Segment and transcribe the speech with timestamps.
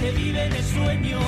[0.00, 1.20] Que viven el sueño,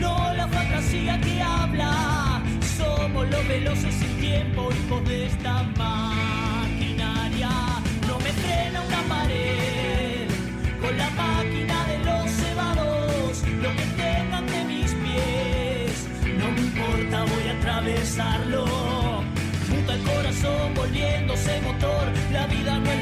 [0.00, 2.42] no la fantasía que habla.
[2.78, 7.50] Somos los veloces sin tiempo, hijos de esta maquinaria.
[8.08, 10.26] No me frena una pared
[10.80, 13.42] con la máquina de los cebados.
[13.60, 18.64] Lo que tengan de mis pies, no me importa, voy a atravesarlo.
[19.68, 22.08] Muta el corazón volviéndose motor.
[22.32, 23.01] La vida no es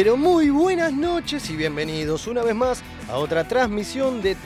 [0.00, 4.36] Pero muy buenas noches y bienvenidos una vez más a otra transmisión de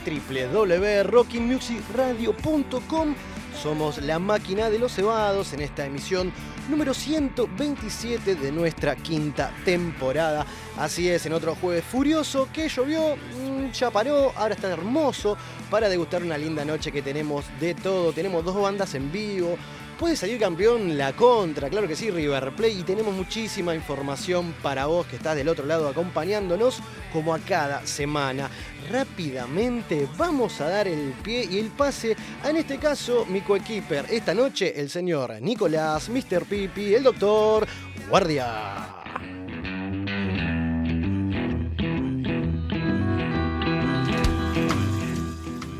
[0.50, 3.14] www.rockymusicradio.com.
[3.62, 6.32] Somos la máquina de los cebados en esta emisión
[6.70, 10.46] número 127 de nuestra quinta temporada.
[10.78, 15.36] Así es, en otro jueves furioso que llovió, mm, ya paró, ahora está hermoso
[15.70, 18.14] para degustar una linda noche que tenemos de todo.
[18.14, 19.58] Tenemos dos bandas en vivo,
[20.02, 22.72] Puede salir campeón la contra, claro que sí, River Plate.
[22.72, 26.80] Y tenemos muchísima información para vos que estás del otro lado acompañándonos
[27.12, 28.50] como a cada semana.
[28.90, 34.06] Rápidamente vamos a dar el pie y el pase a, en este caso, mi coequiper.
[34.10, 36.46] Esta noche, el señor Nicolás, Mr.
[36.46, 37.64] Pipi, el doctor
[38.10, 38.96] Guardia.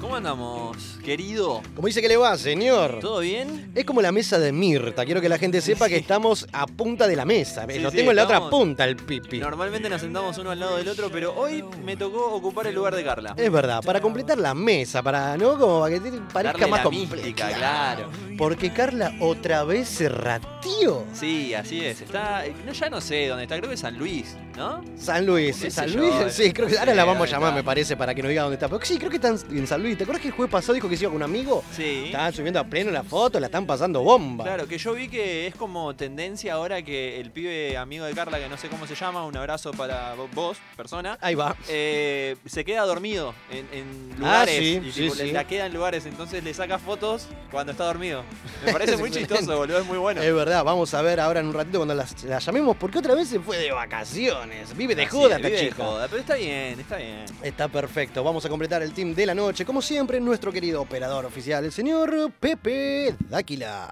[0.01, 1.61] ¿Cómo andamos, querido?
[1.75, 2.99] ¿Cómo dice que le va, señor?
[3.01, 3.71] ¿Todo bien?
[3.75, 5.05] Es como la mesa de Mirta.
[5.05, 7.67] Quiero que la gente sepa que estamos a punta de la mesa.
[7.69, 9.39] Sí, Lo sí, tengo en la otra estamos- punta, el pipi.
[9.39, 12.95] Normalmente nos sentamos uno al lado del otro, pero hoy me tocó ocupar el lugar
[12.95, 13.35] de Carla.
[13.37, 15.59] Es verdad, para completar la mesa, para, ¿no?
[15.59, 18.09] Como para que te parezca Darle más la claro.
[18.39, 21.05] Porque Carla otra vez se ratió.
[21.13, 22.01] Sí, así es.
[22.01, 24.83] Está, no, ya no sé dónde está, creo que San Luis, ¿no?
[24.97, 26.31] San Luis, ¿Qué San Luis, yo?
[26.31, 27.57] sí, creo que ahora Sí, la vamos a ahí llamar, está.
[27.57, 28.69] me parece, para que nos diga dónde está.
[28.69, 29.97] Pero sí, creo que están en San Luis.
[29.97, 31.63] ¿Te acuerdas que el jueves pasado dijo que se iba con un amigo?
[31.77, 32.05] Sí.
[32.07, 34.45] Estaban subiendo a pleno la foto, la están pasando bomba.
[34.45, 38.39] Claro, que yo vi que es como tendencia ahora que el pibe amigo de Carla,
[38.39, 41.57] que no sé cómo se llama, un abrazo para vo- vos, persona, Ahí va.
[41.69, 44.55] eh, se queda dormido en, en lugares.
[44.57, 45.33] Ah, sí, y sí, tipo, sí.
[45.33, 48.23] la queda en lugares, entonces le saca fotos cuando está dormido.
[48.65, 50.21] Me parece muy chistoso, boludo, es muy bueno.
[50.23, 53.15] Es verdad, vamos a ver ahora en un ratito cuando la, la llamemos, porque otra
[53.15, 54.77] vez se fue de vacaciones.
[54.77, 55.85] Vive de Así joda vive de chica.
[55.85, 57.25] joda, pero está bien, está bien.
[57.43, 61.25] Está perfecto, vamos a completar el team de la noche, como siempre, nuestro querido operador
[61.25, 63.89] oficial, el señor Pepe Dáquila.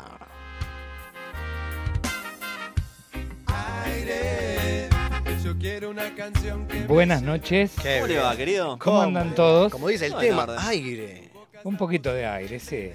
[5.43, 7.73] Yo quiero una canción que Buenas noches.
[7.83, 8.79] Qué ¿Cómo le va, querido?
[8.79, 9.73] ¿Cómo andan todos?
[9.73, 11.31] Como dice el tema, aire.
[11.65, 12.91] Un poquito de aire, sí.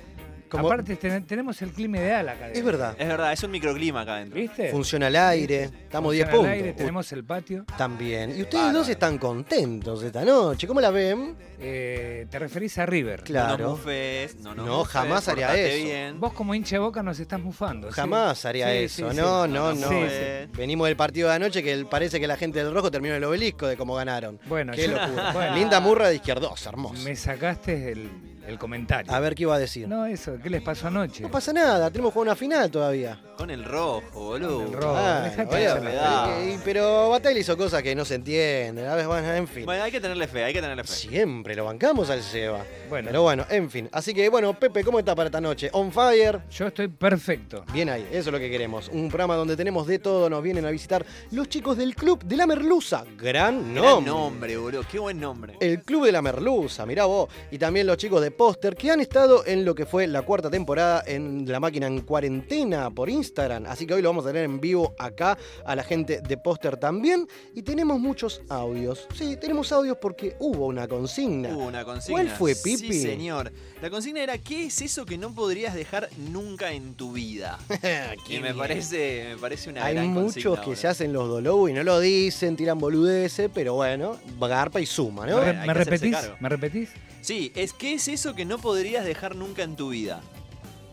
[0.55, 2.49] Como- Aparte ten- tenemos el clima ideal acá.
[2.49, 4.39] Es verdad, Es verdad, es un microclima acá adentro.
[4.39, 4.69] ¿Viste?
[4.71, 6.51] funciona el aire, estamos 10 Funciona el puntos.
[6.53, 7.66] aire, tenemos el patio.
[7.77, 8.38] También.
[8.38, 11.35] Y ustedes dos están contentos esta noche, ¿cómo la ven?
[11.59, 13.19] Eh, ¿Te referís a River?
[13.21, 13.57] No Claro.
[13.69, 15.83] nos mufes, no nos No, mufes, jamás haría eso.
[15.85, 16.19] bien.
[16.19, 17.87] Vos como hincha de boca nos estás mufando.
[17.90, 17.93] ¿sí?
[17.96, 18.96] Jamás haría Sí, eso.
[18.96, 19.17] sí, no, sí.
[19.17, 19.90] no, No, no.
[19.90, 20.51] sí, sí.
[20.58, 23.67] Venimos del partido de anoche que parece que la gente del rojo terminó el obelisco
[23.67, 24.40] de cómo ganaron.
[24.47, 25.31] Bueno, Qué yo- locura.
[25.34, 25.55] bueno.
[25.55, 27.01] Linda murra de izquierdos, hermoso.
[27.03, 28.09] Me sacaste el,
[28.47, 29.12] el comentario.
[29.12, 29.88] A ver qué iba a decir.
[29.88, 31.28] No, No, eso, ¿qué les pasó anoche?
[31.30, 33.20] pasa nada, tenemos que jugar una final todavía.
[33.38, 34.58] Con el rojo, boludo.
[34.66, 34.96] Con el rojo.
[34.97, 38.86] Ah, oye, pero Batalla hizo cosas que no se entienden.
[38.88, 39.66] A ver, bueno, en fin.
[39.66, 40.94] Bueno, hay que tenerle fe, hay que tenerle fe.
[40.94, 42.64] Siempre lo bancamos al Seba.
[42.90, 43.08] Bueno.
[43.09, 43.90] Pero bueno, en fin.
[43.92, 45.70] Así que bueno, Pepe, ¿cómo está para esta noche?
[45.74, 46.42] On fire.
[46.50, 47.66] Yo estoy perfecto.
[47.74, 48.90] Bien ahí, eso es lo que queremos.
[48.90, 52.38] Un programa donde tenemos de todo, nos vienen a visitar los chicos del Club de
[52.38, 53.03] la Merluza.
[53.18, 53.92] Gran nombre.
[53.92, 54.84] Gran nombre, boludo.
[54.90, 55.56] Qué buen nombre.
[55.59, 57.30] El Club de la Merluza, mirá vos.
[57.52, 60.49] Y también los chicos de Póster, que han estado en lo que fue la cuarta
[60.49, 63.66] temporada en La Máquina en Cuarentena por Instagram.
[63.66, 66.78] Así que hoy lo vamos a tener en vivo acá a la gente de Póster
[66.78, 67.28] también.
[67.53, 69.08] Y tenemos muchos audios.
[69.16, 71.49] Sí, tenemos audios porque hubo una consigna.
[71.55, 72.22] Hubo una consigna.
[72.22, 72.93] ¿Cuál fue, Pipi?
[72.93, 73.52] Sí, señor.
[73.82, 77.58] La consigna era ¿qué es eso que no podrías dejar nunca en tu vida?
[78.29, 80.76] Y me parece, me parece una Hay gran muchos consigna, que boludo.
[80.76, 85.26] se hacen los dolobos y no lo dicen, tiran boludeces, pero bueno, garpa y suma,
[85.26, 85.37] ¿no?
[85.37, 86.17] ¿Me, Bueno, que repetís?
[86.40, 86.90] ¿Me repetís?
[87.25, 90.22] Sí, es ¿qué es eso que no podrías dejar nunca en tu vida?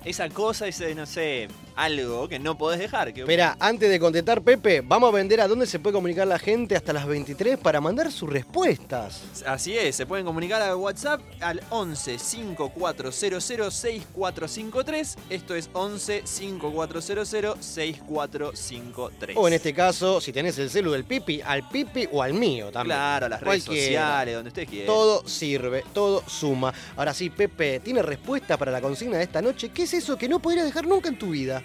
[0.02, 3.13] Esa cosa, ese, no sé, algo que no podés dejar.
[3.13, 3.21] Que...
[3.21, 6.77] Espera, antes de contestar, Pepe, vamos a vender a dónde se puede comunicar la gente
[6.77, 9.23] hasta las 23 para mandar sus respuestas.
[9.47, 15.17] Así es, se pueden comunicar al WhatsApp al 11 5400 6453.
[15.31, 17.29] Esto es 11 5400
[17.61, 19.37] 6453.
[19.37, 22.71] O en este caso, si tenés el celu del Pipi, al Pipi o al mío
[22.71, 22.97] también.
[22.97, 23.87] Claro, las redes Cualquiera.
[23.87, 24.87] sociales, donde ustedes quieran.
[24.87, 26.73] Todo sirve, todo suma.
[26.97, 29.71] Ahora sí, Pepe, ¿tiene respuesta para la consigna de esta noche?
[29.71, 31.62] ¿Qué es eso que no podrías dejar nunca en tu vida?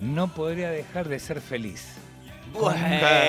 [0.00, 1.84] No podría dejar de ser feliz.
[2.52, 2.80] Bueno,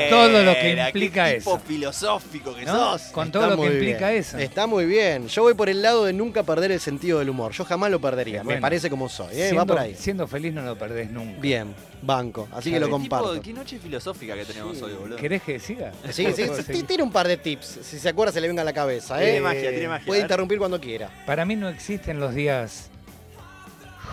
[0.09, 1.59] todo lo que qué implica tipo eso.
[1.59, 2.97] filosófico que ¿no?
[2.97, 3.11] sos.
[3.11, 4.19] Con Está todo lo muy que implica bien.
[4.21, 4.37] eso.
[4.39, 5.27] Está muy bien.
[5.27, 7.51] Yo voy por el lado de nunca perder el sentido del humor.
[7.51, 8.43] Yo jamás lo perdería.
[8.43, 9.35] Me parece como soy.
[9.35, 9.43] ¿eh?
[9.43, 9.95] Va siendo, por ahí.
[9.95, 11.39] siendo feliz no lo perdés nunca.
[11.39, 12.47] Bien, banco.
[12.51, 13.41] Así que lo Qué tipo- comparto.
[13.43, 15.17] qué noche filosófica que tenemos hoy, boludo.
[15.17, 15.91] ¿Querés que siga?
[16.09, 16.87] Sí, sí, ¿Puedo sí, seguir?
[16.87, 17.79] tiene un par de tips.
[17.83, 19.21] Si se acuerda, se le venga a la cabeza.
[19.21, 19.25] ¿eh?
[19.25, 20.05] Tiene magia, tiene magia.
[20.07, 21.11] Puede interrumpir cuando quiera.
[21.27, 22.89] Para mí no existen los días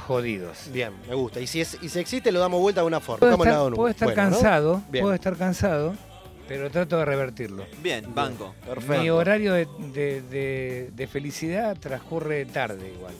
[0.09, 0.57] jodidos.
[0.73, 1.39] Bien, me gusta.
[1.39, 3.21] Y si, es, y si existe, lo damos vuelta de una forma.
[3.21, 4.31] Puedo estar, lado puedo estar bueno, ¿no?
[4.31, 5.03] cansado, Bien.
[5.03, 5.95] puedo estar cansado,
[6.49, 7.67] pero trato de revertirlo.
[7.83, 8.55] Bien, banco.
[8.67, 9.03] Perfecto.
[9.03, 13.13] Mi horario de, de- de- de felicidad transcurre tarde igual.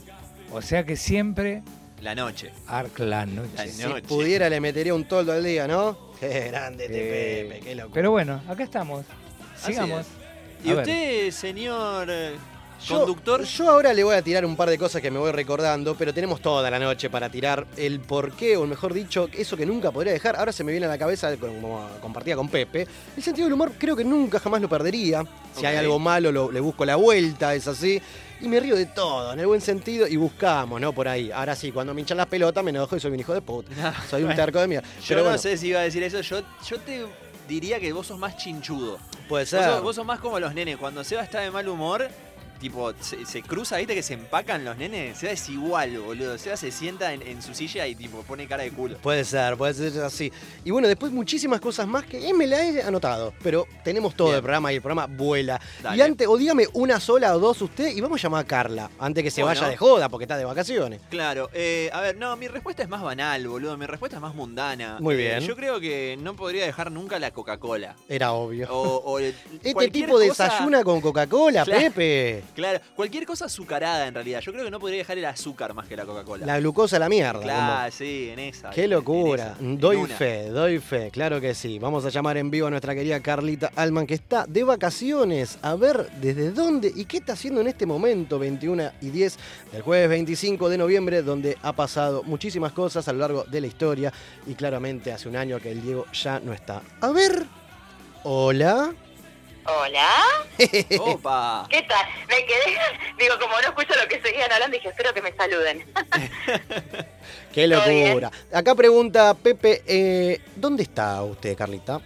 [0.51, 1.63] O sea que siempre
[2.01, 2.53] La noche.
[2.67, 3.51] arc la noche.
[3.57, 6.09] La Si pudiera, le metería un toldo al día, ¿no?
[6.21, 6.97] Qué grande este
[7.43, 7.91] Eh, Pepe, qué loco.
[7.93, 9.05] Pero bueno, acá estamos.
[9.63, 10.07] Sigamos.
[10.65, 10.81] ¿Y A ver.
[10.83, 12.33] usted, señor eh,
[12.85, 13.43] Yo- conductor?
[13.45, 16.15] Yo ahora le voy a tirar un par de cosas que me voy recordando, pero
[16.15, 20.13] tenemos toda la noche para tirar el porqué, o mejor dicho, eso que nunca podría
[20.13, 20.37] dejar.
[20.37, 22.87] Ahora se me viene a la cabeza, como compartía con Pepe,
[23.17, 25.25] el sentido del humor creo que nunca jamás lo perdería.
[25.57, 28.01] Si hay algo malo, lo- le busco la vuelta, es así.
[28.41, 30.93] Y me río de todo, en el buen sentido, y buscamos, ¿no?
[30.93, 31.33] Por ahí.
[31.33, 33.93] Ahora sí, cuando me hinchan las pelotas me enojo y soy un hijo de puta.
[34.09, 34.87] Soy un terco de mierda.
[35.01, 36.21] Yo Pero no bueno, sé si iba a decir eso.
[36.21, 37.05] Yo, yo te
[37.49, 38.99] diría que vos sos más chinchudo.
[39.29, 39.65] puede Vos ser.
[39.65, 40.77] sos, vos sos más como los nenes.
[40.77, 42.09] Cuando Seba está de mal humor,
[42.59, 45.19] tipo, se, se cruza, ¿viste que se empacan los nenes?
[45.19, 46.37] Seba es igual, boludo.
[46.39, 48.99] Seba se sienta en, en su silla y tipo pone cara de culo.
[48.99, 50.33] Puede ser, puede ser así.
[50.65, 54.37] Y bueno, después muchísimas cosas más que me la he anotado, pero tenemos todo Bien.
[54.37, 55.61] el programa y el programa vuela.
[55.83, 55.97] Dale.
[55.97, 58.91] Y antes, o dígame una sola o dos usted y vamos a llamar a Carla,
[58.99, 59.61] antes que se Bueno.
[59.61, 61.01] vaya de joda porque está de vacaciones.
[61.11, 63.77] Claro, eh, a ver, no, mi respuesta es más banal, boludo.
[63.77, 64.99] Mi respuesta es más mundana.
[65.01, 65.41] Muy Eh, bien.
[65.41, 67.97] yo creo que no podría dejar nunca la Coca-Cola.
[68.09, 68.69] Era obvio.
[68.71, 71.81] O, o el- este tipo cosa- desayuna con Coca-Cola, Claro.
[71.81, 72.43] Pepe.
[72.55, 74.41] Claro, cualquier cosa azucarada en realidad.
[74.41, 76.47] Yo creo que no podría dejar el azúcar más que la Coca-Cola.
[76.47, 77.41] La glucosa a la mierda.
[77.41, 78.71] Claro, sí, en esa.
[78.71, 79.57] Qué en locura.
[79.59, 81.79] esa, doy fe, doy fe, claro que sí.
[81.79, 85.59] Vamos a llamar en vivo a nuestra querida Carlita Alman, que está de vacaciones.
[85.63, 89.39] A ver desde dónde y qué está haciendo en este momento, 21 y 10
[89.73, 93.67] del jueves 25 de noviembre, donde ha pasado muchísimas cosas a lo largo de la
[93.67, 94.13] historia.
[94.47, 96.83] Y claramente hace un año que el Diego ya no está.
[97.01, 97.45] A ver.
[98.25, 98.93] Hola.
[99.65, 100.09] Hola,
[101.01, 101.67] Opa.
[101.69, 102.07] ¿qué tal?
[102.29, 102.79] Me quedé,
[103.19, 105.85] digo, como no escucho lo que seguían hablando, dije, espero que me saluden.
[107.53, 108.31] Qué locura.
[108.53, 112.01] Acá pregunta Pepe, eh, ¿dónde está usted, Carlita?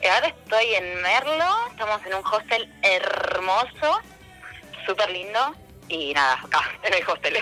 [0.00, 4.00] Eh, Ahora estoy en Merlo, estamos en un hostel hermoso,
[4.86, 5.54] súper lindo,
[5.88, 7.38] y nada, acá, en el hostel.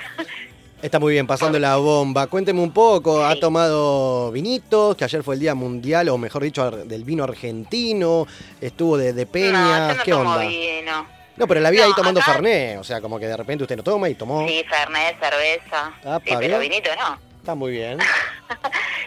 [0.81, 2.29] Está muy bien, pasando la bomba.
[2.29, 4.97] Cuénteme un poco, ¿ha tomado vinitos?
[4.97, 8.27] Que ayer fue el Día Mundial, o mejor dicho, del vino argentino.
[8.61, 9.89] Estuvo de, de no, peña.
[9.89, 10.47] yo no ¿Qué tomo onda?
[10.47, 11.07] vino.
[11.37, 12.79] No, pero la vi ahí No, tomando acá- Fernet.
[12.79, 14.47] O sea, como que de repente usted no toma y tomó.
[14.47, 17.19] Sí, Fernet, cerveza, Apa, sí, pero vinito no.
[17.41, 17.99] Está muy bien.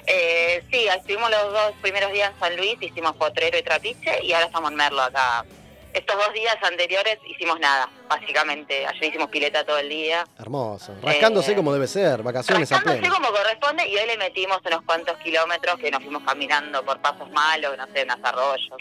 [0.08, 4.34] Eh, sí, estuvimos los dos primeros días en San Luis, hicimos Potrero y Trapiche, y
[4.34, 5.46] ahora estamos en Merlo acá.
[5.94, 8.86] Estos dos días anteriores hicimos nada, básicamente.
[8.88, 10.26] Ayer hicimos pileta todo el día.
[10.40, 10.96] Hermoso.
[11.02, 13.16] Rascándose Eh, como debe ser, vacaciones a Rascándose pleno.
[13.16, 17.30] como corresponde y hoy le metimos unos cuantos kilómetros que nos fuimos caminando por pasos
[17.32, 18.78] malos, no sé, unos arroyos.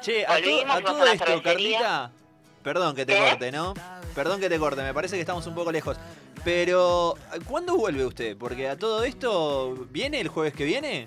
[0.00, 1.42] Che, a, Volvimos, a todo a esto.
[1.42, 2.10] Carlita.
[2.62, 3.74] Perdón que te corte, ¿no?
[4.14, 5.96] Perdón que te corte, me parece que estamos un poco lejos.
[6.44, 7.14] Pero,
[7.46, 8.36] ¿cuándo vuelve usted?
[8.36, 11.06] Porque a todo esto, ¿viene el jueves que viene?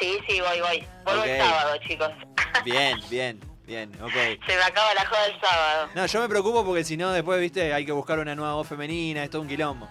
[0.00, 0.86] Sí, sí, voy, voy.
[1.04, 2.08] Vuelvo el sábado, chicos.
[2.64, 3.40] Bien, bien,
[3.72, 4.12] bien, ok.
[4.46, 5.88] Se me acaba la joda el sábado.
[5.94, 8.68] No, yo me preocupo porque si no, después, viste, hay que buscar una nueva voz
[8.68, 9.88] femenina, es todo un quilombo.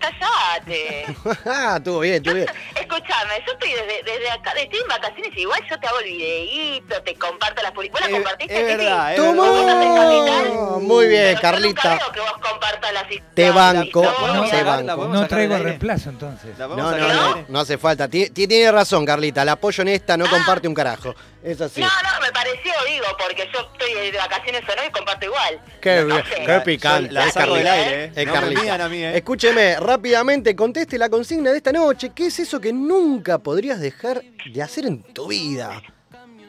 [0.00, 1.04] ¡Cállate!
[1.44, 2.46] Ah, estuvo bien, estuvo bien.
[2.48, 6.04] Estoy escúchame, yo estoy desde, desde acá, estoy en vacaciones, igual yo te hago el
[6.06, 8.10] videíto, te comparto las publicaciones.
[8.12, 9.16] ¿Vos compartiste, es verdad.
[9.16, 10.80] ¡Tomó!
[10.80, 11.96] Muy bien, Pero yo nunca Carlita.
[11.96, 13.34] veo que vos compartas las historias.
[13.34, 15.08] Te banco, las te banco.
[15.08, 16.58] No traigo reemplazo entonces.
[16.58, 18.08] ¿La No, no, no, no hace falta.
[18.08, 19.44] Ti- ti- Tiene razón, Carlita.
[19.44, 21.14] La apoyo en esta, no comparte un carajo.
[21.42, 21.80] Es así.
[21.80, 25.60] No, no, me pareció, digo, porque yo estoy de vacaciones o no y comparto igual.
[25.80, 26.44] Qué, No bien, sé.
[26.44, 27.12] qué picante.
[27.12, 28.12] La es saco del aire, eh.
[28.14, 29.16] Es No me a mí, eh.
[29.16, 32.12] Escúcheme, rápidamente conteste la consigna de esta noche.
[32.14, 35.80] ¿Qué es eso que nunca podrías dejar de hacer en tu vida?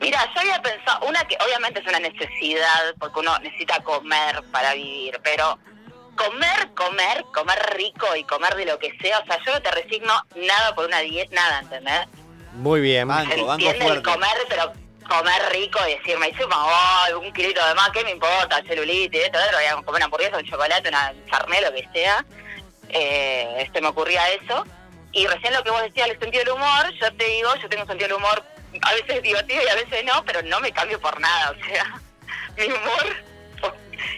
[0.01, 4.73] Mira, yo había pensado, una que obviamente es una necesidad, porque uno necesita comer para
[4.73, 5.57] vivir, pero
[6.15, 9.71] comer, comer, comer rico y comer de lo que sea, o sea, yo no te
[9.71, 12.07] resigno nada por una dieta, nada, ¿entendés?
[12.53, 13.07] Muy bien.
[13.07, 14.03] Banco, banco Entiende el fuerte.
[14.11, 14.73] comer, pero
[15.11, 18.63] comer rico y decirme, encima, oh, un kilito de más, ¿qué me importa?
[18.65, 22.25] Celulitis, esto, esto, voy a comer una hamburguesa, un chocolate, una charné, lo que sea.
[22.89, 24.65] Eh, este me ocurría eso.
[25.11, 27.83] Y recién lo que vos decías, el sentido del humor, yo te digo, yo tengo
[27.83, 28.43] un sentido del humor
[28.81, 32.01] a veces divertido y a veces no, pero no me cambio por nada, o sea,
[32.57, 33.15] mi humor,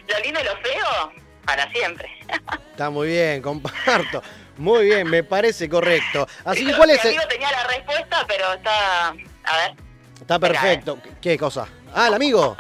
[0.08, 1.12] lo lindo y lo feo,
[1.44, 2.08] para siempre.
[2.72, 4.22] Está muy bien, comparto.
[4.58, 6.28] Muy bien, me parece correcto.
[6.46, 7.20] Así que, ¿cuál es el...?
[7.28, 9.76] tenía la respuesta, pero está, a ver,
[10.24, 10.98] Está perfecto.
[11.22, 11.68] ¿Qué cosa?
[11.94, 12.56] Ah, el amigo.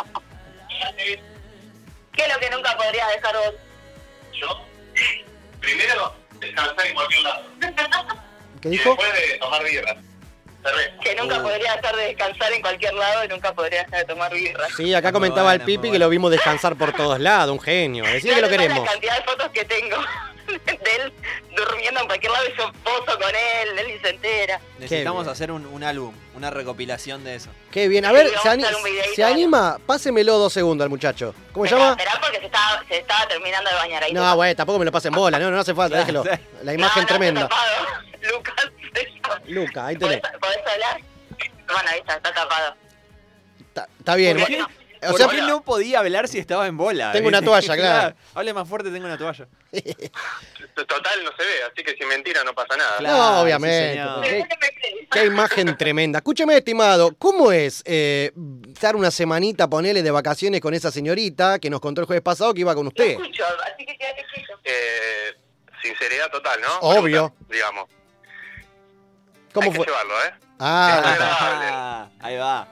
[2.11, 3.53] ¿qué es lo que nunca podrías dejar vos?
[4.33, 4.65] Yo,
[5.61, 7.43] primero, descansar en cualquier lado.
[8.61, 8.89] ¿Qué Y dijo?
[8.89, 9.95] después de tomar birra.
[10.61, 10.91] Cerveza.
[11.01, 11.43] Que nunca Oh.
[11.43, 14.67] podría dejar de descansar en cualquier lado y nunca podría dejar de tomar birra.
[14.75, 18.03] Sí, acá comentaba el Pipi que lo vimos descansar por todos lados, un genio.
[18.03, 18.83] Decir que lo queremos.
[18.85, 19.97] La cantidad de fotos que tengo
[20.47, 21.13] de él
[21.55, 24.59] durmiendo en cualquier lado y yo pozo con él, él ni se entera.
[24.79, 27.49] Necesitamos hacer un, un álbum, una recopilación de eso.
[27.71, 28.05] Qué bien.
[28.05, 29.15] A Sí, ver, vamos se, a ani- videíto.
[29.15, 29.79] se anima.
[29.85, 31.33] Pásemelo dos segundos al muchacho.
[31.53, 31.91] ¿Cómo se llama?
[31.91, 34.13] esperá porque se estaba, se estaba terminando de bañar ahí.
[34.13, 35.39] No, güey, tampoco me lo pasen bola.
[35.39, 36.23] No, no hace falta, déjelo.
[36.23, 36.29] sí.
[36.63, 37.49] La imagen No, no, tremenda.
[38.21, 38.55] Lucas.
[39.47, 40.39] Luca, ahí ¿Podés, tenés.
[40.39, 41.01] podés hablar?
[41.67, 42.75] Bueno, ahí está, está tapado.
[43.59, 44.37] Está, está bien.
[44.39, 44.63] ¿Por qué?
[45.05, 47.11] O ¿Por sea, qué no podía hablar si estaba en bola?
[47.11, 48.15] Tengo una toalla, claro.
[48.33, 49.47] Hable más fuerte, tengo una toalla.
[50.75, 52.97] Total no se ve, así que si mentira no pasa nada.
[52.97, 53.17] Claro.
[53.17, 54.01] no, sí, obviamente.
[54.23, 56.19] qué, qué imagen tremenda.
[56.19, 58.31] Escúcheme, estimado, ¿cómo es eh,
[58.67, 62.53] estar una semanita, ponele, de vacaciones con esa señorita que nos contó el jueves pasado
[62.53, 63.11] que iba con Te usted?
[63.21, 64.53] escucho, así que quédate quieto.
[64.63, 65.33] Eh,
[65.83, 66.79] sinceridad total, ¿no?
[66.79, 67.35] Obvio.
[67.49, 67.85] Digamos.
[69.53, 69.85] ¿Cómo Hay que fue?
[69.85, 70.33] llevarlo, ¿eh?
[70.59, 72.11] Ah, agradable.
[72.21, 72.67] ahí va.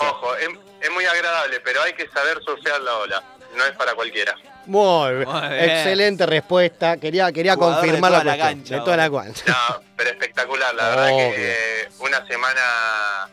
[0.00, 0.48] Ojo, es,
[0.84, 3.22] es muy agradable, pero hay que saber surfear la ola.
[3.56, 4.34] No es para cualquiera.
[4.66, 5.28] muy bien.
[5.28, 5.70] Muy bien.
[5.70, 6.96] Excelente respuesta.
[6.96, 8.58] Quería, quería Jugador de confirmar la toda la cuestión.
[8.60, 9.44] cancha, de toda la cancha.
[9.46, 10.74] No, pero espectacular.
[10.74, 11.30] La verdad Obvio.
[11.36, 13.28] que eh, una semana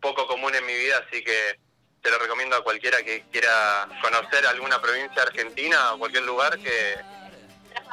[0.00, 1.58] poco común en mi vida, así que
[2.02, 6.96] te lo recomiendo a cualquiera que quiera conocer alguna provincia argentina o cualquier lugar que,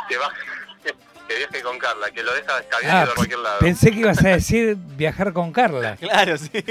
[0.09, 0.33] que, va,
[1.27, 3.59] que viaje con Carla, que lo deja Ah, descabiando a cualquier lado.
[3.59, 5.95] pensé que ibas a decir viajar con Carla.
[5.99, 6.49] Claro, sí.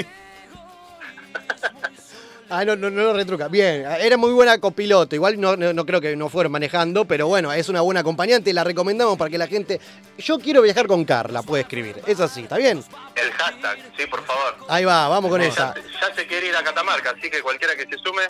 [2.50, 3.49] Ah, no, no, no lo retruca.
[3.49, 5.14] Bien, era muy buena copiloto.
[5.14, 8.52] Igual no, no, no creo que no fueron manejando, pero bueno, es una buena acompañante.
[8.55, 9.81] La recomendamos para que la gente.
[10.17, 12.00] Yo quiero viajar con Carla, puede escribir.
[12.07, 12.83] Es así, ¿está bien?
[13.14, 14.57] El hashtag, sí, por favor.
[14.69, 15.75] Ahí va, vamos con Ya, esa.
[15.75, 18.23] ya se quiere ir a Catamarca, así que cualquiera que se sume,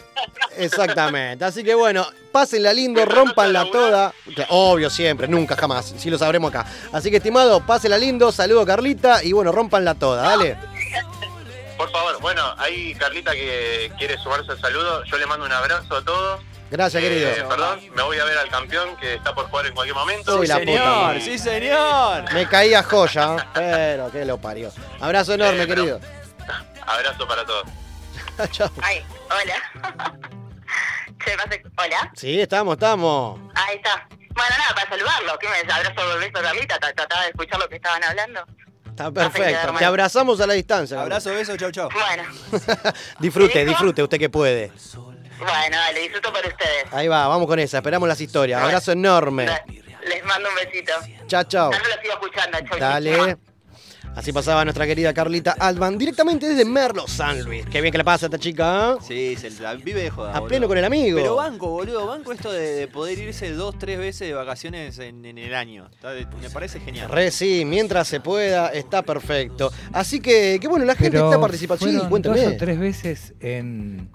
[0.57, 1.45] Exactamente.
[1.45, 4.13] Así que bueno, pásenla lindo, rompanla toda.
[4.49, 5.95] Obvio, siempre, nunca, jamás.
[5.97, 6.67] Si lo sabremos acá.
[6.93, 10.57] Así que, estimado, pásenla lindo, saludo Carlita y bueno, rompanla toda, dale.
[11.79, 12.21] Por favor.
[12.21, 16.41] Bueno, ahí Carlita que quiere sumarse al saludo, yo le mando un abrazo a todos.
[16.71, 17.49] Gracias, Eh, querido.
[17.49, 20.35] perdón, me voy a ver al campeón que está por jugar en cualquier momento.
[20.37, 21.21] Sí, Sí, la puta señor, madre.
[21.23, 22.33] sí, señor.
[22.35, 23.45] Me caía joya, ¿eh?
[23.55, 24.71] pero que lo parió.
[25.01, 26.01] Abrazo enorme, Eh, pero- querido.
[26.87, 27.65] Abrazo para todos.
[28.51, 28.71] Chao.
[28.83, 30.13] Ay, hola.
[31.77, 32.11] Hola.
[32.15, 33.41] Sí, estamos, estamos.
[33.55, 34.07] Ahí está.
[34.11, 35.39] Bueno, nada, para saludarlo.
[35.39, 36.79] ¿Qué me abrazo beso a Carlita?
[36.79, 38.45] Tra- Trataba de escuchar lo que estaban hablando.
[38.99, 39.75] Está perfecto.
[39.79, 41.01] Te abrazamos a la distancia.
[41.01, 41.89] Abrazo, beso, chau, chau.
[41.89, 42.25] Bueno,
[43.21, 44.73] disfrute, disfrute, usted que puede.
[45.39, 46.93] bueno, dale, disfruto por ustedes.
[46.93, 47.79] Ahí va, vamos con esa.
[47.79, 48.61] Esperamos las historias.
[48.61, 49.47] Abrazo enorme.
[50.05, 50.93] Les mando un besito.
[51.29, 51.71] Chao, chao.
[52.81, 53.39] Dale.
[54.19, 57.65] Así pasaba nuestra querida Carlita Altman directamente desde Merlo, San Luis.
[57.71, 58.97] Qué bien que la pasa esta chica, ¿eh?
[59.07, 60.31] Sí, se la vive de joda.
[60.31, 60.49] A boludo.
[60.49, 61.17] pleno con el amigo.
[61.21, 65.25] Pero banco, boludo, banco esto de, de poder irse dos, tres veces de vacaciones en,
[65.25, 65.89] en el año.
[65.93, 67.09] Está- Me parece genial.
[67.09, 69.71] Re sí, mientras se pueda, está perfecto.
[69.93, 71.87] Así que, que bueno, la gente Pero está participando.
[71.87, 74.11] Sí, dos o tres veces en,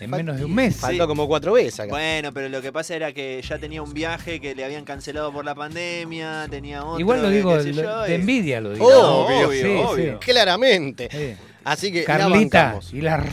[0.00, 0.76] en menos de un mes.
[0.76, 1.08] Faltó Sí.
[1.08, 1.90] como cuatro veces acá.
[1.90, 5.32] Bueno, pero lo que pasa era que ya tenía un viaje que le habían cancelado
[5.32, 7.00] por la pandemia, tenía otro.
[7.00, 8.86] Igual lo digo lo- yo, de envidia, lo digo.
[8.86, 10.12] Obvio, Sí, obvio.
[10.14, 10.18] sí.
[10.24, 11.36] Claramente.
[11.66, 11.72] Sí.
[11.72, 12.92] Así que la Carlita bancamos.
[12.92, 13.24] y la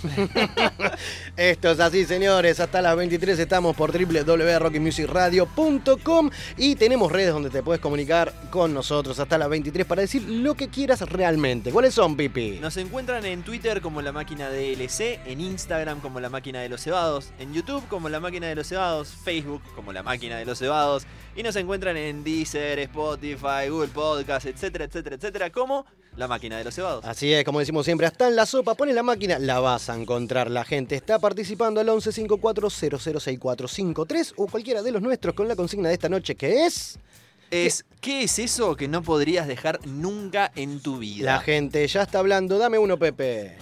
[1.36, 2.60] Esto es así, señores.
[2.60, 9.18] Hasta las 23 estamos por www.rockymusicradio.com y tenemos redes donde te puedes comunicar con nosotros
[9.18, 11.72] hasta las 23 para decir lo que quieras realmente.
[11.72, 12.58] ¿Cuáles son, Pipi?
[12.60, 16.68] Nos encuentran en Twitter como la máquina de LC, en Instagram como la máquina de
[16.68, 20.44] los cebados, en YouTube como la máquina de los cebados, Facebook como la máquina de
[20.44, 21.06] los cebados
[21.36, 25.86] y nos encuentran en Deezer, Spotify, Google Podcast, etcétera, etcétera, etcétera, como
[26.20, 27.04] la máquina de los cebados.
[27.04, 29.96] Así es, como decimos siempre, hasta en la sopa, pone la máquina, la vas a
[29.96, 30.48] encontrar.
[30.50, 35.94] La gente está participando al 1154006453 o cualquiera de los nuestros con la consigna de
[35.94, 37.00] esta noche que es...
[37.50, 41.32] Es, ¿qué es eso que no podrías dejar nunca en tu vida?
[41.32, 42.58] La gente ya está hablando.
[42.58, 43.58] Dame uno, Pepe.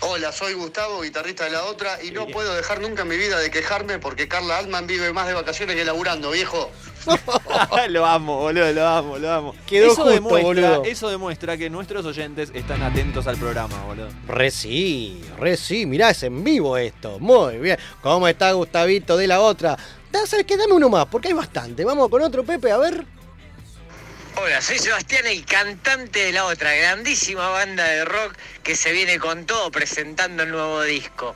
[0.00, 3.38] Hola, soy Gustavo, guitarrista de la otra, y no puedo dejar nunca en mi vida
[3.38, 6.72] de quejarme porque Carla Altman vive más de vacaciones que laburando, viejo.
[7.88, 9.54] lo amo, boludo, lo amo, lo amo.
[9.66, 10.84] Quedó eso, justo, demuestra, boludo.
[10.84, 14.08] eso demuestra que nuestros oyentes están atentos al programa, boludo.
[14.28, 15.86] Re sí, re sí.
[15.86, 17.18] Mirá, es en vivo esto.
[17.18, 17.78] Muy bien.
[18.02, 19.76] ¿Cómo está Gustavito de la otra?
[20.26, 20.56] ¿Sabes qué?
[20.56, 21.84] Dame uno más, porque hay bastante.
[21.84, 23.04] Vamos con otro, Pepe, a ver.
[24.36, 29.18] Hola, soy Sebastián, el cantante de la otra grandísima banda de rock que se viene
[29.18, 31.34] con todo presentando el nuevo disco.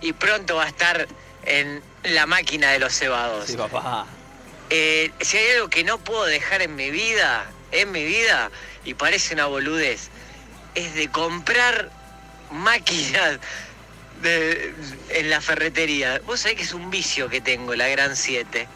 [0.00, 1.08] Y pronto va a estar
[1.44, 3.46] en la máquina de los cebados.
[3.46, 4.06] Sí, papá.
[4.70, 8.50] Eh, si hay algo que no puedo dejar en mi vida, en mi vida,
[8.84, 10.08] y parece una boludez,
[10.74, 11.90] es de comprar
[12.52, 13.38] máquinas
[14.22, 14.72] de-
[15.10, 16.20] en la ferretería.
[16.26, 18.68] Vos sabés que es un vicio que tengo, la Gran 7.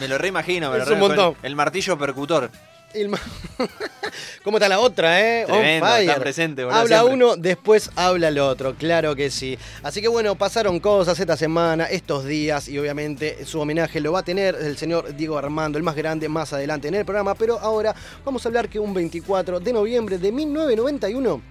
[0.00, 1.22] Me lo reimagino, me Es lo un reimagino.
[1.24, 1.44] montón.
[1.44, 2.50] El martillo percutor.
[4.44, 5.44] ¿Cómo está la otra, eh?
[5.46, 6.08] Tremendo, On fire.
[6.08, 7.14] está presente, boludo, Habla siempre.
[7.14, 9.58] uno, después habla el otro, claro que sí.
[9.82, 14.20] Así que bueno, pasaron cosas esta semana, estos días, y obviamente su homenaje lo va
[14.20, 17.34] a tener el señor Diego Armando, el más grande, más adelante en el programa.
[17.34, 21.42] Pero ahora vamos a hablar que un 24 de noviembre de 1991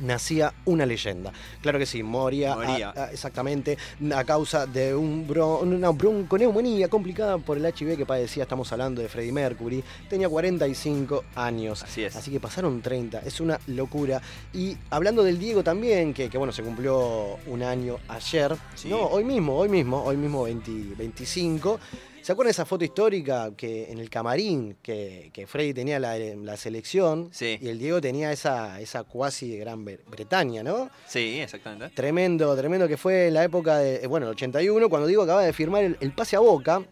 [0.00, 1.32] nacía una leyenda.
[1.62, 2.90] Claro que sí, moría, a- Moría.
[2.96, 3.76] a- exactamente
[4.14, 8.42] a causa de un bron- una bronconeumonía complicada por el HIV que padecía.
[8.44, 9.82] Estamos hablando de Freddie Mercury.
[10.08, 11.82] Tenía 45 años.
[11.82, 12.16] Así es.
[12.16, 13.20] Así que pasaron 30.
[13.20, 14.20] Es una locura.
[14.52, 18.56] Y hablando del Diego también, que, que, bueno, se cumplió un año ayer.
[18.74, 18.88] Sí.
[18.88, 21.78] No, hoy mismo, hoy mismo, hoy mismo 20 25.
[22.26, 26.18] ¿Se acuerdan de esa foto histórica que en el camarín que, que Freddy tenía la,
[26.18, 27.56] la selección Sí.
[27.62, 30.90] y el Diego tenía esa, esa cuasi de Gran Bre- Bretaña, ¿no?
[31.06, 31.94] Sí, exactamente.
[31.94, 35.52] Tremendo, tremendo que fue la época de, eh, bueno, el 81, cuando Diego acaba de
[35.52, 36.82] firmar el, el pase a Boca,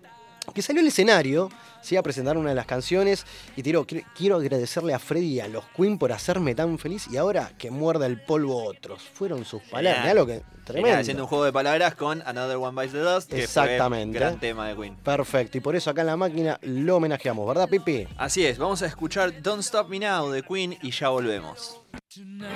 [0.54, 1.50] que salió al escenario,
[1.84, 3.24] sí, a presentar una de las canciones
[3.56, 7.16] y "Qui- quiero agradecerle a Freddy y a los Queen por hacerme tan feliz y
[7.16, 9.02] ahora que muerda el polvo otros.
[9.14, 10.98] Fueron sus palabras, mirá lo que, tremendo.
[10.98, 14.18] haciendo un juego de palabras con Another One Bites the Dust, que Exactamente.
[14.18, 14.96] fue gran tema de Queen.
[14.96, 18.08] Perfecto, y por eso acá en la máquina lo homenajeamos, ¿verdad, Pipi?
[18.16, 21.80] Así es, vamos a escuchar Don't Stop Me Now de Queen y ya volvemos.
[22.14, 22.50] Tonight,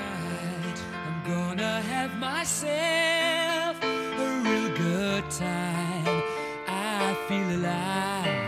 [0.95, 6.23] I'm gonna have myself a real good time.
[6.67, 8.48] I feel alive.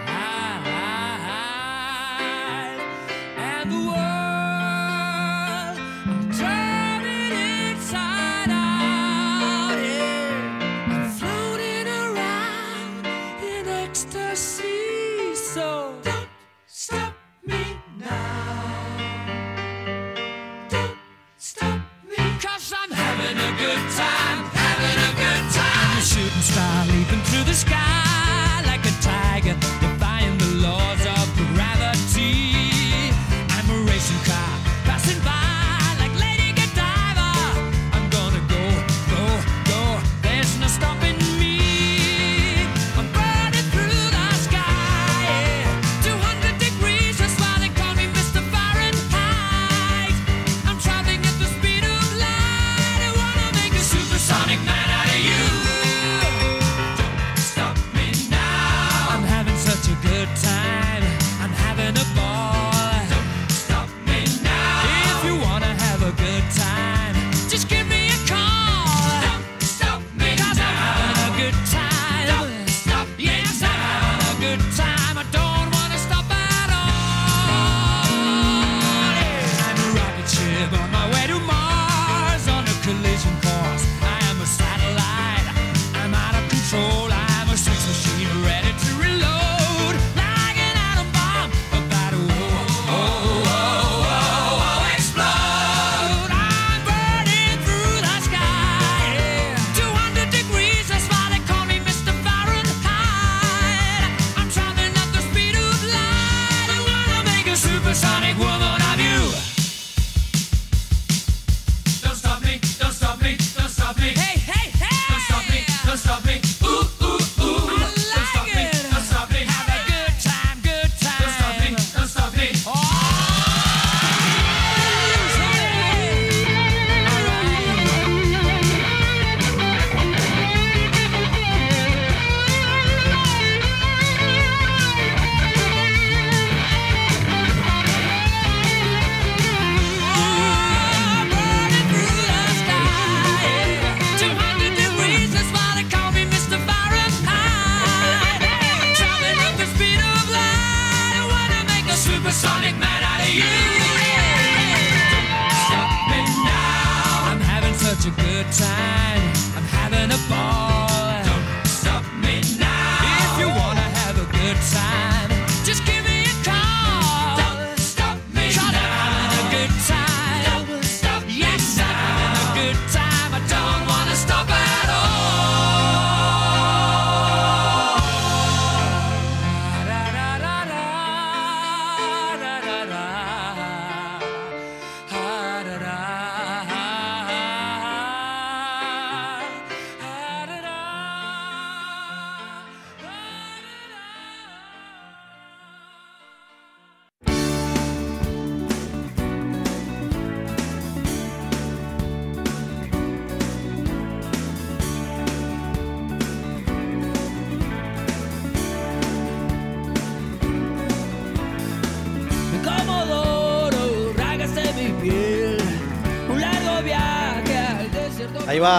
[26.51, 27.90] Star leaping through the sky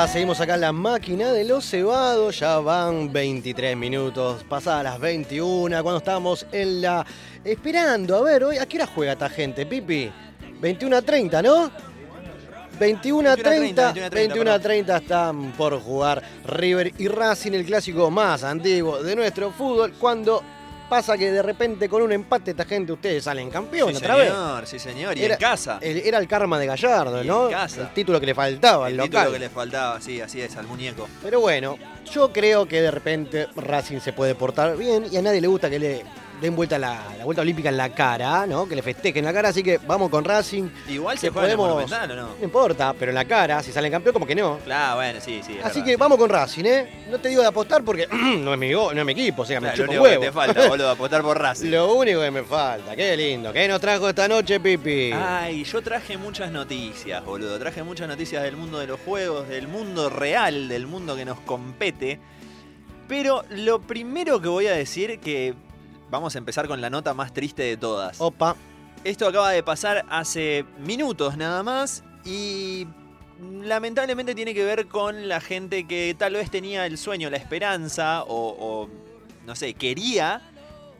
[0.07, 2.39] seguimos acá en la máquina de los cebados.
[2.39, 7.05] Ya van 23 minutos, pasadas las 21, cuando estamos en la.
[7.43, 10.11] Esperando, a ver, hoy, ¿a qué hora juega esta gente, Pipi?
[10.59, 11.71] 21 a 30, ¿no?
[12.79, 18.43] 21 a 30, 21 a 30 están por jugar River y Racing, el clásico más
[18.43, 19.93] antiguo de nuestro fútbol.
[19.93, 20.43] Cuando
[20.91, 24.27] pasa que de repente con un empate esta gente, ustedes salen campeón Sí, otra vez.
[24.27, 25.17] señor, sí, señor.
[25.17, 25.77] Y Era- en casa.
[25.81, 27.45] El- era el karma de Gallardo, Y ¿no?
[27.45, 27.79] en casa.
[27.83, 29.09] El título que le faltaba, el, el local.
[29.27, 31.07] título que le faltaba, sí, así es, al muñeco.
[31.23, 31.77] Pero bueno,
[32.13, 35.69] yo creo que de repente Racing se puede portar bien y a nadie le gusta
[35.69, 36.03] que le
[36.41, 38.67] den vuelta la, la vuelta olímpica en la cara, ¿no?
[38.67, 40.69] Que le festejen la cara, así que vamos con Racing.
[40.89, 42.15] Igual se Que juega en el podemos- ¿o no?
[42.39, 44.57] No importa, pero en la cara, si salen campeón, como que no.
[44.65, 45.57] Claro, bueno, sí, sí.
[45.63, 45.85] Así verdad.
[45.85, 47.03] que vamos con Racing, ¿eh?
[47.11, 49.61] No te digo de apostar porque no es mi, no es mi equipo, o sea,
[49.61, 50.23] me Claro, lo chupa un único que huevo.
[50.23, 51.69] te falta, boludo, apostar por Racing.
[51.69, 53.53] Lo único que me falta, qué lindo.
[53.53, 55.11] ¿Qué nos trajo esta noche, Pipi?
[55.13, 57.59] Ay, yo traje muchas noticias, boludo.
[57.59, 61.39] Traje muchas noticias del mundo de los juegos, del mundo real, del mundo que nos
[61.41, 62.19] compete.
[63.07, 65.53] Pero lo primero que voy a decir que
[66.11, 68.21] vamos a empezar con la nota más triste de todas.
[68.21, 68.55] Opa.
[69.03, 72.85] Esto acaba de pasar hace minutos nada más y
[73.63, 78.23] lamentablemente tiene que ver con la gente que tal vez tenía el sueño, la esperanza
[78.23, 78.89] o, o,
[79.47, 80.41] no sé, quería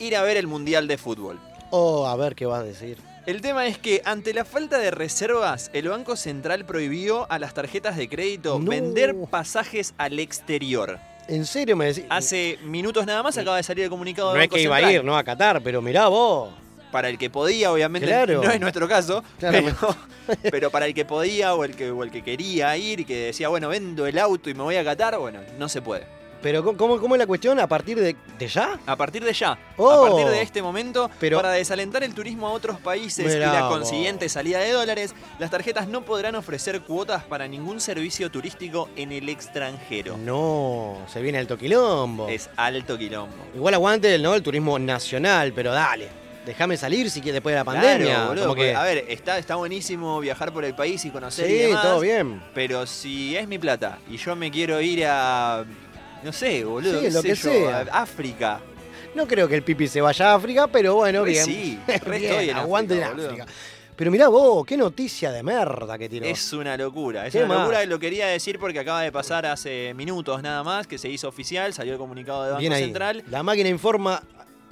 [0.00, 1.38] ir a ver el Mundial de Fútbol.
[1.70, 2.98] Oh, a ver qué vas a decir.
[3.24, 7.54] El tema es que ante la falta de reservas, el Banco Central prohibió a las
[7.54, 8.68] tarjetas de crédito No.
[8.68, 10.98] vender pasajes al exterior.
[11.32, 12.04] ¿En serio me decís?
[12.10, 14.76] Hace minutos nada más acaba de salir el comunicado no del es Banco que iba
[14.76, 15.16] a ir, ¿no?
[15.16, 16.50] A Qatar, pero mirá vos.
[16.90, 18.42] Para el que podía, obviamente, Claro.
[18.42, 19.78] no es nuestro caso, Claramente.
[19.80, 23.04] pero, pero para el que podía o el que, o el que quería ir y
[23.06, 26.06] que decía, bueno, vendo el auto y me voy a Qatar, bueno, no se puede.
[26.42, 27.60] Pero ¿cómo- ¿cómo, cómo es la cuestión?
[27.60, 28.78] ¿A partir de, de ya?
[28.86, 29.90] A partir de ya, Oh.
[30.06, 33.68] a partir de este momento, Pero- para desalentar el turismo a otros países y la
[33.68, 39.12] consiguiente salida de dólares, las tarjetas no podrán ofrecer cuotas para ningún servicio turístico en
[39.12, 40.16] el extranjero.
[40.18, 42.28] No, se viene alto quilombo.
[42.28, 43.36] Es alto quilombo.
[43.54, 44.34] Igual aguante ¿no?
[44.34, 46.08] el turismo nacional, pero dale.
[46.44, 48.06] Déjame salir si quieres después de la pandemia.
[48.14, 51.10] Claro, boludo, Como que- porque, a ver, está, está buenísimo viajar por el país y
[51.10, 51.82] conocer y sí, demás.
[51.84, 52.42] todo bien.
[52.52, 55.64] Pero si es mi plata y yo me quiero ir a.
[56.24, 57.00] No sé, boludo.
[57.00, 57.78] Sí, qué lo sé que yo, sea.
[57.90, 58.60] a África.
[59.14, 61.44] No creo que el pipi se vaya a África, pero bueno, bien.
[61.44, 63.28] sí, re Bien, estoy en aguante África, en boludo.
[63.44, 63.46] África.
[63.94, 66.24] Pero mirá vos, qué noticia de merda que tiró.
[66.24, 67.58] Es una locura, es ¿Qué una más?
[67.60, 67.84] locura.
[67.84, 71.74] Lo quería decir porque acaba de pasar hace minutos nada más que se hizo oficial,
[71.74, 72.84] salió el comunicado de Banco bien ahí.
[72.84, 73.22] Central.
[73.30, 74.22] La máquina informa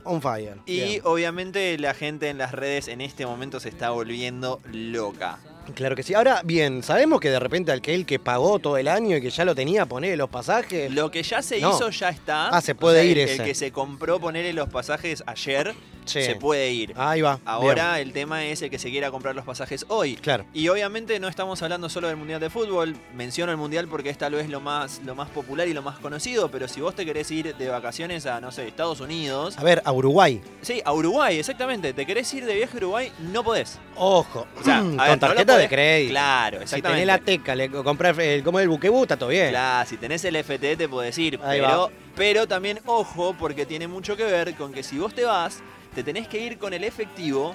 [0.04, 0.56] on fire.
[0.64, 1.00] Y Bien.
[1.04, 5.38] obviamente la gente en las redes en este momento se está volviendo loca.
[5.74, 6.14] Claro que sí.
[6.14, 9.44] Ahora, bien, sabemos que de repente aquel que pagó todo el año y que ya
[9.44, 10.90] lo tenía, poner los pasajes.
[10.92, 11.70] Lo que ya se No.
[11.70, 12.48] hizo ya está.
[12.48, 13.42] Ah, se puede O sea, ir el, ese.
[13.42, 15.74] El que se compró ponerle los pasajes ayer
[16.06, 16.22] Sí.
[16.22, 16.92] se puede ir.
[16.96, 17.38] Ahí va.
[17.44, 20.16] Ahora el tema es el que se quiera comprar los pasajes hoy.
[20.16, 20.44] Claro.
[20.52, 22.96] Y obviamente no estamos hablando solo del Mundial de Fútbol.
[23.14, 25.98] Menciono el Mundial porque es tal vez lo más, lo más popular y lo más
[26.00, 26.50] conocido.
[26.50, 29.56] Pero si vos te querés ir de vacaciones a, no sé, Estados Unidos.
[29.58, 30.40] A ver, a Uruguay.
[30.62, 31.92] Sí, a Uruguay, exactamente.
[31.92, 33.78] Te querés ir de viaje a Uruguay, no podés.
[33.94, 34.48] Ojo.
[34.58, 35.18] O sea, a con ver, lo
[35.52, 36.10] tarjeta de crédito.
[36.12, 37.02] Claro, Si exactamente.
[37.02, 39.50] tenés la teca, le comprar el, como el buquebú, está todo bien.
[39.50, 41.90] Claro, si tenés el FT te podés ir, Ahí pero, va.
[42.16, 45.60] pero también ojo porque tiene mucho que ver con que si vos te vas,
[45.94, 47.54] te tenés que ir con el efectivo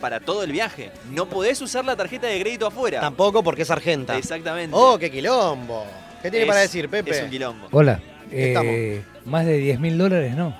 [0.00, 0.90] para todo el viaje.
[1.12, 3.00] No podés usar la tarjeta de crédito afuera.
[3.00, 4.16] Tampoco porque es argenta.
[4.18, 4.76] Exactamente.
[4.78, 5.86] Oh, qué quilombo.
[6.22, 7.10] ¿Qué tiene Es- para decir, Pepe?
[7.10, 7.68] Es un quilombo.
[7.70, 8.00] Hola.
[8.30, 8.72] Estamos.
[8.74, 10.56] Eh, más de 10 mil dólares, no.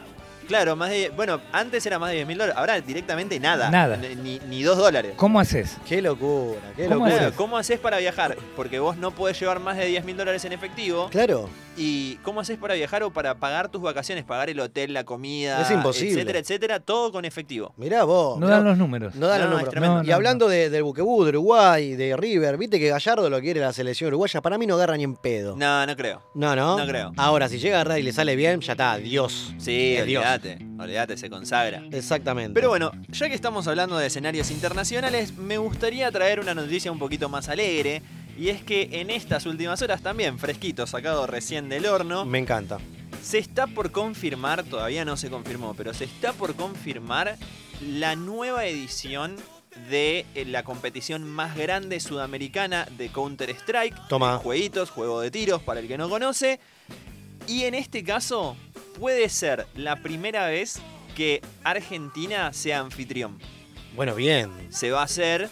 [0.47, 3.71] Claro, más de, bueno, antes era más de 10 mil dólares, ahora directamente nada.
[3.71, 3.97] Nada.
[3.97, 5.13] Ni, ni dos dólares.
[5.17, 5.77] ¿Cómo haces?
[5.89, 7.31] Qué locura, qué ¿Cómo locura.
[7.37, 8.37] ¿Cómo haces para viajar?
[8.57, 11.09] Porque vos no podés llevar más de 10 mil dólares en efectivo.
[11.11, 11.49] Claro.
[11.77, 14.23] ¿Y cómo haces para viajar o para pagar tus vacaciones?
[14.25, 16.13] Pagar el hotel, la comida, Es imposible.
[16.21, 17.75] etcétera, etcétera, todo con efectivo.
[17.77, 18.39] Mirá vos.
[18.39, 19.15] No mirá- dan los números.
[19.17, 20.05] No dan No, los números.
[20.05, 23.61] y No, hablando de- del Buquebú, de Uruguay, de River, viste que Gallardo lo quiere
[23.61, 25.57] la selección uruguaya, para mí no agarra ni en pedo.
[25.57, 26.23] No, no creo.
[26.35, 26.79] No, no.
[26.79, 27.13] No creo.
[27.17, 29.53] Ahora, si llega a agarrar y le sale bien, ya está, Dios.
[29.59, 30.25] Sí, Es Dios.
[30.35, 31.83] Olvídate, olvídate, se consagra.
[31.91, 32.55] Exactamente.
[32.55, 36.99] Pero bueno, ya que estamos hablando de escenarios internacionales, me gustaría traer una noticia un
[36.99, 38.03] poquito más alegre.
[38.37, 42.79] Y es que en estas últimas horas también, fresquito, sacado recién del horno, Me encanta.
[43.23, 47.37] se está por confirmar, todavía no se confirmó, pero se está por confirmar
[47.81, 49.37] la nueva edición
[49.89, 54.09] de eh, la competición más grande sudamericana de Counter-Strike.
[54.09, 54.39] Toma.
[54.39, 56.59] Jueguitos, juego de tiros, para el que no conoce.
[57.47, 58.57] Y en este caso,
[58.99, 60.81] puede ser la primera vez
[61.15, 63.39] que Argentina sea anfitrión.
[63.95, 64.51] Bueno, bien.
[64.71, 65.49] Se va a hacer,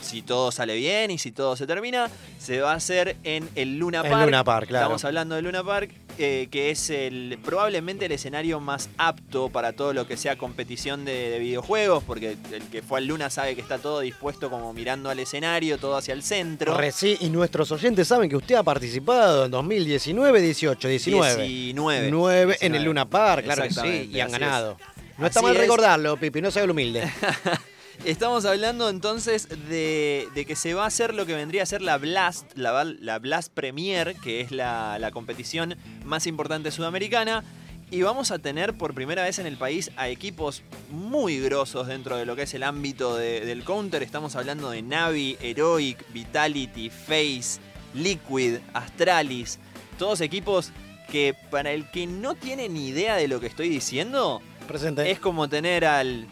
[0.00, 3.78] si todo sale bien y si todo se termina, se va a hacer en el
[3.78, 4.24] Luna El Park.
[4.26, 4.86] Luna Park, claro.
[4.86, 9.72] Estamos hablando del Luna Park, eh, que es el probablemente el escenario más apto para
[9.72, 13.54] todo lo que sea competición de, de videojuegos, porque el que fue al Luna sabe
[13.54, 16.76] que está todo dispuesto como mirando al escenario, todo hacia el centro.
[16.76, 21.42] Reci- y nuestros oyentes saben que usted ha participado en 2019, 18, 19.
[21.46, 22.10] 19.
[22.10, 22.76] 9 en 19.
[22.78, 24.32] el Luna Park, claro que sí, y han es.
[24.38, 24.76] ganado.
[25.18, 27.02] No está mal recordarlo, Pipi, no sea el humilde.
[28.04, 31.82] Estamos hablando entonces de, de que se va a hacer lo que vendría a ser
[31.82, 37.44] la Blast, la, la Blast Premier, que es la, la competición más importante sudamericana.
[37.90, 42.16] Y vamos a tener por primera vez en el país a equipos muy grosos dentro
[42.16, 44.02] de lo que es el ámbito de- del counter.
[44.02, 47.60] Estamos hablando de Navi, Heroic, Vitality, Face,
[47.94, 49.58] Liquid, Astralis.
[49.98, 50.70] Todos equipos
[51.10, 55.10] que para el que no tiene ni idea de lo que estoy diciendo, Presente.
[55.10, 56.28] es como tener al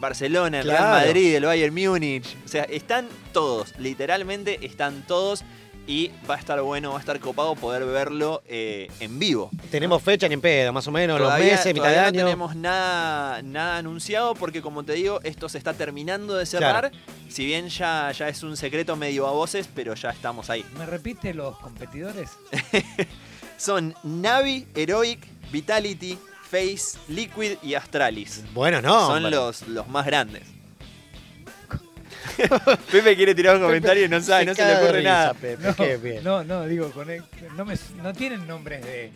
[0.00, 0.84] Barcelona, el Claro.
[0.94, 2.36] Real Madrid, el Bayern Múnich.
[2.44, 5.44] O sea, están todos, literalmente están todos.
[5.88, 9.50] Y va a estar bueno, va a estar copado poder verlo eh, en vivo.
[9.70, 12.20] Tenemos fecha ni en pedo, más o menos, Todavía- los meses, mitad de año.
[12.22, 16.90] no tenemos nada, nada anunciado porque como te digo, esto se está terminando de cerrar.
[17.28, 20.64] Si bien ya, ya es un secreto medio a voces, pero ya estamos ahí.
[20.76, 22.30] ¿Me repite los competidores?
[23.56, 26.18] Son Navi, Heroic, Vitality,
[26.50, 28.42] Face, Liquid y Astralis.
[28.54, 29.06] Bueno, no.
[29.06, 30.42] Son los, los más grandes.
[32.92, 35.34] Pepe quiere tirar un comentario y no sabe, no se le ocurre risa, nada.
[35.34, 36.24] Pepe, No, qué bien.
[36.24, 37.22] no, no, digo, con el-
[37.56, 39.10] no, me- no tienen nombres de,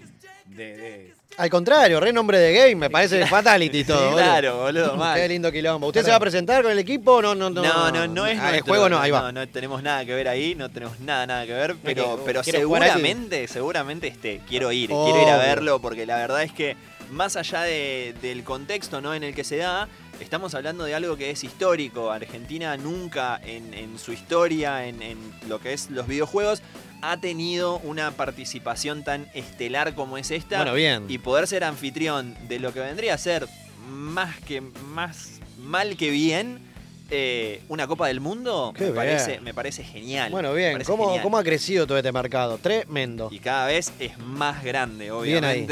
[0.46, 4.12] de- de- Al contrario, re nombre de game, me parece fatality y todo.
[4.12, 5.18] Claro, boludo, mal.
[5.18, 5.88] Qué lindo quilombo.
[5.88, 6.06] ¿Usted Claro.
[6.06, 7.20] se va a presentar con el equipo?
[7.20, 7.62] No, no, no.
[7.62, 9.20] No, no, no es Ah, El juego no, ahí va.
[9.20, 12.42] No, no tenemos nada que ver ahí, no tenemos nada, nada que ver, pero, pero
[12.42, 16.76] seguramente, seguramente este, quiero ir, quiero ir a verlo porque la verdad es que
[17.10, 19.14] más allá de- del contexto ¿no?
[19.14, 19.88] en el que se da,
[20.20, 22.10] estamos hablando de algo que es histórico.
[22.10, 25.18] Argentina nunca en, en su historia, en, en
[25.48, 26.62] lo que es los videojuegos,
[27.02, 30.58] ha tenido una participación tan estelar como es esta.
[30.58, 31.06] Bueno, bien.
[31.08, 33.46] Y poder ser anfitrión de lo que vendría a ser
[33.88, 36.68] más que más mal que bien.
[37.12, 38.96] eh, una Copa del Mundo Qué me bien.
[38.96, 40.30] parece, me parece genial.
[40.30, 40.80] Bueno, bien.
[40.84, 41.22] ¿Cómo, genial.
[41.24, 42.56] ¿Cómo ha crecido todo este mercado?
[42.58, 43.28] Tremendo.
[43.32, 45.66] Y cada vez es más grande, Bien ahí.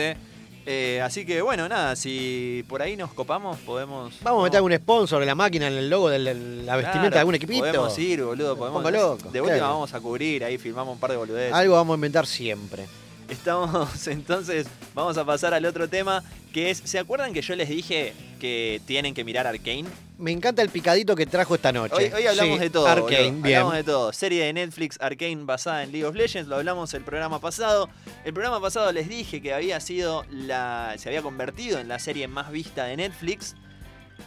[0.71, 4.13] Eh, así que bueno, nada, si por ahí nos copamos, podemos.
[4.21, 7.19] Vamos a meter algún sponsor de la máquina en el logo de la- vestimenta de
[7.21, 7.61] algún equipito.
[7.65, 8.55] Podemos ir, boludo.
[8.55, 9.73] Podemos, Pongo loco, de última claro.
[9.73, 11.55] vamos a cubrir, ahí filmamos un par de boludeces.
[11.55, 12.87] Algo vamos a inventar siempre.
[13.29, 17.69] Estamos, entonces, vamos a pasar al otro tema, que es, ¿se acuerdan que yo les
[17.69, 19.85] dije que tienen que mirar Arkane?
[20.17, 21.95] Me encanta el picadito que trajo esta noche.
[21.95, 22.89] Hoy, hoy hablamos Sí, de todo.
[22.89, 23.07] Boludo.
[23.07, 23.45] bien.
[23.45, 24.13] Hablamos de todo.
[24.13, 26.49] Serie de Netflix Arcane basada en League of Legends.
[26.49, 27.89] Lo hablamos el programa pasado.
[28.25, 30.95] El programa pasado les dije que había sido la.
[30.99, 33.55] se había convertido en la serie más vista de Netflix.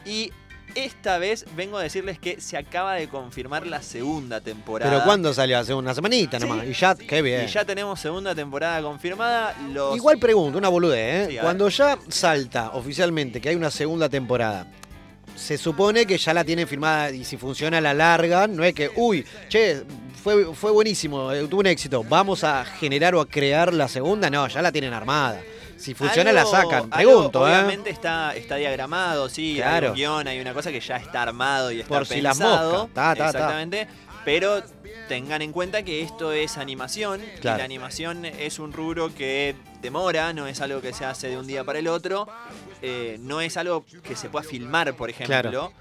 [0.06, 0.32] Y
[0.76, 4.92] esta vez vengo a decirles que se acaba de confirmar la segunda temporada.
[4.92, 5.58] Pero ¿cuándo salió?
[5.60, 6.48] Hace una semanita Sí.
[6.48, 6.66] nomás.
[6.66, 7.46] Y ya, qué bien.
[7.46, 9.56] Y ya tenemos segunda temporada confirmada.
[9.72, 9.96] Los...
[9.96, 11.32] Igual pregunto, una boludez, ¿eh?
[11.32, 14.68] Sí, Cuando ya salta oficialmente que hay una segunda temporada,
[15.36, 18.92] se supone que ya la tienen firmada y si funciona la largan, no es que,
[18.96, 19.84] uy, che,
[20.22, 24.30] fue, fue buenísimo, eh, tuvo un éxito, vamos a generar o a crear la segunda,
[24.30, 25.42] no, ya la tienen armada.
[25.82, 27.52] Si funciona Algo- la sacan, algo pregunto, ¿eh?
[27.52, 29.89] Obviamente está, está diagramado, sí, hay Claro.
[29.89, 32.89] un guion, hay una cosa que ya está armado y está Por si pensado.
[32.94, 33.26] Ta, ta, ta.
[33.30, 33.88] exactamente.
[34.24, 34.62] Pero
[35.08, 37.58] tengan en cuenta que esto es animación Claro.
[37.58, 41.38] y la animación es un rubro que demora, no es algo que se hace de
[41.38, 42.28] un día para el otro,
[42.84, 45.41] eh, no es algo que se pueda filmar, por ejemplo.
[45.41, 45.74] Claro.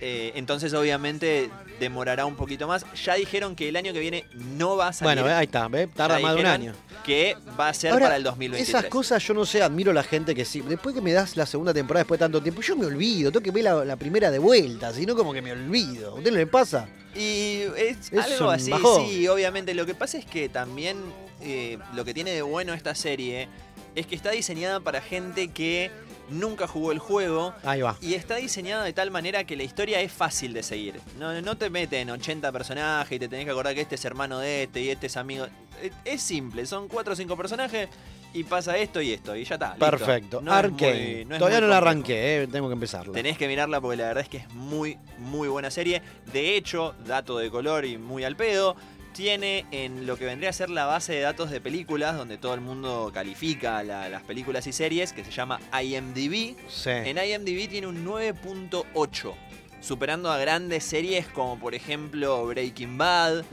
[0.00, 2.84] Eh, entonces obviamente demorará un poquito más.
[3.04, 5.22] Ya dijeron que el año que viene no va a salir.
[5.22, 5.68] Bueno, ahí está.
[5.94, 6.72] Tarda Ya más de un año.
[7.04, 8.68] Que va a ser Ahora, para el 2023.
[8.68, 10.60] Esas cosas yo no sé, admiro a la gente que sí.
[10.62, 13.44] Después que me das la segunda temporada después de tanto tiempo, yo me olvido, tengo
[13.44, 16.12] que ver la, la primera de vuelta, si no como que me olvido.
[16.12, 16.88] ¿A usted no le pasa?
[17.14, 19.06] Y es, Es algo así, bajón.
[19.06, 19.74] sí, obviamente.
[19.74, 20.96] Lo que pasa es que también
[21.40, 23.48] eh, lo que tiene de bueno esta serie
[23.94, 25.90] es que está diseñada para gente que
[26.30, 27.96] nunca jugó el juego Ahí va.
[28.00, 31.00] y está diseñada de tal manera que la historia es fácil de seguir.
[31.18, 34.38] No, no te meten 80 personajes y te tenés que acordar que este es hermano
[34.38, 35.46] de este y este es amigo.
[35.82, 37.88] Es, es simple, son 4 o 5 personajes
[38.32, 39.74] y pasa esto y esto y ya está.
[39.76, 40.40] Perfecto.
[40.40, 43.12] No muy- Todavía no la arranqué, eh, tengo que empezarla.
[43.12, 46.02] Tenés que mirarla porque la verdad es que es muy, muy buena serie.
[46.32, 48.74] De hecho, dato de color y muy al pedo,
[49.14, 52.52] tiene en lo que vendría a ser la base de datos de películas, donde todo
[52.52, 56.56] el mundo califica la- las películas y series, que se llama IMDb.
[56.68, 56.90] Sí.
[56.90, 59.32] En IMDb tiene un 9.8,
[59.80, 63.44] superando a grandes series como por ejemplo Breaking Bad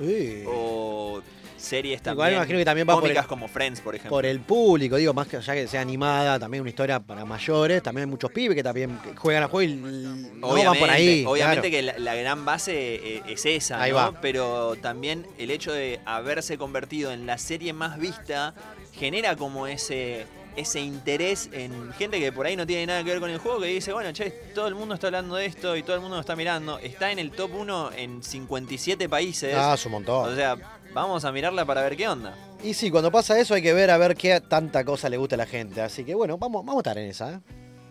[0.47, 1.21] o
[1.61, 4.09] series Igual también, me imagino que también va por el- como Friends, por ejemplo.
[4.17, 7.81] Por el público, digo, más que allá que sea animada, también una historia para mayores,
[7.83, 11.23] también hay muchos pibes que también juegan al juego y no Obviamente, van por ahí.
[11.27, 11.93] obviamente claro.
[11.93, 12.73] que la, la gran base
[13.17, 13.97] eh, es esa, Ahí ¿no?
[13.97, 14.19] va.
[14.21, 18.53] Pero también el hecho de haberse convertido en la serie más vista
[18.93, 20.25] genera como ese
[20.57, 23.61] ese interés en gente que por ahí no tiene nada que ver con el juego,
[23.61, 26.17] que dice, bueno, che, todo el mundo está hablando de esto y todo el mundo
[26.17, 26.77] lo está mirando.
[26.79, 29.55] Está en el top 1 en 57 países.
[29.55, 30.29] Ah, es un montón.
[30.29, 30.57] O sea,
[30.93, 32.35] vamos a mirarla para ver qué onda.
[32.63, 35.35] Y sí, cuando pasa eso hay que ver a ver qué tanta cosa le gusta
[35.35, 35.81] a la gente.
[35.81, 37.33] Así que bueno, vamos, vamos a estar en esa.
[37.33, 37.39] ¿eh?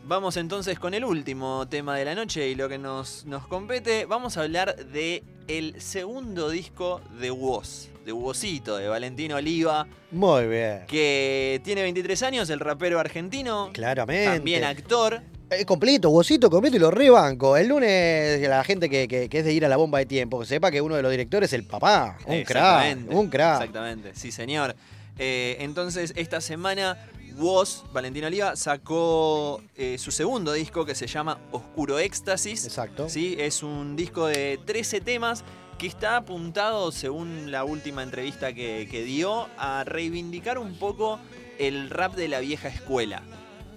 [0.04, 4.06] Vamos entonces con el último tema de la noche y lo que nos, nos compete.
[4.06, 10.46] Vamos a hablar de el segundo disco de Woz, de Wozito, de Valentino Oliva, Muy
[10.46, 10.84] bien.
[10.86, 14.26] que tiene 23 años, el rapero argentino, Claramente.
[14.36, 15.22] también actor.
[15.50, 17.56] Eh, completo, Wosito, completo y lo rebanco.
[17.56, 20.38] El lunes, la gente que, que- que es de ir a la bomba de tiempo,
[20.38, 22.16] que sepa que uno de los directores es el papá.
[22.26, 22.98] Un crack.
[23.10, 23.60] Un crack.
[23.62, 24.76] Exactamente, sí señor.
[25.18, 26.96] Eh, entonces esta semana
[27.36, 32.64] Woz, Valentino Oliva, sacó eh, su segundo disco que se llama Oscuro Éxtasis.
[32.66, 33.08] Exacto.
[33.08, 33.34] ¿sí?
[33.38, 35.42] Es un disco de 13 temas
[35.78, 41.18] que está apuntado, según la última entrevista que, que dio, a reivindicar un poco
[41.58, 43.22] el rap de la vieja escuela.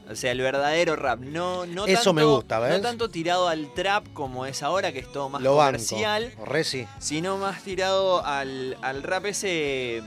[0.09, 1.19] O sea, el verdadero rap.
[1.19, 2.73] No, no Eso tanto, me gusta, ¿ves?
[2.73, 5.77] No tanto tirado al trap como es ahora, que es todo más Lo banco.
[5.77, 6.85] comercial Re sí.
[6.99, 10.03] sino más tirado al, al rap ese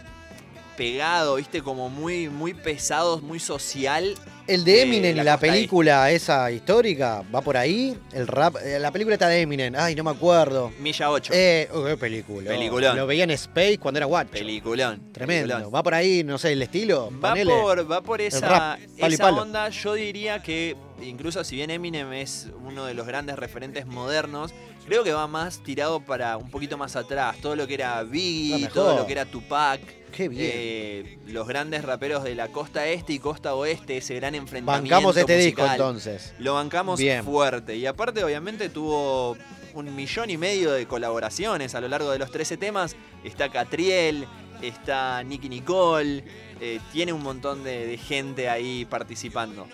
[0.76, 4.14] pegado, viste, como muy, muy pesado, muy social.
[4.46, 7.98] El de de Eminem, la película esa histórica, va por ahí.
[8.12, 9.74] El rap, eh, la película está de Eminem.
[9.76, 10.72] Ay, no me acuerdo.
[10.78, 11.32] Milla 8.
[11.34, 12.50] Eh, oh, película.
[12.50, 12.96] Peliculón.
[12.96, 14.30] Lo veía en Space cuando era guacho.
[14.30, 15.12] Peliculón.
[15.12, 15.54] Tremendo.
[15.54, 15.74] peliculón.
[15.74, 17.10] Va por ahí, no sé, el estilo.
[17.22, 17.52] Va ponele.
[17.52, 19.42] por, va por esa, rap, esa palo.
[19.42, 19.68] onda.
[19.70, 24.54] Yo diría que, incluso si bien Eminem es uno de los grandes referentes modernos,
[24.86, 27.36] creo que va más tirado para un poquito más atrás.
[27.42, 29.80] Todo lo que era Biggie, todo lo que era Tupac.
[30.16, 30.50] Qué bien.
[30.52, 34.94] eh, los grandes raperos de la costa este y costa oeste, ese gran enfrentamiento.
[34.94, 36.32] Bancamos este disco entonces.
[36.38, 37.22] Lo bancamos Bien.
[37.22, 37.76] fuerte.
[37.76, 39.36] Y aparte, obviamente, tuvo
[39.74, 42.96] un millón y medio de colaboraciones a lo largo de los 13 temas.
[43.24, 44.26] Está Catriel,
[44.62, 46.24] está Nicky Nicole,
[46.60, 49.66] eh, tiene un montón de, de gente ahí participando.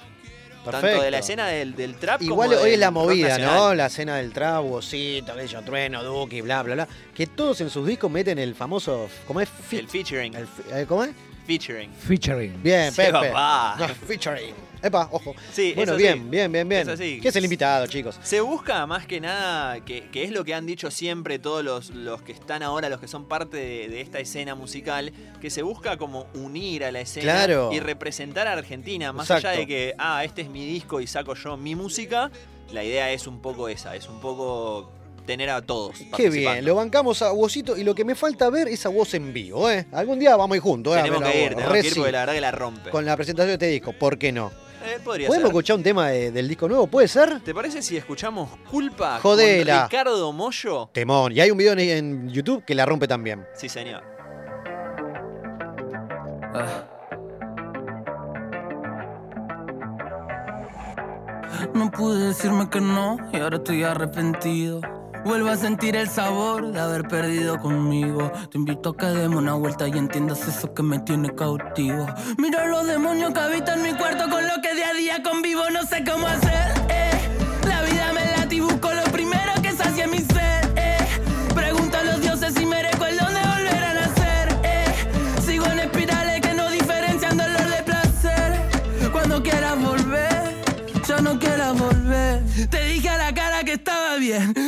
[0.65, 1.11] Tanto de Perfecto.
[1.11, 3.39] la escena del, del trap Igual como hoy del es la movida.
[3.39, 3.75] ¿no?
[3.75, 6.89] La escena del trap, Wosito, Bello Trueno, Duki, bla, bla, bla.
[7.15, 9.09] Que todos en sus discos meten el famoso.
[9.27, 9.49] ¿Cómo es?
[9.73, 10.35] El featuring.
[10.35, 11.11] el eh, ¿Cómo es?
[11.47, 11.91] Featuring.
[11.93, 12.63] Featuring.
[12.63, 13.13] Bien, Sí, Pepe.
[13.13, 13.77] papá.
[13.79, 14.55] No, featuring.
[14.83, 15.35] Epa, ojo.
[15.53, 16.29] Sí, Bueno, eso bien, sí.
[16.29, 16.97] bien, bien, bien.
[16.97, 17.19] Sí.
[17.23, 18.19] ¿Qué es el invitado, chicos?
[18.23, 21.91] Se busca más que nada, que, que es lo que han dicho siempre todos los,
[21.91, 25.63] los que están ahora, los que son parte de, de esta escena musical, que se
[25.63, 27.71] busca como unir a la escena Claro.
[27.73, 29.49] y representar a Argentina, más Exacto.
[29.49, 32.31] allá de que, ah, este es mi disco y saco yo mi música,
[32.73, 34.91] la idea es un poco esa, es un poco
[35.27, 35.95] tener a todos.
[36.17, 39.15] Qué bien, lo bancamos a Wosito y lo que me falta ver es a vos
[39.15, 39.87] en vivo, ¿eh?
[39.93, 40.99] Algún día vamos a ir juntos, ¿eh?
[40.99, 41.57] A Tenemos ver a que ir, vos.
[41.63, 42.91] tenemos que ir porque la verdad que la rompe.
[42.91, 44.51] Con la presentación de este disco, ¿por qué no?
[44.85, 45.53] Eh, podría ¿Podemos ser.
[45.53, 46.87] escuchar un tema de- del disco nuevo?
[46.87, 47.41] ¿Puede ser?
[47.41, 49.83] ¿Te parece si escuchamos Culpa Jodela.
[49.83, 50.89] con Ricardo Mollo?
[50.93, 51.33] Temón.
[51.33, 53.47] Y hay un video en, en YouTube que la rompe también.
[53.55, 54.03] Sí, señor.
[61.75, 64.81] No pude decirme que no y ahora estoy arrepentido.
[65.25, 68.31] Vuelvo a sentir el sabor de haber perdido conmigo.
[68.51, 72.07] Te invito a que demos una vuelta y entiendas eso que me tiene cautivo.
[72.39, 75.63] Mira los demonios que habitan mi cuarto con lo que día a día convivo.
[75.71, 77.02] No sé cómo hacer.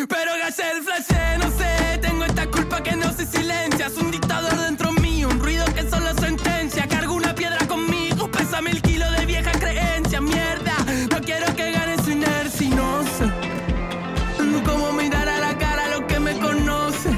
[0.09, 1.99] Pero gasté el flash, no sé.
[2.01, 3.87] Tengo esta culpa que no se silencia.
[3.87, 6.89] Es un dictador dentro mío, un ruido que solo sentencia.
[6.89, 10.21] Cargo una piedra conmigo, pesa mil kilos de vieja creencia.
[10.21, 10.75] Mierda,
[11.11, 13.27] no quiero que gane su inercia no sé
[14.65, 17.17] cómo mirar a la cara a los que me conocen.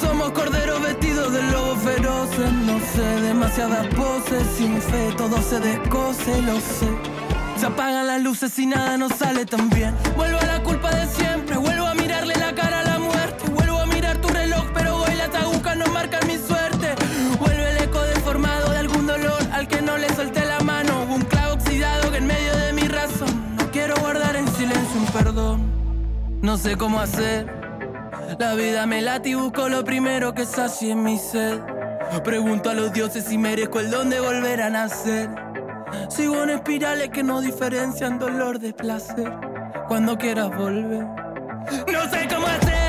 [0.00, 6.42] Somos corderos vestidos de lobos feroces, no sé demasiadas poses, sin fe todo se descose,
[6.42, 7.15] lo sé.
[7.58, 9.94] Se apagan las luces y nada nos sale tan bien.
[10.14, 13.50] Vuelvo a la culpa de siempre, vuelvo a mirarle la cara a la muerte.
[13.50, 16.94] Vuelvo a mirar tu reloj, pero hoy las agujas no marcan mi suerte.
[17.40, 21.04] Vuelve el eco deformado de algún dolor al que no le solté la mano.
[21.04, 23.56] Un clavo oxidado que en medio de mi razón.
[23.72, 25.62] Quiero guardar en silencio un perdón.
[26.42, 27.46] No sé cómo hacer.
[28.38, 31.58] La vida me late y busco lo primero que sacie mi sed.
[32.22, 35.45] Pregunto a los dioses si merezco el don de volver a nacer.
[36.08, 39.32] Sigo en espirales que no diferencian dolor de placer.
[39.88, 41.04] Cuando quieras volver.
[41.92, 42.85] No sé cómo hacer,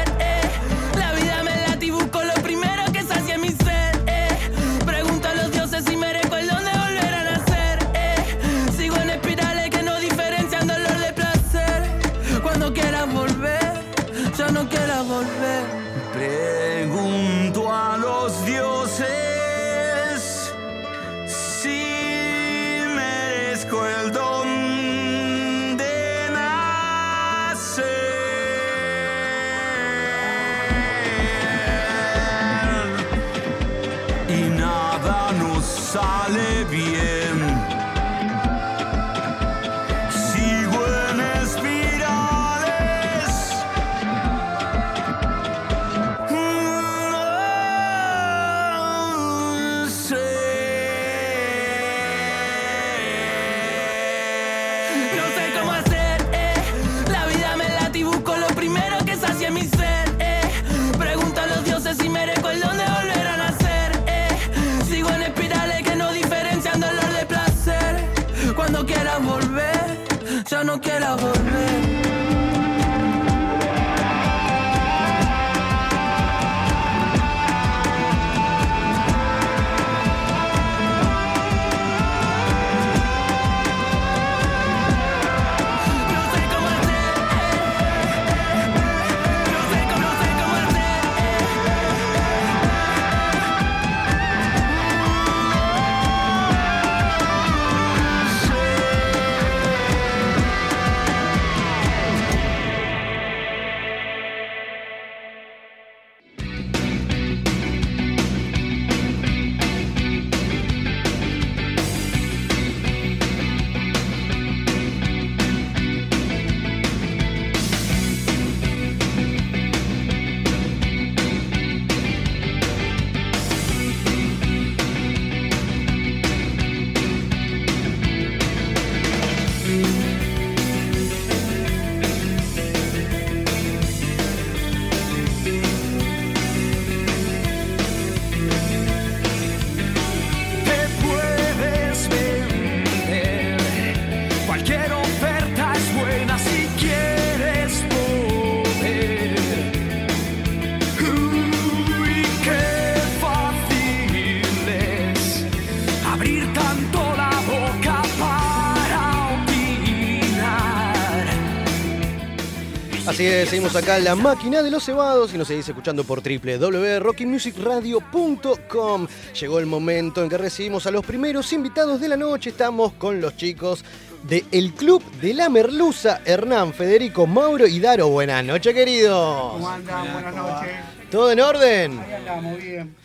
[163.17, 166.21] Así es, seguimos acá en la máquina de los cebados y nos seguís escuchando por
[166.21, 169.07] www.rockymusicradio.com.
[169.41, 172.51] Llegó el momento en que recibimos a los primeros invitados de la noche.
[172.51, 173.83] Estamos con los chicos
[174.21, 178.09] del El Club de la Merluza, Hernán, Federico, Mauro y Daro.
[178.09, 179.53] Buenas noches, queridos.
[179.53, 180.13] ¿Cómo andan?
[180.13, 180.73] Buenas noches.
[181.09, 181.99] ¿Todo en orden?
[181.99, 182.95] Ahí andamos, bien.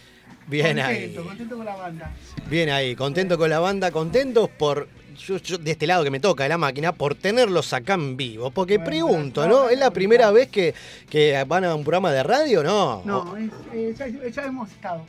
[0.46, 1.14] Bien ahí.
[1.14, 2.12] contento, contento con la banda.
[2.50, 6.20] Bien ahí, contento con la banda, contentos por, yo, yo de este lado que me
[6.20, 8.50] toca de la máquina, por tenerlos acá en vivo.
[8.50, 9.68] Porque pregunto, ¿no?
[9.68, 10.74] ¿Es la primera vez que,
[11.08, 12.62] que van a un programa de radio?
[12.62, 13.02] No.
[13.04, 15.04] No, es- eh, ya, ya hemos estado.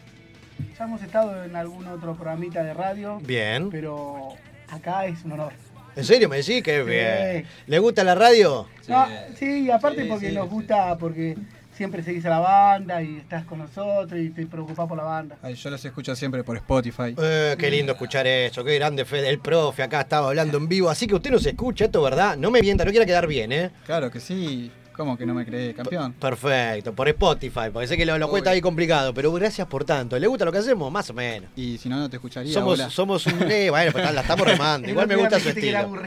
[0.77, 3.19] Ya hemos estado en algún otro programita de radio.
[3.23, 3.69] Bien.
[3.69, 4.29] Pero
[4.69, 5.53] acá es un honor.
[5.95, 6.63] ¿En serio me decís?
[6.63, 6.89] Qué Sí.
[6.89, 7.45] bien.
[7.67, 8.67] ¿Le gusta la radio?
[8.87, 9.05] No,
[9.37, 10.53] sí, aparte Sí, porque sí, nos sí.
[10.55, 11.35] gusta, porque
[11.76, 15.38] siempre seguís a la banda y estás con nosotros y te preocupás por la banda.
[15.41, 17.15] Ay, yo los escucho siempre por Spotify.
[17.17, 20.89] Eh, qué lindo escuchar eso, qué grande Fede, el profe acá estaba hablando en vivo,
[20.89, 23.71] así que usted nos escucha, esto verdad, no me mienta, no quiera quedar bien, ¿eh?
[23.86, 24.71] Claro que sí.
[24.95, 26.13] ¿Cómo que no me creé campeón?
[26.13, 30.17] Perfecto, por Spotify, porque sé que lo, lo cuesta ahí complicado, pero gracias por tanto.
[30.19, 30.91] ¿Le gusta lo que hacemos?
[30.91, 31.49] Más o menos.
[31.55, 32.53] Y si no, no te escucharía.
[32.53, 32.89] Somos, hola.
[32.89, 33.41] somos un.
[33.51, 34.87] Eh, bueno, pues la estamos remando.
[34.89, 35.91] Igual me gusta su estilo.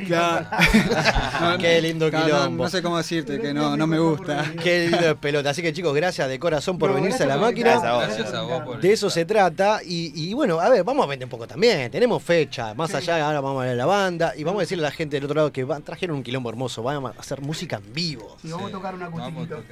[1.40, 2.64] No, Qué lindo no, no, quilombo.
[2.64, 4.52] No, sé cómo decirte que no, no me gusta.
[4.62, 5.50] Qué lindo pelota.
[5.50, 7.74] Así que chicos, gracias de corazón por No, venirse a la gracias máquina.
[7.74, 8.16] por invitarnos.
[8.16, 9.80] Gracias a vos por De eso se trata.
[9.84, 11.90] Y, y bueno, a ver, vamos a vender un poco también.
[11.90, 12.74] Tenemos fecha.
[12.74, 14.32] Más allá, ahora vamos a ver la banda.
[14.36, 16.48] Y vamos a decirle a la gente del otro lado que van- trajeron un quilombo
[16.50, 16.82] hermoso.
[16.82, 18.36] Van a hacer música en vivo.
[18.44, 19.62] A tocar un acustiquito.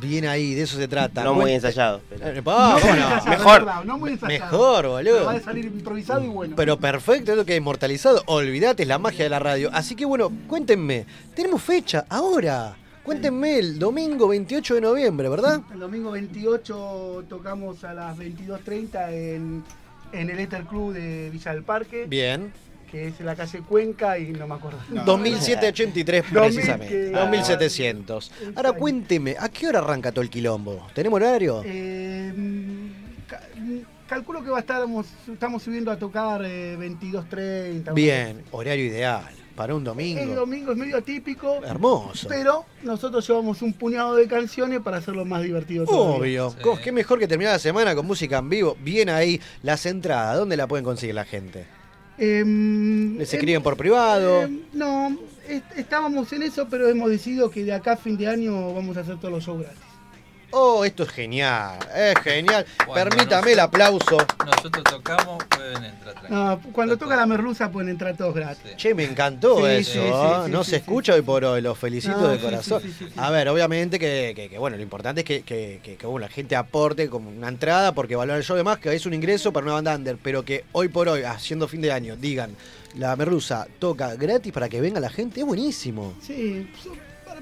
[0.00, 1.22] Bien ahí, de eso se trata.
[1.24, 3.58] No muy ensayado, pero- Eh, pa, No bueno, ensayado, mejor.
[3.60, 4.44] es verdad, no muy ensayado.
[4.44, 5.24] Mejor, Pero boludo.
[5.26, 6.56] Va a salir improvisado y bueno.
[6.56, 8.22] Pero perfecto, es lo que ha inmortalizado.
[8.26, 9.70] Olvídate, es la magia de la radio.
[9.72, 11.06] Así que bueno, cuéntenme.
[11.34, 12.76] Tenemos fecha, ahora.
[13.04, 15.60] Cuéntenme el domingo 28 de noviembre, ¿verdad?
[15.72, 19.64] El domingo 28 tocamos a las 22.30 en,
[20.12, 22.52] en el Ether Club de Villa del Parque, Bien.
[22.92, 24.78] Que es en la calle Cuenca y no me acuerdo.
[24.90, 26.88] 2783 2000 precisamente.
[26.94, 28.30] que- 2700.
[28.54, 30.86] Ahora cuénteme, ¿a qué hora arranca todo el quilombo?
[30.94, 31.62] ¿Tenemos horario?
[31.64, 32.32] Eh,
[33.26, 33.40] ca-
[34.06, 34.82] calculo que va a estar,
[35.32, 37.94] estamos subiendo a tocar eh, 22.30.
[37.94, 39.24] Bien, horario ideal.
[39.56, 40.34] Para un El domingo.
[40.34, 41.62] domingo es medio atípico.
[41.62, 42.26] Hermoso.
[42.26, 45.84] Pero nosotros llevamos un puñado de canciones para hacerlo más divertido.
[45.88, 46.54] Obvio.
[46.62, 48.76] Co- Qué mejor que terminar la semana con música en vivo.
[48.82, 50.38] Bien ahí, las entradas.
[50.38, 51.66] ¿Dónde la pueden conseguir la gente?
[52.18, 54.42] Em, ¿Les em, escriben por privado?
[54.42, 55.16] em, no,
[55.48, 58.96] est- estábamos en eso, pero hemos decidido que de acá a fin de año vamos
[58.96, 59.80] a hacer todos los shows gratis.
[60.54, 61.78] Oh, esto es genial.
[61.96, 62.66] Es genial.
[62.92, 64.18] Permítame el aplauso.
[64.44, 66.30] Nosotros tocamos, pueden entrar tranquilos.
[66.30, 68.76] No, cuando toca la merluza pueden entrar todos gratis.
[68.76, 69.92] Che, me encantó Sí, eso.
[69.92, 70.12] sí, sí, ¿eh?
[70.44, 70.82] sí, no sí, se sí.
[70.82, 71.62] escucha hoy por hoy.
[71.62, 72.82] Los felicito No, de corazón.
[72.82, 73.12] sí, sí, sí, sí.
[73.16, 76.26] A ver, obviamente que, que- que, bueno, lo importante es que, que- que- que, bueno,
[76.26, 79.14] la gente aporte como una entrada porque valora el show de más, que es un
[79.14, 82.54] ingreso para una banda under, pero que hoy por hoy, haciendo fin de año, digan,
[82.96, 86.12] la merluza toca gratis para que venga la gente, es buenísimo.
[86.20, 86.70] Sí,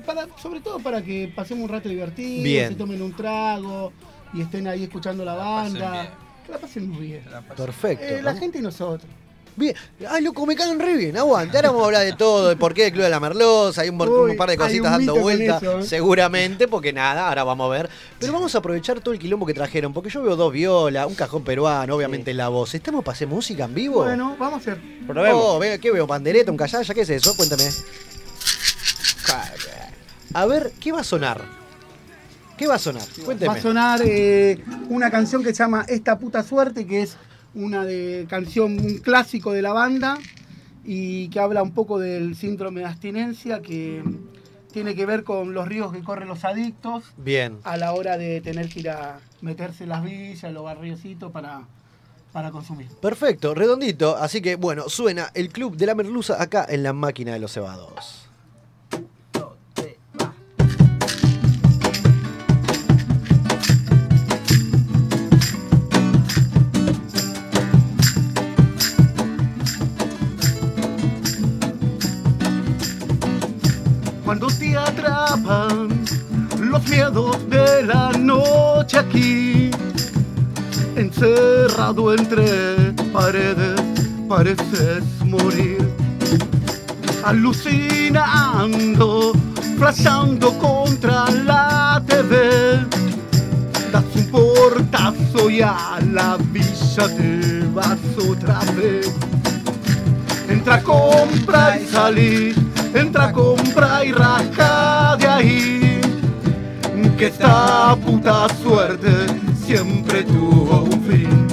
[0.01, 2.69] para- sobre todo para que pasemos un rato divertido, Bien.
[2.71, 3.93] se tomen un trago
[4.33, 6.11] y estén ahí escuchando la banda.
[6.47, 7.25] Que la pasen muy bien.
[7.57, 8.05] Perfecto.
[8.05, 9.09] Eh, la gente y nosotros.
[9.57, 9.75] Bien.
[10.09, 11.17] Ay, loco, me caen re bien.
[11.19, 11.57] Aguante.
[11.59, 13.83] Ahora vamos a hablar de todo, de por qué el Club de la Merloza.
[13.83, 15.83] Hay un, Uy, un par de cositas dando mito con vuelta, eso, ¿eh?
[15.83, 17.91] seguramente, porque nada, ahora vamos a ver.
[18.19, 21.15] Pero vamos a aprovechar todo el quilombo que trajeron, porque yo veo dos violas, un
[21.17, 22.75] cajón peruano, obviamente la voz.
[22.75, 24.05] ¿Estamos para hacer música en vivo?
[24.05, 24.81] Bueno, vamos a hacer.
[25.35, 26.07] Oh, ve- ¿Qué veo?
[26.07, 26.95] ¿Pandereta, un callaya?
[26.95, 27.37] ¿Qué es eso?
[27.37, 27.65] Cuéntame.
[30.33, 31.43] A ver, ¿qué va a sonar?
[32.57, 33.03] ¿Qué va a sonar?
[33.25, 33.49] Cuénteme.
[33.49, 37.17] Va a sonar eh, una canción que se llama Esta puta suerte, que es
[37.55, 40.19] una de canción, un clásico de la banda
[40.85, 44.05] y que habla un poco del síndrome de abstinencia que
[44.73, 47.59] tiene que ver con los ríos que corren los adictos Bien.
[47.65, 51.33] a la hora de tener que ir a meterse en las villas, en los barriocitos
[51.33, 51.63] para,
[52.33, 52.87] para consumir.
[53.01, 54.17] Perfecto, redondito.
[54.17, 57.53] Así que, bueno, suena el Club de la Merluza acá en la máquina de los
[57.53, 58.20] cebados.
[74.31, 75.89] Cuando te atrapan
[76.61, 79.73] los miedos de la noche aquí,
[80.95, 83.83] encerrado entre paredes,
[84.29, 85.79] pareces morir,
[87.25, 88.13] alucinando,
[89.77, 92.87] flashando contra la TV.
[93.91, 99.13] Das un portazo y a la villa te vas otra vez.
[100.51, 102.53] Entra, compra y salí,
[102.93, 106.01] entra, compra y raja de ahí.
[107.17, 109.11] Que esta puta suerte
[109.65, 111.47] siempre tuvo un fin.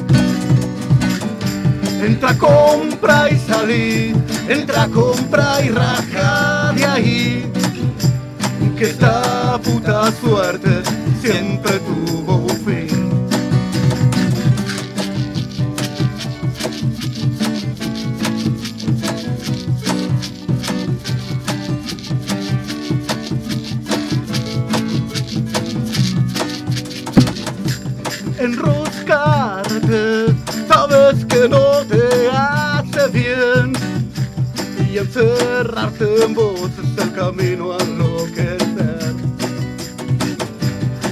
[2.01, 4.13] Entra, compra y salí,
[4.49, 7.51] entra, compra y raja de ahí.
[8.75, 10.81] Que esta puta suerte
[11.21, 12.96] siempre tuvo un fin.
[28.47, 30.33] Enroscarte,
[30.67, 33.73] sabes que no te hace bien.
[34.89, 39.15] Y encerrarte en vos es el camino a enloquecer.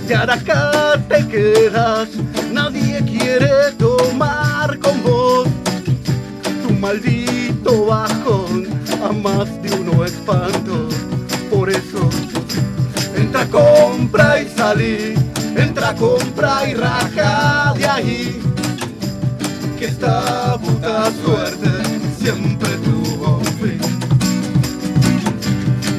[0.08, 2.10] Y ahora acá te quedas,
[2.54, 5.48] nadie quiere tomar con vos.
[6.64, 8.68] Tu maldito bajón
[9.04, 10.88] a más de uno espanto.
[11.52, 12.10] Por eso,
[13.16, 15.14] entra, compra y salí.
[15.56, 18.42] Entra, compra y raja de ahí.
[19.78, 21.70] Que esta puta suerte
[22.20, 23.80] siempre tuvo fin.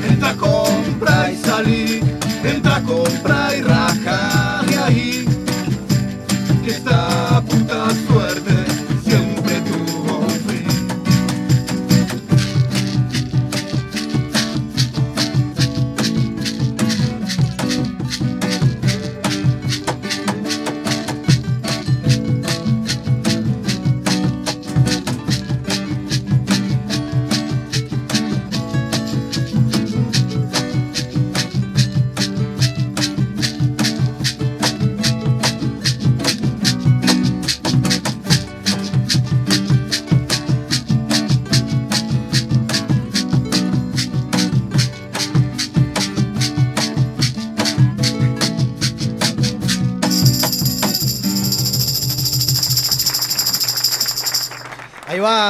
[0.09, 2.01] Entra, compra y salí.
[2.45, 5.25] Entra, compra y raja de ahí.
[6.64, 8.36] Que esta puta suerte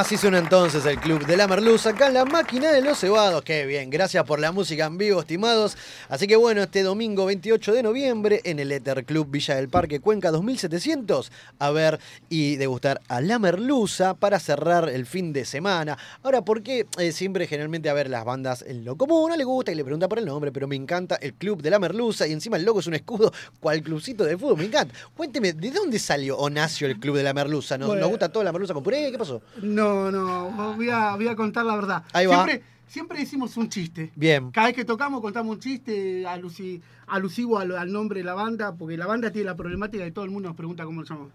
[0.07, 3.41] así suena entonces el Club de la Merluza, acá en la máquina de los cebados.
[3.41, 5.75] Qué bien, gracias por la música en vivo, estimados.
[6.09, 9.99] Así que bueno, este domingo 28 de noviembre en el Ether Club Villa del Parque
[9.99, 11.99] Cuenca 2700, a ver
[12.29, 15.97] y degustar a la Merluza para cerrar el fin de semana.
[16.23, 19.29] Ahora, ¿por qué eh, siempre generalmente a ver las bandas en lo común?
[19.31, 21.69] No le gusta y le pregunta por el nombre, pero me encanta el Club de
[21.69, 24.93] la Merluza y encima el logo es un escudo, cual clubcito de fútbol, me encanta.
[25.15, 27.77] Cuénteme, ¿de dónde salió o nació el Club de la Merluza?
[27.77, 28.01] ¿Nos, Bueno.
[28.01, 29.11] nos gusta toda la merluza con puré?
[29.11, 29.41] ¿Qué pasó?
[29.61, 32.03] No, no, voy a, voy a contar la verdad.
[32.13, 32.45] Ahí va.
[32.45, 34.11] Siempre, siempre decimos un chiste.
[34.15, 34.51] Bien.
[34.51, 38.73] Cada vez que tocamos contamos un chiste alusi- alusivo al, al nombre de la banda,
[38.75, 41.31] porque la banda tiene la problemática de todo el mundo nos pregunta cómo nos llamamos.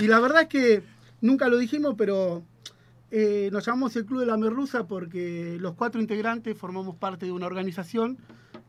[0.00, 0.82] y la verdad es que
[1.20, 2.42] nunca lo dijimos, pero
[3.10, 7.32] eh, nos llamamos el Club de la Merluza porque los cuatro integrantes formamos parte de
[7.32, 8.18] una organización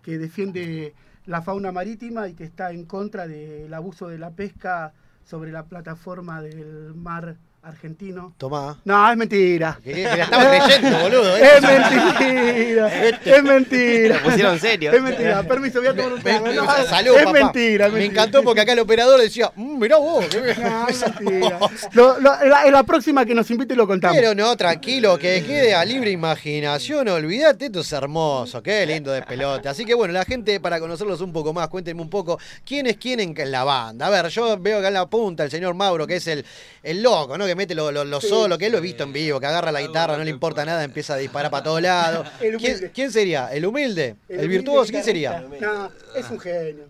[0.03, 0.93] que defiende
[1.25, 5.65] la fauna marítima y que está en contra del abuso de la pesca sobre la
[5.65, 8.33] plataforma del mar argentino.
[8.37, 8.79] Tomá.
[8.85, 9.79] No, es mentira.
[9.83, 11.41] Que- la estaba creyendo, boludo, ¿eh?
[11.55, 13.03] Es mentira.
[13.03, 14.15] es mentira.
[14.17, 14.91] Lo pusieron serio.
[14.91, 15.43] Es mentira.
[15.43, 16.47] Permiso, voy a tomar un trago.
[16.53, 17.31] No, Salud, es papá.
[17.33, 18.21] mentira, es Me mentira.
[18.23, 20.25] encantó porque acá el operador decía, "Mm, mirá vos.
[20.27, 20.55] qué bien".
[20.61, 21.59] No, es mentira.
[21.93, 24.15] Lo- lo- la, próxima que nos invite lo contamos.
[24.17, 29.23] Pero no, tranquilo, que quede a libre imaginación, olvídate, esto es hermoso, qué lindo de
[29.23, 29.67] pelote.
[29.69, 32.97] Así que bueno, la gente, para conocerlos un poco más, cuéntenme un poco quién es
[32.97, 34.05] quién en la banda.
[34.05, 36.45] A ver, yo veo acá en la punta el señor Mauro, que es el,
[36.83, 37.45] el loco, ¿no?
[37.45, 38.27] Que mete lo, lo- lo Sí.
[38.27, 40.63] solo, que él lo he visto en vivo, que agarra la guitarra, no le importa
[40.65, 42.27] nada, empieza a disparar para todos lados.
[42.59, 43.51] ¿Quién, quién sería?
[43.53, 44.15] ¿El humilde?
[44.29, 44.91] ¿El, humilde virtuoso?
[44.91, 45.41] ¿Quién sería?
[45.61, 46.83] No, es un genio.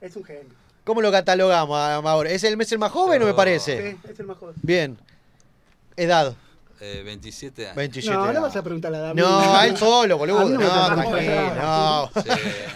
[0.00, 0.44] Es un genio.
[0.84, 2.28] ¿Cómo lo catalogamos a Mauro?
[2.28, 3.92] ¿Es el, es el más joven o me parece?
[3.92, 4.54] Sí, es el más joven.
[4.62, 4.98] Bien.
[5.96, 6.34] Edad.
[6.86, 7.76] Eh, 27 años.
[7.76, 10.46] 27 No, no vas a preguntarle a la No, a él solo, boludo.
[10.50, 10.58] No,
[10.94, 12.10] tranquilo, no.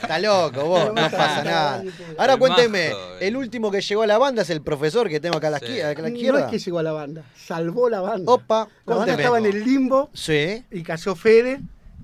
[0.01, 1.83] Está loco, vos, no pasa nada.
[2.17, 5.21] Ahora El cuénteme, majo, el último que llegó a la banda es el profesor que
[5.21, 6.41] tengo acá a la, izquier- acá a la No izquierda.
[6.47, 8.33] es que llegó a la banda, salvó la banda.
[8.33, 10.65] Opa, la banda estaba en el limbo Sí.
[10.71, 11.61] y cayó Fede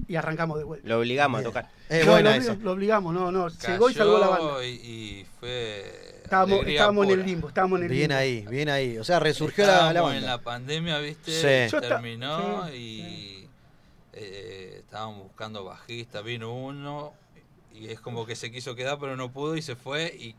[0.07, 0.87] y arrancamos de vuelta.
[0.87, 1.71] Lo obligamos a tocar.
[1.89, 2.55] Es No, buena lo, esa.
[2.55, 3.49] lo obligamos, no, no.
[3.49, 4.65] Llegó y salvó la banda.
[4.67, 6.14] Y fue.
[6.25, 8.21] Estábamos, estábamos en el limbo, estábamos en el Bien limbo.
[8.21, 8.99] ahí, bien ahí.
[8.99, 10.19] O sea, resurgió la, la banda.
[10.19, 11.69] en la pandemia, ¿viste?
[11.69, 11.77] Sí.
[11.81, 13.49] Terminó sí, y
[14.15, 17.13] eh, estábamos buscando bajista, vino uno
[17.73, 20.35] y es como que se quiso quedar pero no pudo y se fue y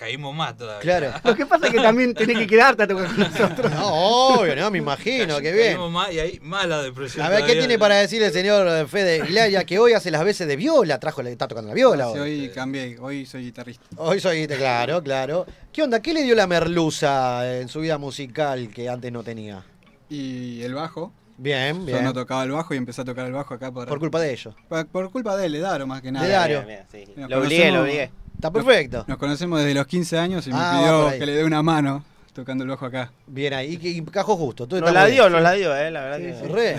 [0.00, 0.80] caímos más todavía.
[0.80, 1.12] Claro.
[1.24, 3.70] Lo que pasa es que también tenés que quedarte a tocar con nosotros.
[3.70, 5.66] No, obvio, no, me imagino, qué bien.
[5.74, 7.24] Caímos más y ahí más la depresión.
[7.24, 7.60] A ver, ¿qué todavía.
[7.62, 10.98] tiene para decir el señor Fede Aguilar, que hoy hace las veces de viola?
[10.98, 12.40] Trajo, está tocando la viola Sí, hoy.
[12.40, 13.84] hoy cambié, hoy soy guitarrista.
[13.98, 15.46] Hoy soy, claro, claro.
[15.72, 16.00] ¿Qué onda?
[16.00, 19.62] ¿Qué le dio la merluza en su vida musical que antes no tenía?
[20.08, 21.12] Y el bajo.
[21.36, 22.04] Bien, Yo bien.
[22.04, 24.30] no tocaba el bajo y empecé a tocar el bajo acá por, Por culpa de
[24.32, 24.54] ellos.
[24.68, 26.46] por, por culpa de él, de Daro más que nada.
[26.46, 27.04] De sí.
[27.16, 28.10] Nos Lo obligué, lo obligué.
[28.40, 29.04] Está perfecto.
[29.06, 30.78] Nos conocemos desde los 15 años y me Ah,
[31.10, 33.12] pidió que le dé una mano tocando el bajo acá.
[33.26, 34.66] Bien ahí, y, y cajó justo.
[34.66, 35.32] Nos la dio, bien.
[35.34, 36.34] nos la dio, eh, la verdad Sí, que.
[36.48, 36.52] sí.
[36.52, 36.76] Re.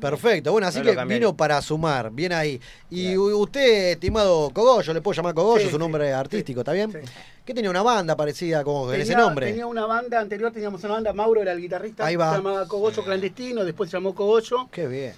[0.00, 0.52] Perfecto.
[0.52, 2.10] Bueno, así No que vino para sumar.
[2.12, 2.60] Bien ahí.
[2.88, 6.92] Y usted, estimado Cogollo, le puedo llamar Cogollo, Sí, su sí, nombre artístico, ¿está bien?
[6.92, 6.98] Sí.
[7.44, 9.46] Que tenía una banda parecida con ese Tenía- nombre.
[9.48, 12.30] Tenía una banda anterior, teníamos una banda, Mauro era el guitarrista, Ahí va.
[12.30, 14.68] se llamaba Cogollo Clandestino, después se llamó Cogollo.
[14.70, 15.12] Qué bien.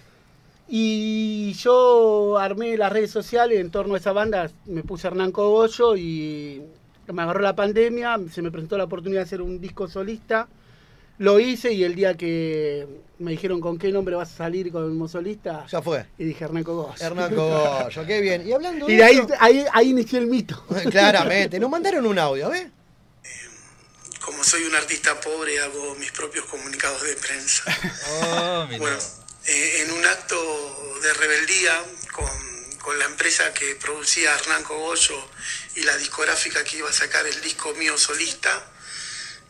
[0.69, 5.97] Y yo armé las redes sociales en torno a esa banda, me puse Hernán Cogollo
[5.97, 6.63] y
[7.13, 10.49] me agarró la pandemia, se me presentó la oportunidad de hacer un disco solista.
[11.19, 12.89] Lo hice y el día que
[13.21, 16.07] me dijeron con qué nombre vas a salir como solista, Ya fue.
[16.19, 16.95] y dije Hernán Cogollo.
[16.99, 18.49] Hernán Cogollo, qué bien.
[18.49, 20.61] Y hablando Y de ahí, eso- ahí, ahí inició el mito.
[20.91, 21.61] Claramente.
[21.61, 22.67] Nos mandaron un audio, ¿ves?
[24.25, 27.65] Como soy un artista pobre, hago mis propios comunicados de prensa.
[28.33, 28.67] Oh.
[28.79, 28.97] Bueno,
[29.47, 35.29] eh, en un acto de rebeldía con, con la empresa que producía Hernán Cogollo
[35.75, 38.73] y la discográfica que iba a sacar el disco mío solista,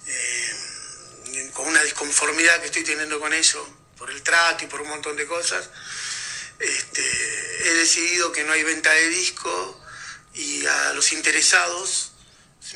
[0.06, 3.66] eh, con una disconformidad que estoy teniendo con ellos
[3.96, 5.68] por el trato y por un montón de cosas,
[6.58, 9.80] este, he decidido que no hay venta de disco
[10.34, 12.13] y a los interesados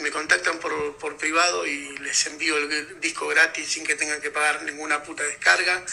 [0.01, 4.31] me contactan por, por privado y les envío el disco gratis sin que tengan que
[4.31, 5.85] pagar ninguna puta descarga,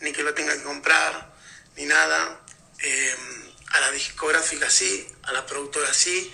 [0.00, 1.32] ni que lo tengan que comprar,
[1.76, 2.40] ni nada.
[2.82, 3.14] Eh,
[3.74, 6.32] a la discográfica sí, a la productora sí,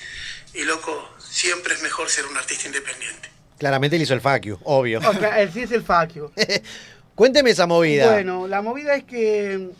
[0.54, 3.30] y loco, siempre es mejor ser un artista independiente.
[3.58, 5.00] Claramente él hizo el you, obvio.
[5.00, 6.32] O sea, el sí es el faquio.
[7.14, 8.10] Cuénteme esa movida.
[8.10, 9.70] Bueno, la movida es que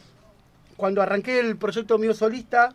[0.77, 2.75] cuando arranqué el proyecto mío solista,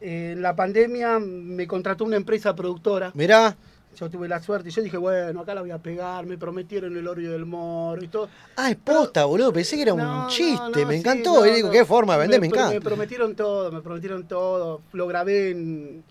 [0.00, 3.10] eh, en la pandemia me contrató una empresa productora.
[3.14, 3.56] Mirá.
[3.98, 6.96] Yo tuve la suerte y yo dije, bueno, acá la voy a pegar, me prometieron
[6.96, 8.28] el Oreo del Moro y todo.
[8.56, 9.52] Ah, es posta, boludo.
[9.52, 10.80] Pensé que era No, un chiste.
[10.82, 11.44] no, me sí, encantó.
[11.44, 12.88] y digo, qué forma de vender, me, pro- Me encanta.
[12.88, 14.80] prometieron todo, me prometieron todo.
[14.92, 16.04] Lo grabé en,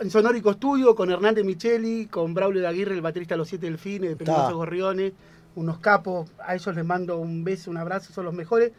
[0.00, 3.66] en Sonórico Studio con Hernández Micheli, con Braulio de Aguirre, el baterista de Los Siete
[3.66, 4.52] Delfines, de Peligrosos.
[4.54, 5.12] Gorriones.
[5.54, 8.72] unos capos, a ellos les mando un beso, un abrazo, son los mejores.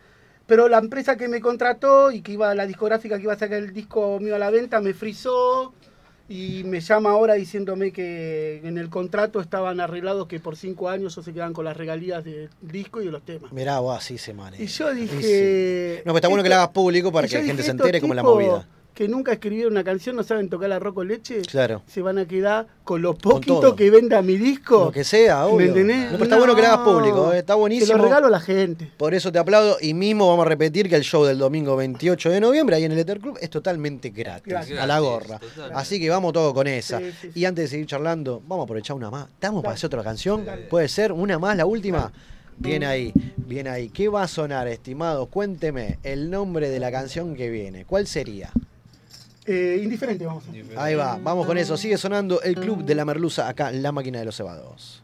[0.45, 3.57] Pero la empresa que me contrató y que iba, la discográfica que iba a sacar
[3.59, 5.73] el disco mío a la venta, me frizó
[6.28, 11.13] y me llama ahora diciéndome que en el contrato estaban arreglados que por cinco años
[11.13, 13.51] se quedan con las regalías del disco y de los temas.
[13.51, 14.63] Mirá, vos así se maneja.
[14.63, 15.21] Y yo dije...
[15.21, 16.01] sí.
[16.05, 18.13] No, pero está bueno que lo hagas público para que la gente se entere como
[18.13, 18.67] la movida.
[18.96, 21.41] Que nunca escribieron una canción, no saben tocar la roco leche.
[21.41, 21.82] Claro.
[21.86, 24.86] Se van a quedar con lo poquito que venda mi disco.
[24.86, 25.68] Lo que sea, ¿Me obvio.
[25.68, 26.06] entendés?
[26.06, 27.88] No, pero está bueno que lo hagas público, eh, está buenísimo.
[27.88, 28.89] Se lo regalo a la gente.
[28.96, 32.30] Por eso te aplaudo y mismo vamos a repetir que el show del domingo 28
[32.30, 34.80] de noviembre ahí en el Ether Club es totalmente gratis, Gratis.
[34.80, 35.41] a la gorra.
[35.74, 37.00] Así que vamos todo con esa.
[37.00, 39.28] Sí, sí, Y antes de seguir charlando, vamos a aprovechar una más.
[39.28, 40.46] ¿Estamos para hacer otra canción?
[40.70, 42.14] ¿Puede ser una más, la última?
[42.58, 43.89] Bien ahí, bien ahí.
[43.89, 45.28] ¿Qué va a sonar, estimados?
[45.28, 47.84] Cuénteme el nombre de la canción que viene.
[47.84, 48.52] ¿Cuál sería?
[49.48, 50.43] Eh, indiferente, vamos
[50.76, 50.84] a.
[50.84, 51.78] Ahí va, vamos con eso.
[51.78, 55.04] Sigue sonando el Club de la Merluza acá en la máquina de los cebados.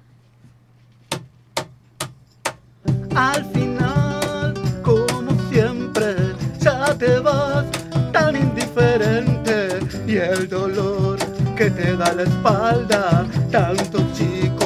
[3.16, 6.16] Al final, como siempre,
[6.60, 7.66] ya te vas
[8.12, 11.20] tan indiferente y el dolor
[11.56, 13.28] que te da la espalda.
[13.52, 14.61] Tantos chicos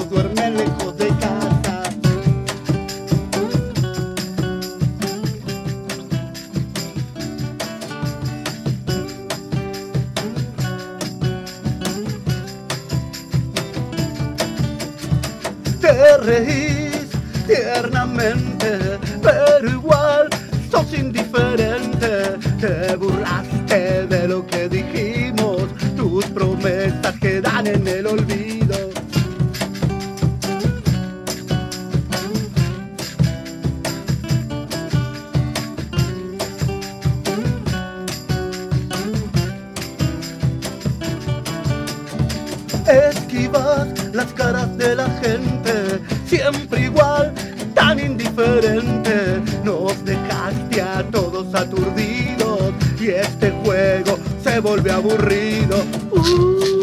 [16.25, 17.07] Te reís
[17.45, 20.27] tiernamente, pero igual
[20.71, 22.39] sos indiferente.
[22.59, 28.55] Te burlaste de lo que dijimos, tus promesas quedan en el olvido.
[44.13, 45.54] Las caras de la gente,
[54.55, 55.83] se vuelve aburrido.
[56.11, 56.74] Uh,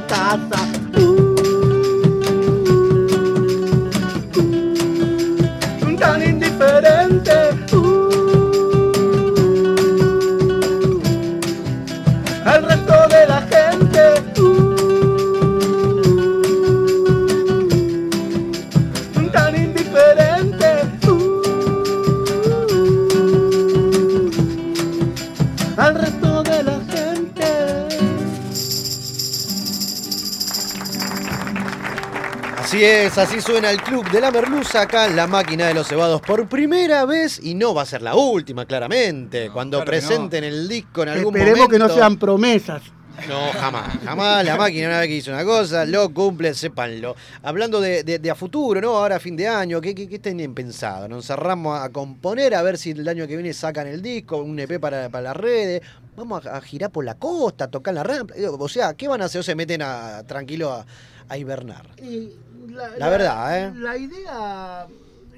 [0.00, 0.75] volver
[33.16, 36.46] Así suena el Club de la Merluza acá en la máquina de los cebados por
[36.48, 39.50] primera vez y no va a ser la última, claramente.
[39.50, 40.06] Cuando claro que no.
[40.06, 41.72] presenten el disco en algún Esperemos momento.
[41.72, 42.82] que no sean promesas.
[43.26, 44.44] No, jamás, jamás.
[44.44, 47.16] La máquina, una vez que hizo una cosa, lo cumple, sépanlo.
[47.42, 48.98] Hablando de, de- de a futuro, ¿no?
[48.98, 51.08] Ahora fin de año, ¿qué, qué, qué tienen pensado?
[51.08, 54.58] Nos encerramos a componer, a ver si el año que viene sacan el disco, un
[54.58, 55.80] EP para, para las redes.
[56.14, 58.34] Vamos a, a girar por la costa, a tocar la rampa.
[58.58, 59.40] O sea, ¿qué van a hacer?
[59.40, 60.84] ¿O se meten a, tranquilo a,
[61.30, 61.86] a hibernar?
[62.02, 62.32] Y
[62.68, 63.72] La verdad, ¿eh?
[63.76, 64.86] La idea.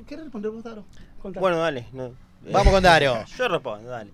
[0.06, 0.84] ¿Qué responder vos, Daro?
[1.22, 1.86] Bueno, dale.
[1.92, 2.12] no.
[2.50, 3.24] Vamos con Dario.
[3.36, 4.10] Yo respondo, dale.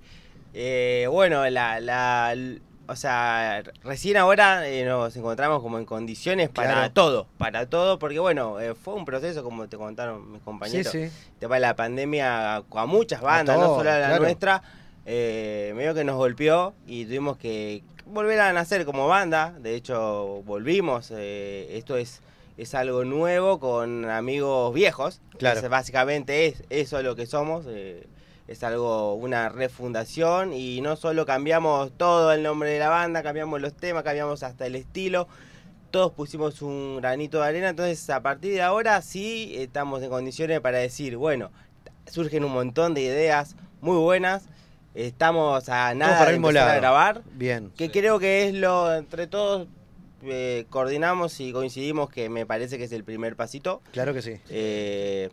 [0.55, 2.35] Eh, bueno, la, la,
[2.87, 6.93] o sea, recién ahora eh, nos encontramos como en condiciones para Claro.
[6.93, 11.09] todo, para todo, porque bueno, eh, fue un proceso, como te contaron mis compañeros, Sí,
[11.09, 11.13] sí.
[11.41, 14.23] de la pandemia a, a muchas bandas, todo, no solo a la claro.
[14.23, 14.63] nuestra,
[15.07, 20.43] eh, medio que nos golpeó y tuvimos que volver a nacer como banda, de hecho
[20.45, 22.21] volvimos, eh, esto es
[22.57, 25.21] es algo nuevo con amigos viejos.
[25.39, 25.61] Claro.
[25.61, 27.65] Es- básicamente es eso lo que somos.
[27.69, 28.07] eh,
[28.47, 33.59] es algo, una refundación y no solo cambiamos todo el nombre de la banda, cambiamos
[33.59, 35.27] los temas, cambiamos hasta el estilo,
[35.91, 40.61] todos pusimos un granito de arena, entonces a partir de ahora sí estamos en condiciones
[40.61, 41.51] para decir, bueno,
[42.07, 44.45] surgen un montón de ideas muy buenas,
[44.95, 47.71] estamos a nada para de empezar a grabar, Bien.
[47.77, 49.69] que creo que es lo, entre todos
[50.27, 53.81] eh, coordinamos y coincidimos que me parece que es el primer pasito.
[53.93, 54.41] Claro que sí.
[54.51, 55.31] Eh,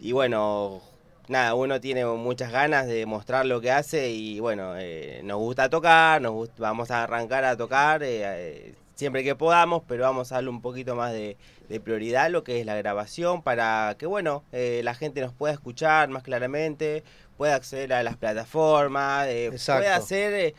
[0.00, 0.80] y bueno,
[1.28, 5.70] nada, uno tiene muchas ganas de mostrar lo que hace y bueno, eh, nos gusta
[5.70, 10.32] tocar, nos gust- vamos a arrancar a tocar eh, eh, siempre que podamos, pero vamos
[10.32, 11.36] a darle un poquito más de,
[11.68, 15.32] de prioridad a lo que es la grabación para que bueno, eh, la gente nos
[15.32, 17.04] pueda escuchar más claramente,
[17.36, 19.26] pueda acceder a las plataformas,
[19.78, 20.54] pueda hacer...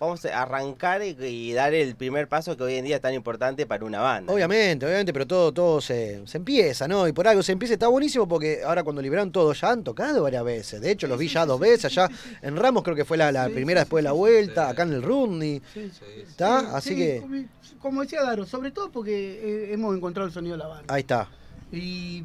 [0.00, 3.14] Vamos a arrancar y, y dar el primer paso que hoy en día es tan
[3.14, 4.32] importante para una banda.
[4.32, 7.08] Obviamente, obviamente, pero todo, todo se, se empieza, ¿no?
[7.08, 10.22] Y por algo se empieza, está buenísimo porque ahora cuando liberaron todo ya han tocado
[10.22, 10.80] varias veces.
[10.80, 12.08] De hecho, los vi ya dos veces allá.
[12.42, 15.02] En Ramos creo que fue la, la primera después de la vuelta, acá en el
[15.02, 15.60] Rudney.
[15.74, 16.60] ¿Está?
[16.60, 17.44] Sí, Así sí, que como-
[17.80, 19.40] Como decía Daro, sobre todo porque
[19.70, 20.94] eh, hemos encontrado el sonido de la banda.
[20.94, 21.28] ahí está.
[21.72, 22.22] Y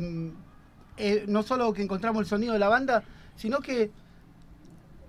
[0.98, 3.04] eh, no solo que encontramos el sonido de la banda,
[3.36, 3.90] sino que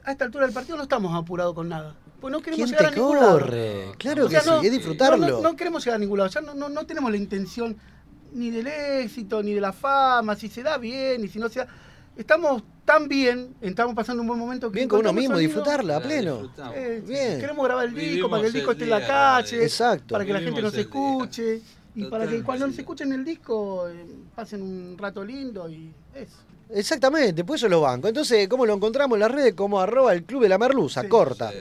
[0.05, 1.95] a esta altura del partido no estamos apurados con nada.
[2.25, 3.33] Pues no queremos ¿Quién llegar te a ningún lado.
[3.39, 3.85] corre?
[3.99, 5.19] Claro O sea, que sí, es disfrutarlo.
[5.19, 6.31] No, no- no queremos llegar a ningún lado.
[6.31, 7.77] Ya no, no, no tenemos la intención
[8.33, 11.59] ni del éxito, ni de la fama, si se da bien y si no se
[11.59, 11.67] da.
[12.17, 15.49] Estamos tan bien, estamos pasando un buen momento que Bien con uno mismo, sonido.
[15.49, 16.51] disfrutarla a pleno.
[16.75, 17.41] Eh, Bien.
[17.41, 20.13] Queremos grabar el disco Vivimos para que el disco el esté en la calle, Exacto.
[20.15, 20.81] para que la gente nos día.
[20.81, 21.61] escuche
[21.95, 26.37] y para que cuando nos escuchen el disco eh, pasen un rato lindo y eso.
[26.75, 28.09] Exactamente, por eso lo banco.
[28.09, 29.55] Entonces, ¿cómo lo encontramos en las redes?
[29.55, 31.53] Como arroba el club de la merluza, corta.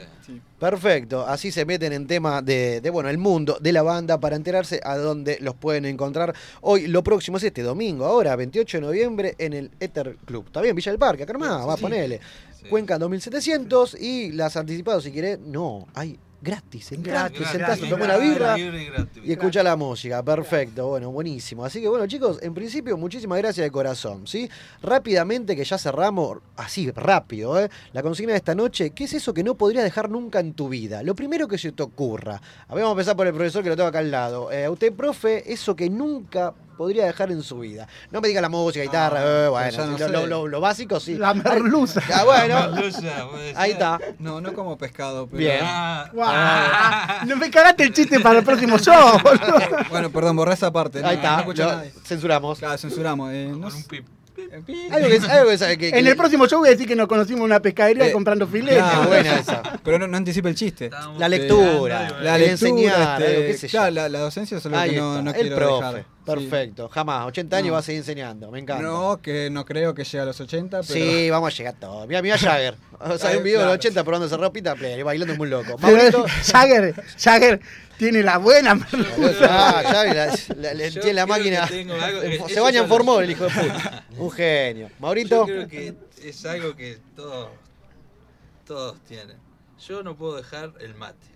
[0.58, 4.34] Perfecto, así se meten en tema de, de, bueno, el mundo de la banda para
[4.34, 6.34] enterarse a dónde los pueden encontrar.
[6.62, 10.46] Hoy, lo próximo es este domingo, ahora, 28 de noviembre, en el Ether Club.
[10.46, 10.74] ¿Está bien?
[10.74, 12.20] Villa del Parque, acá nomás, va a ponerle.
[12.68, 18.06] Cuenca 2700 y las anticipados, si querés, no, hay gratis, Gratis, te sentás, te tomás
[18.06, 20.22] una birra y escucha la música.
[20.22, 21.64] Perfecto, bueno, buenísimo.
[21.64, 24.48] Así que bueno, chicos, en principio, muchísimas gracias de corazón, ¿sí?
[24.82, 27.70] Rápidamente, que ya cerramos, así, rápido, ¿eh?
[27.92, 30.68] La consigna de esta noche, ¿qué es eso que no podrías dejar nunca en tu
[30.68, 31.02] vida?
[31.02, 32.40] Lo primero que se te ocurra.
[32.68, 34.52] A ver, vamos a empezar por el profesor que lo tengo acá al lado.
[34.52, 37.86] Eh, a usted, profe, eso que nunca podría dejar en su vida.
[38.10, 41.14] No me diga la música, guitarra, eh, bueno, no lo, lo- lo- lo básico sí.
[41.16, 42.00] La merluza.
[42.12, 43.98] Ah, bueno, Merluza, ahí está.
[44.18, 45.38] No, no como pescado, pero.
[45.38, 45.60] Bien.
[45.62, 49.18] Ah, Guau, no me cagaste el chiste para el próximo show.
[49.90, 51.00] Bueno, perdón, borré esa parte.
[51.00, 51.22] no- Ahí No,
[51.52, 51.92] está, lo- nadie.
[52.04, 52.58] censuramos.
[52.58, 53.30] Claro, censuramos.
[53.32, 54.06] eh, no con un pip.
[54.90, 56.96] Algo que, algo que sabe que, que En el próximo show voy a decir que
[56.96, 58.78] nos conocimos en una pescadería Eh, comprando filetes.
[58.82, 59.02] claro.
[59.02, 59.62] es buena esa.
[59.84, 60.90] Pero no, no anticipa el chiste.
[61.18, 65.22] La lectura, La el lectura, enseñar, este, claro, la, la docencia es Ahí que no,
[65.22, 65.84] no el profe.
[65.86, 66.04] dejar.
[66.26, 66.30] Sí.
[66.32, 67.26] Perfecto, jamás.
[67.26, 67.72] 80 años No.
[67.74, 68.82] va a seguir enseñando, me encanta.
[68.82, 70.94] No, que no creo que llegue a los 80, pero.
[70.94, 72.06] Sí, vamos a llegar a todo.
[72.06, 72.76] Mira, mira Jagger.
[73.00, 75.76] O sea, hay Ay, un video de los 80 probándose ropita, play, bailando muy loco.
[75.80, 76.24] Maurito.
[76.52, 77.60] Jagger, Jagger
[77.98, 78.78] tiene la buena.
[79.42, 81.64] Ah, Jagger, la- la- le- Yo tiene la máquina.
[81.64, 84.04] algo Se baña en formol, el hijo de puta.
[84.16, 84.88] Un genio.
[84.88, 85.44] Yo Maurito.
[85.44, 87.48] creo que es algo que todos,
[88.66, 89.36] todos tienen.
[89.86, 91.26] Yo no puedo dejar el mate.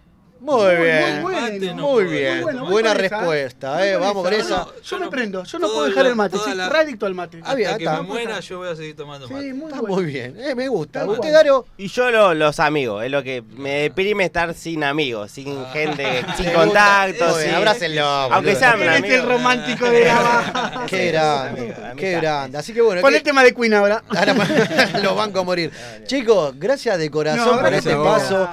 [0.40, 1.22] Muy Muy, bien.
[1.22, 1.74] muy Mate bueno.
[1.74, 2.34] no Muy bien.
[2.34, 3.96] Muy bueno, voy Buena esa, respuesta, eh.
[3.96, 4.48] Vamos con esa.
[4.58, 6.56] No, yo Yo me no- prendo, yo no puedo dejar la- el mate, toda sí,
[6.56, 7.38] la- re adicto al mate.
[7.42, 7.96] Ah, Hasta que está.
[8.02, 9.42] me muera yo voy a seguir tomando mate.
[9.42, 9.96] Sí, muy Está bueno.
[9.96, 10.36] muy bien.
[10.38, 11.00] Eh, me gusta.
[11.00, 11.32] Tal ¿Usted, cual.
[11.32, 11.66] Dario?
[11.76, 16.04] Y yo lo- los amigos, es lo que me deprime estar sin amigos, sin gente,
[16.36, 17.50] sin contacto, sin...
[17.54, 19.10] abrácenlo, Aunque sean amigos.
[19.18, 20.84] el romántico de la.
[20.88, 22.58] Qué grande, qué grande.
[22.58, 24.02] Así que bueno, Pon ¿qué- el tema de Queen ahora.
[24.08, 24.34] Ahora
[25.02, 25.70] los banco a morir.
[26.06, 28.48] Chicos, gracias de corazón No, por este paso,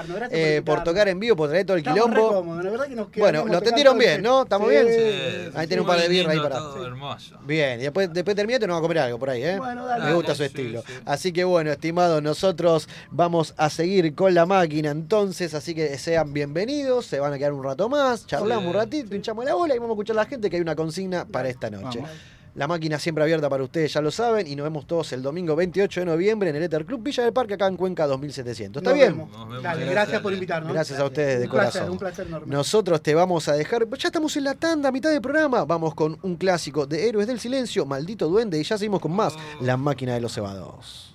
[0.66, 2.34] por eh, tocar en vivo, por traer todo el Estamos re quilombo.
[2.36, 4.44] cómodos, la verdad que nos Bueno, lo atendieron bien, ¿no?
[4.44, 4.74] ¿Estamos Sí.
[4.76, 4.88] bien?
[4.88, 6.58] Sí, Ahí tiene un par de birra ahí para.
[6.58, 7.38] todo hermoso.
[7.46, 9.58] Bien, y después, después terminate nos vamos a comer algo por ahí, ¿eh?
[9.58, 10.06] Bueno, dale.
[10.06, 10.84] Me gusta Dale, su sí, estilo.
[10.86, 10.94] sí.
[11.06, 16.34] Así que bueno, estimados, nosotros vamos a seguir con la máquina entonces, así que sean
[16.34, 18.68] bienvenidos, se van a quedar un rato más, charlamos Sí.
[18.70, 20.76] un ratito, hinchamos la bola y vamos a escuchar a la gente que hay una
[20.76, 22.00] consigna para esta noche.
[22.02, 22.35] Vamos.
[22.56, 25.58] La máquina siempre abierta para ustedes, ya lo saben, y nos vemos todos el domingo
[25.58, 28.82] 28 de noviembre en el Ether Club Villa del Parque, acá en Cuenca 2700.
[28.82, 29.12] ¿Está Nos bien?
[29.12, 29.30] vemos.
[29.32, 29.64] Nos vemos.
[29.64, 30.72] Dale, Gracias, gracias por invitarnos.
[30.74, 31.92] Gracias a ustedes de Un placer, corazón.
[31.92, 32.48] un placer enorme.
[32.56, 33.86] Nosotros te vamos a dejar.
[33.98, 35.66] Ya estamos en la tanda, a mitad del programa.
[35.66, 39.34] Vamos con un clásico de Héroes del Silencio, Maldito Duende, y ya seguimos con más
[39.60, 41.15] La máquina de los cebados.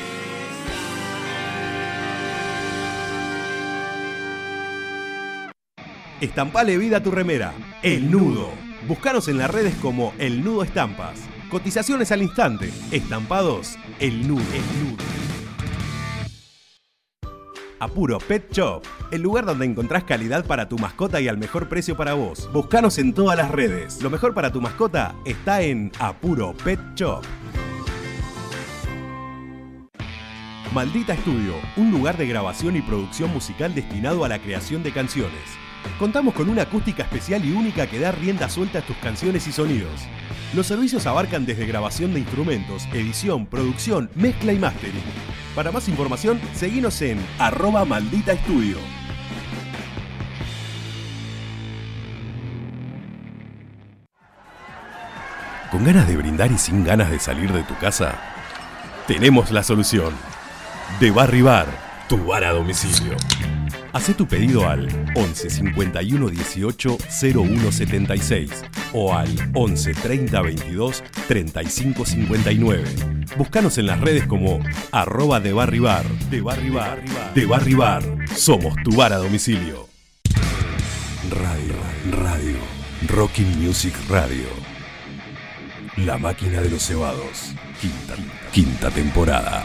[6.21, 7.51] Estampale vida a tu remera.
[7.81, 8.51] El Nudo.
[8.87, 11.19] Búscanos en las redes como El Nudo Estampas.
[11.49, 12.71] Cotizaciones al instante.
[12.91, 13.75] Estampados.
[13.99, 14.43] El Nudo.
[14.53, 15.03] El Nudo.
[17.79, 21.97] Apuro Pet Shop, el lugar donde encontrás calidad para tu mascota y al mejor precio
[21.97, 22.47] para vos.
[22.53, 24.03] Búscanos en todas las redes.
[24.03, 27.23] Lo mejor para tu mascota está en Apuro Pet Shop.
[30.71, 35.41] Maldita Estudio, un lugar de grabación y producción musical destinado a la creación de canciones.
[35.99, 39.51] Contamos con una acústica especial y única que da rienda suelta a tus canciones y
[39.51, 40.01] sonidos.
[40.53, 45.03] Los servicios abarcan desde grabación de instrumentos, edición, producción, mezcla y mastering.
[45.55, 48.77] Para más información, seguinos en arroba maldita estudio.
[55.71, 58.19] ¿Con ganas de brindar y sin ganas de salir de tu casa?
[59.07, 60.13] Tenemos la solución.
[60.99, 61.67] De Barry Bar,
[62.09, 63.15] tu bar a domicilio.
[63.93, 66.97] Hacé tu pedido al 11 51 18
[67.35, 68.63] 01 76
[68.93, 72.83] o al 11 30 22 35 59.
[73.37, 74.59] Búscanos en las redes como
[74.93, 77.03] arroba de Barry Bar, de Barry Bar,
[77.35, 78.03] de Barry Bar.
[78.33, 79.89] Somos tu bar a domicilio.
[81.29, 81.73] Radio,
[82.11, 82.57] radio,
[83.09, 84.47] Rocking Music Radio.
[85.97, 87.53] La máquina de los cebados.
[87.81, 88.15] Quinta,
[88.53, 89.63] quinta temporada.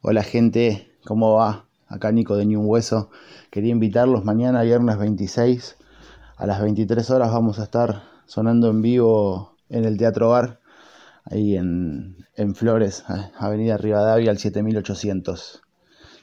[0.00, 1.63] Hola gente, ¿cómo va?
[1.94, 3.08] Acá Nico de Ni un Hueso.
[3.50, 5.76] Quería invitarlos mañana, viernes 26,
[6.36, 10.58] a las 23 horas vamos a estar sonando en vivo en el Teatro Bar,
[11.24, 13.04] ahí en, en Flores,
[13.38, 15.62] Avenida Rivadavia al 7800.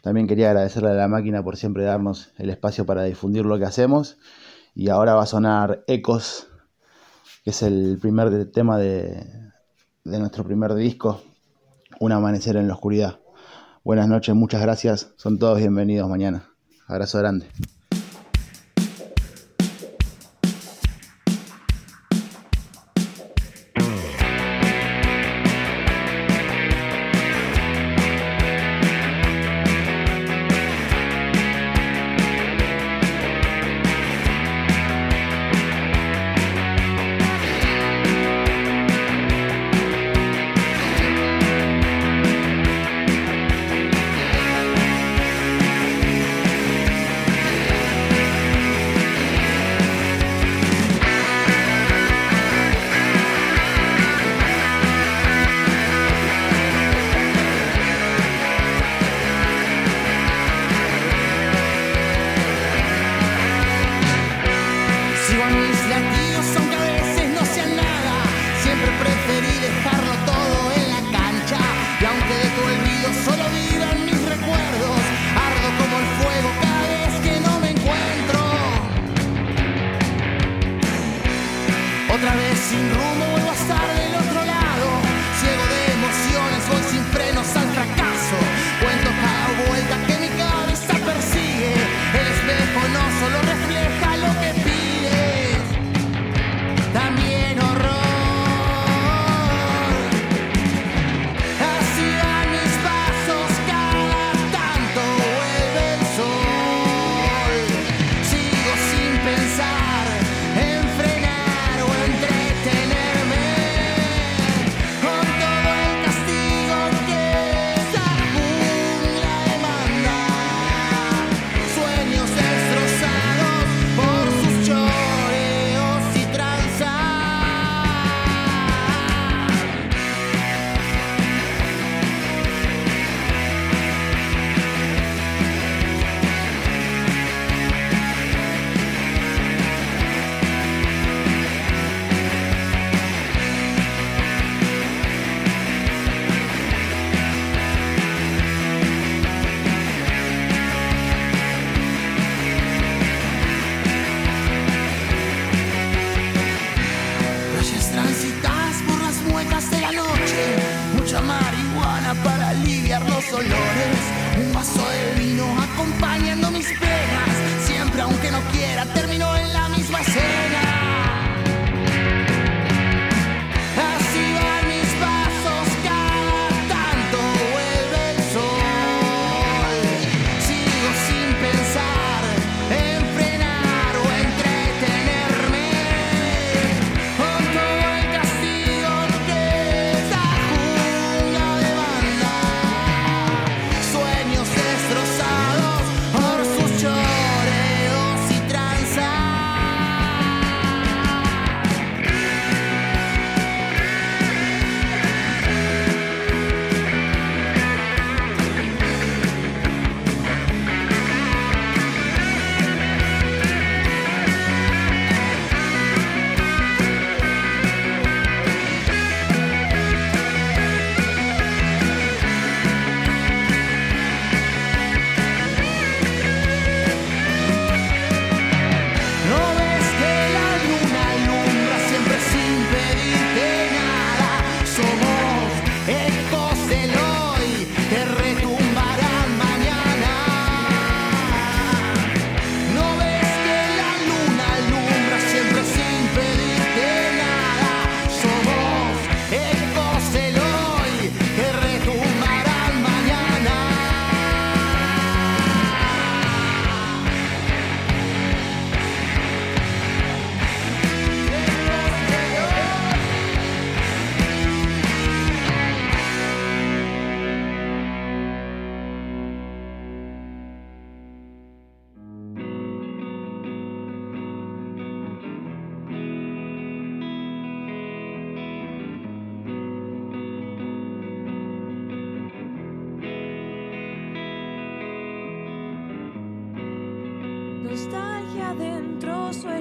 [0.01, 3.65] También quería agradecerle a la máquina por siempre darnos el espacio para difundir lo que
[3.65, 4.17] hacemos.
[4.75, 6.49] Y ahora va a sonar Ecos,
[7.45, 9.25] que es el primer tema de,
[10.03, 11.21] de nuestro primer disco,
[12.01, 13.20] Un amanecer en la oscuridad.
[13.83, 15.11] Buenas noches, muchas gracias.
[15.15, 16.43] Son todos bienvenidos mañana.
[16.87, 17.47] Abrazo grande.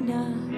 [0.01, 0.49] Dentro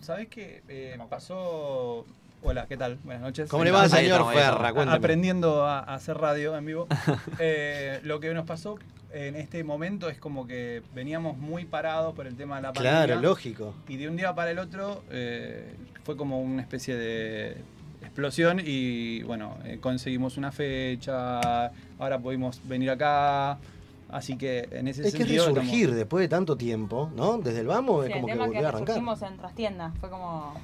[0.00, 0.62] ¿sabes qué?
[0.68, 2.04] Eh, pasó...
[2.46, 2.98] Hola, ¿qué tal?
[3.02, 3.48] Buenas noches.
[3.48, 4.68] ¿Cómo le va, señor Ferra?
[4.92, 6.86] Aprendiendo a, a hacer radio en vivo.
[7.38, 8.78] Eh, lo que nos pasó
[9.12, 13.06] en este momento es como que veníamos muy parados por el tema de la pandemia.
[13.06, 13.74] Claro, lógico.
[13.88, 17.56] Y de un día para el otro eh, fue como una especie de
[18.02, 23.58] explosión y bueno, eh, conseguimos una fecha, ahora pudimos venir acá,
[24.14, 25.44] así que en ese Es que es sentido...
[25.48, 27.38] estamos- resurgir después de tanto tiempo, ¿no?
[27.38, 28.86] Desde el vamos Sí, es el como que tema es volver a arrancar.
[28.96, 29.92] resurgimos en trastienda.
[30.00, 30.54] Fue como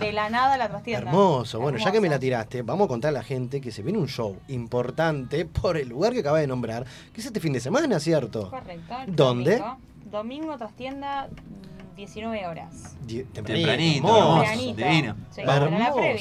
[0.00, 1.10] de la nada a la trastienda.
[1.10, 1.60] Hermoso.
[1.60, 3.98] Bueno, ya que me la tiraste, vamos a contar a la gente que se viene
[3.98, 7.60] un show importante por el lugar que acaba de nombrar, que es este fin de
[7.60, 8.50] semana, ¿cierto?
[8.50, 8.94] Correcto.
[9.06, 9.58] el ¿Dónde?
[9.58, 9.78] Domingo,
[10.10, 12.96] domingo trastienda, mm, 19 horas.
[13.06, 14.42] Die- Tempranito, hermoso.
[14.42, 14.76] Tempranito.
[14.88, 15.16] divino.
[15.30, 15.42] Sí.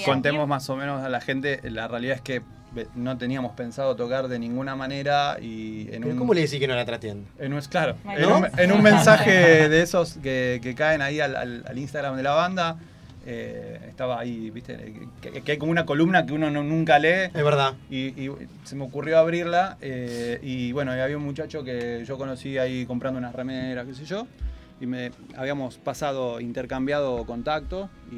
[0.05, 2.41] Contemos más o menos a la gente, la realidad es que
[2.95, 6.17] no teníamos pensado tocar de ninguna manera y en un...
[6.17, 7.29] ¿Cómo le decís que no la trastienda?
[7.39, 8.11] En un, claro, ¿No?
[8.17, 9.31] en un, en un mensaje
[9.69, 12.77] de esos que, que caen ahí al, al- al Instagram de la banda,
[13.25, 17.29] eh, estaba ahí, viste, que, que hay como una columna que uno no- nunca lee.
[17.33, 17.73] Es verdad.
[17.89, 18.29] Y, y
[18.65, 22.85] se me ocurrió abrirla eh, y bueno, y había un muchacho que yo conocí ahí
[22.85, 24.27] comprando unas remeras, qué sé yo,
[24.83, 28.15] y me habíamos pasado, intercambiado contacto y,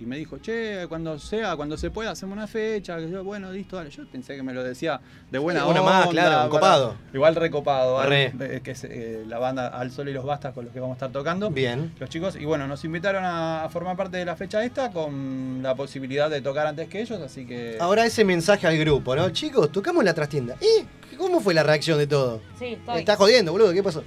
[0.00, 3.52] y me dijo, che, cuando sea, cuando se pueda, hacemos una fecha, que yo, bueno,
[3.52, 3.90] listo, dale.
[3.90, 5.00] Yo pensé que me lo decía
[5.30, 5.92] de buena Sí, una onda.
[5.92, 6.94] más, claro, un para- copado.
[7.12, 8.32] Igual recopado, ¿vale?
[8.38, 8.56] Re.
[8.56, 10.94] Eh, que es eh, la banda Al Sol y los Bastas con los que vamos
[10.94, 11.50] a estar tocando.
[11.50, 11.92] Bien.
[11.98, 15.60] Los chicos, y bueno, nos invitaron a, a formar parte de la fecha esta con
[15.62, 17.76] la posibilidad de tocar antes que ellos, así que...
[17.80, 19.28] Ahora ese mensaje al grupo, ¿no?
[19.28, 20.56] Chicos, tocamos la trastienda.
[20.60, 22.40] ¿Y cómo fue la reacción de todo?
[22.58, 23.00] Sí, estoy.
[23.00, 24.02] Estás jodiendo, boludo, ¿qué pasó?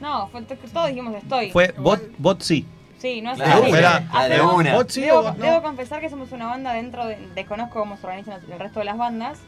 [0.00, 1.50] No, fue, todos dijimos estoy.
[1.50, 2.66] Fue bot, bot sí.
[2.98, 3.72] Sí, no es Claro, así.
[3.72, 4.74] era- Hacemos- de una.
[4.74, 5.32] ¿Vos sí debo, o no?
[5.32, 7.16] debo confesar que somos una banda dentro de.
[7.34, 9.38] Desconozco cómo se organizan el resto de las bandas.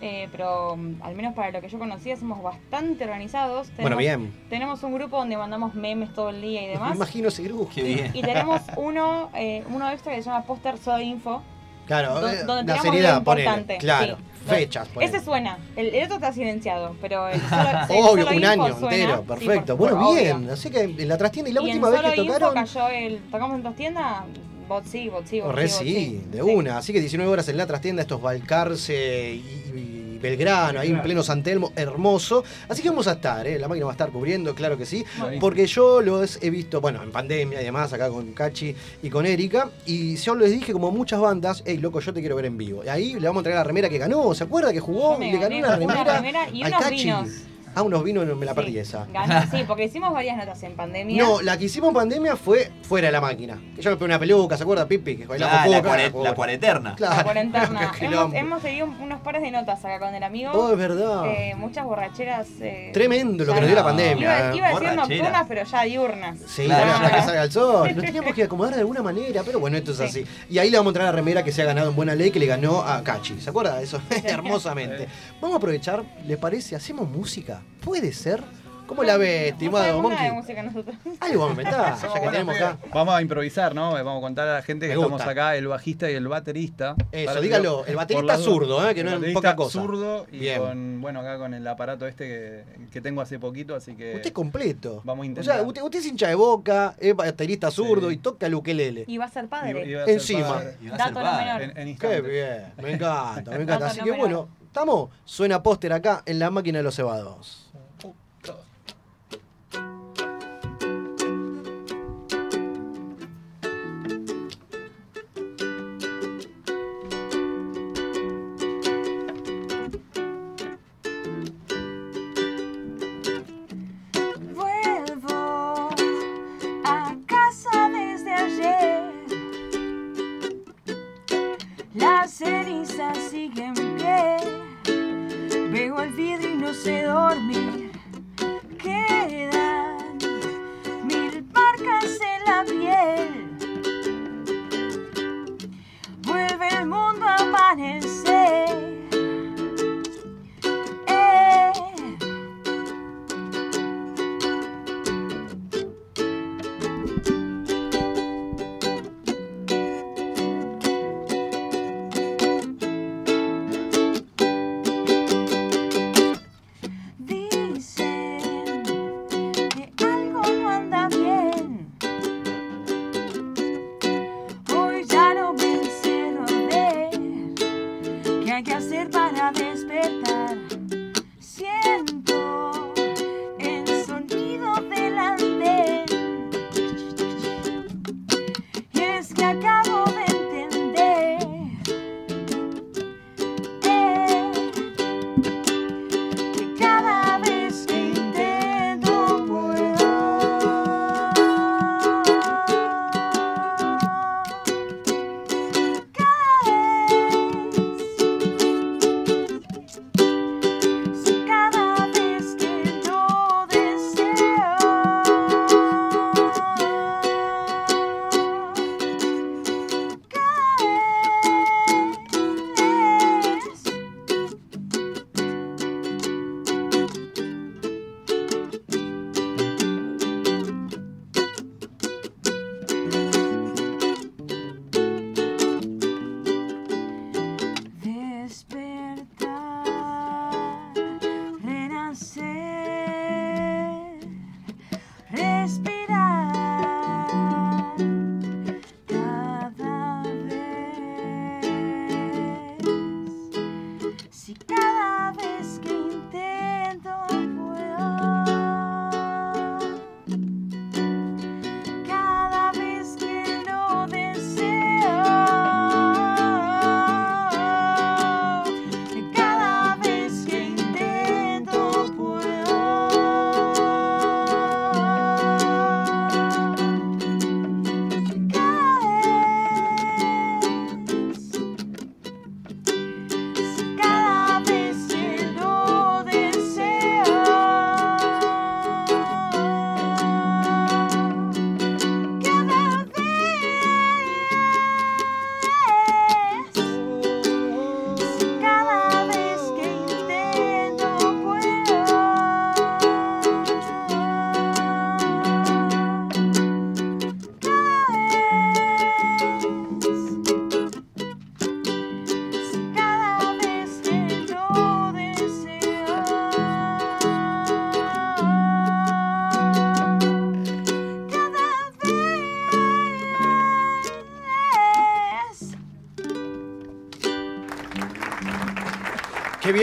[0.00, 3.68] eh, pero mm, al menos para lo que yo conocía somos bastante organizados.
[3.80, 4.34] Bueno, bien.
[4.50, 6.96] Tenemos un grupo donde mandamos memes todo el día y Me demás.
[6.96, 7.70] imagino ese grupo.
[7.74, 8.10] Qué bien.
[8.12, 11.42] Y tenemos uno, eh, uno extra que se llama Póster Soy Info.
[11.86, 13.46] Claro, do- eh, donde la seriedad, ponele.
[13.46, 13.78] importante.
[13.78, 14.22] Claro, sí.
[14.44, 14.88] Fechas.
[15.00, 15.58] Ese suena.
[15.76, 18.96] El, el otro está silenciado, pero el solo, sí, el Obvio, un año suena.
[18.96, 19.76] entero, Sí, perfecto.
[19.76, 20.36] por- bueno, por- bien.
[20.36, 20.52] obvio.
[20.52, 22.54] Así que en la trastienda, y la y última vez que tocaron.
[22.54, 23.18] cayó el.
[23.30, 24.24] Tocamos en trastienda,
[24.68, 26.78] bot sí, bot sí, Oh, bot sí, bot sí, de una.
[26.78, 29.83] Así que 19 horas en la trastienda, estos Balcarce y, y
[30.24, 32.44] Belgrano, ahí en pleno San Telmo, hermoso.
[32.66, 33.58] Así que vamos a estar, ¿eh?
[33.58, 35.04] la máquina va a estar cubriendo, claro que sí.
[35.38, 39.26] Porque yo los he visto, bueno, en pandemia y demás, acá con Cachi y con
[39.26, 39.68] Erika.
[39.84, 42.82] Y yo les dije, como muchas bandas, hey, loco, yo te quiero ver en vivo.
[42.82, 45.18] Y ahí le vamos a entregar la remera que ganó, ¿se acuerda que jugó?
[45.18, 46.96] Le ganó una una remera, remera y unos Cachi.
[46.96, 47.28] vinos.
[47.74, 49.06] Ah, unos vinos, no me la perdí esa.
[49.12, 51.22] Ganó, sí, porque hicimos varias notas en pandemia.
[51.22, 53.58] No, la que hicimos en pandemia fue fuera de la máquina.
[53.74, 55.16] Que yo me pegué una peluca, ¿se acuerda, Pipi?
[55.16, 55.82] Que bailamos Ah, la
[56.12, 56.28] poca.
[56.30, 56.94] la cuareterna.
[56.94, 57.16] Claro.
[57.16, 57.92] La cuarentena.
[57.98, 60.52] Qué hemos, hemos seguido unos pares de notas acá con el amigo.
[60.52, 61.24] Oh, es verdad.
[61.26, 62.46] Eh, muchas borracheras.
[62.60, 64.22] eh, Tremendo lo ya que nos dio la pandemia.
[64.50, 66.38] Iba, iba a decir nocturnas, pero ya diurnas.
[66.46, 66.92] Sí, Claro.
[66.92, 67.90] hasta que salga el sol.
[67.94, 70.04] Nos teníamos que acomodar de alguna manera, pero bueno, esto es Sí.
[70.04, 70.26] así.
[70.50, 72.14] Y ahí le vamos a entrar a la remera que se ha ganado en buena
[72.14, 73.40] ley, que le ganó a Cachi.
[73.40, 74.00] ¿Se acuerda de eso?
[74.24, 75.08] Hermosamente.
[75.40, 76.76] Vamos a aprovechar, ¿le parece?
[76.76, 77.62] ¿Hacemos música?
[77.80, 78.42] ¿Puede ser?
[78.86, 80.54] ¿Cómo la ve, No estimado sabemos nada de Monkey?
[80.56, 80.96] música nosotros.
[81.20, 82.76] Algo vamos a inventar, ya que tenemos acá.
[82.92, 83.92] Vamos a improvisar, ¿no?
[83.92, 85.30] Vamos a contar a la gente que Me estamos gusta.
[85.30, 86.94] acá, el bajista y el baterista.
[87.10, 88.94] Eso, Para- dígalo, el baterista las zurdo, ¿eh?
[88.94, 89.80] que no El es baterista poca cosa.
[89.80, 90.58] zurdo y Bien.
[90.60, 94.16] con, bueno, acá con el aparato este que, que tengo hace poquito, así que...
[94.16, 95.00] Usted es completo.
[95.02, 95.54] Vamos a O intentar.
[95.56, 99.04] sea, usted, usted es hincha de boca, es baterista zurdo y toca el ukelele.
[99.06, 99.96] Y va a ser padre.
[99.96, 100.46] A ser Encima.
[100.48, 100.76] padre.
[100.82, 101.44] Y va a ser Dato no padre.
[101.46, 101.62] menor.
[101.62, 102.22] En- en Qué instantes.
[102.30, 103.72] bien, me encanta, me encanta.
[103.78, 104.18] Dato Así que menor.
[104.18, 105.10] bueno, ¿estamos?
[105.24, 107.70] Suena póster acá en la máquina de los cebados.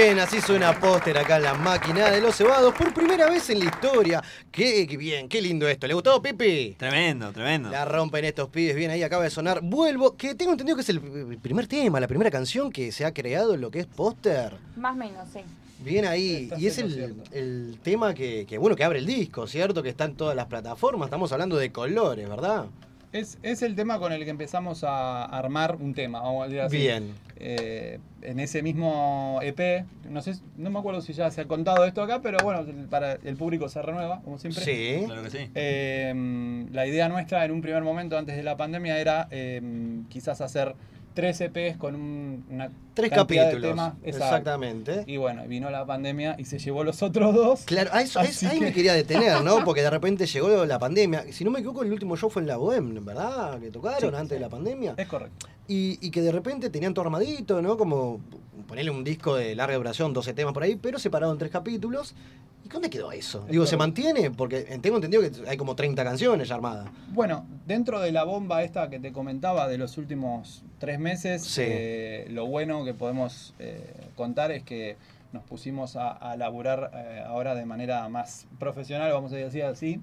[0.03, 3.59] Bien, así suena póster acá en la máquina de los cebados por primera vez en
[3.59, 4.23] la historia.
[4.51, 5.85] Qué, qué bien, qué lindo esto.
[5.85, 6.75] ¿Le gustó, Pipi?
[6.77, 7.69] Tremendo, tremendo.
[7.69, 8.75] La rompen estos pibes.
[8.75, 12.07] Bien, ahí acaba de sonar Vuelvo, que tengo entendido que es el primer tema, la
[12.07, 14.55] primera canción que se ha creado en lo que es póster.
[14.75, 15.41] Más o menos, sí.
[15.83, 16.45] Bien ahí.
[16.45, 19.83] Está Y es el, el tema que, que, bueno, que abre el disco, ¿cierto?
[19.83, 21.07] Que está en todas las plataformas.
[21.07, 22.65] Estamos hablando de colores, ¿verdad?
[23.13, 26.61] Es, es el tema con el que empezamos a armar un tema, vamos a decir
[26.61, 26.77] así.
[26.77, 27.13] Bien.
[27.35, 31.83] Eh, en ese mismo EP, no sé, no me acuerdo si ya se ha contado
[31.85, 34.63] esto acá, pero bueno, para el público se renueva, como siempre.
[34.63, 35.05] Sí.
[35.05, 35.49] Claro que sí.
[35.55, 39.61] Eh, la idea nuestra en un primer momento, antes de la pandemia, era eh,
[40.07, 40.75] quizás hacer
[41.13, 43.71] tres EPs con un- una Tres cantidad de capítulos.
[43.71, 43.93] temas.
[44.03, 44.25] Exacto.
[44.25, 45.03] Exactamente.
[45.07, 47.61] Y bueno, vino la pandemia y se llevó los otros dos.
[47.65, 49.63] Claro, a eso, ahí que- me quería detener, ¿no?
[49.65, 51.25] Porque de repente llegó la pandemia.
[51.31, 53.59] Si no me equivoco, el último show fue en la Bohème, ¿verdad?
[53.59, 54.33] Que tocaron Sí, antes sí.
[54.35, 54.93] de la pandemia.
[54.97, 55.47] Es correcto.
[55.67, 57.77] Y, y que de repente tenían todo armadito, ¿no?
[57.77, 58.19] Como
[58.71, 62.15] ponerle un disco de larga duración, 12 temas por ahí, pero separado en tres capítulos.
[62.63, 63.45] ¿Y dónde quedó eso?
[63.49, 64.31] Digo, ¿se mantiene?
[64.31, 66.89] Porque tengo entendido que hay como 30 canciones ya armadas.
[67.09, 71.63] Bueno, dentro de la bomba esta que te comentaba de los últimos tres meses, Sí.
[71.65, 74.95] eh, lo bueno que podemos eh, contar es que
[75.33, 79.99] nos pusimos a, a laburar eh, ahora de manera más profesional, vamos a decir así,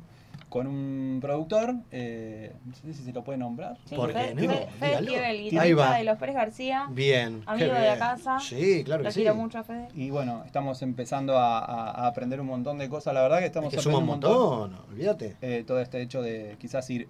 [0.49, 3.77] con un productor, eh, no sé si se lo puede nombrar.
[3.85, 4.41] Sí, ¿Por qué Fede, no?
[4.55, 6.87] Fede- Ahí guitarrista de Los Pérez García.
[6.91, 7.43] Bien.
[7.47, 8.39] Amigo de la casa.
[8.41, 9.21] Sí, claro que Lo sí.
[9.21, 9.89] quiero mucho a Fede.
[9.95, 13.13] Y bueno, estamos empezando a, a- a aprender un montón de cosas.
[13.15, 14.39] La verdad que estamos Es que suma un aprendiendo
[14.71, 15.37] montón, olvídate.
[15.43, 17.09] Eh, todo este hecho de quizás ir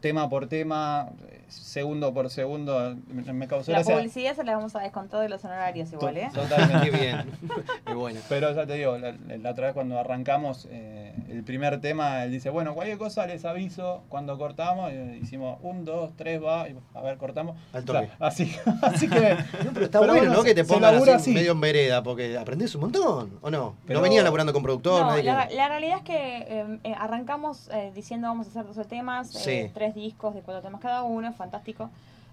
[0.00, 1.08] tema por tema,
[1.48, 3.96] segundo por segundo, me, causó La gracia.
[3.96, 6.28] publicidad se la vamos a descontar de los honorarios igual, ¿eh?
[6.32, 6.90] Totalmente.
[6.90, 7.24] Qué bien.
[7.86, 8.20] Qué bueno.
[8.28, 12.32] Pero ya te digo, la, la otra vez cuando arrancamos eh, el primer tema, él
[12.32, 14.92] dice, bueno, cualquier cosa les aviso cuando cortamos.
[14.92, 17.56] Y hicimos un, dos, tres, va, y a ver, cortamos.
[17.72, 18.06] Al O toque.
[18.06, 19.36] sea, así, así que...
[19.64, 20.40] No, pero está pero bueno, ¿no?
[20.42, 23.74] se- Que te pongan labura así, medio en vereda, porque aprendés un montón, ¿o no?
[23.86, 26.78] Pero- No venías laburando con productor, No, nadie que- la, la realidad es que eh,
[26.84, 29.70] eh, arrancamos eh, diciendo vamos a hacer 12 temas, eh, Sí.
[29.74, 31.90] tres discos de cuatro temas cada uno, fantástico.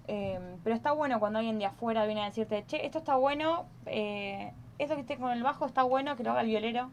[0.08, 3.66] Eh, pero está bueno cuando alguien de afuera viene a decirte, che, esto está bueno,
[3.88, 6.92] eh, esto que esté con el bajo está bueno, que lo haga el violero,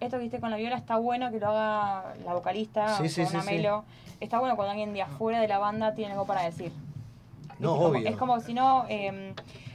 [0.00, 3.08] esto que esté con la viola está bueno, que lo haga la vocalista Sí, o
[3.08, 3.50] sí, con sí, una sí.
[3.54, 3.84] melo.
[4.20, 6.72] Está bueno cuando alguien de afuera de la banda tiene algo para decir.
[7.58, 8.08] No, Es como- obvio.
[8.08, 9.34] Es como si no, eh,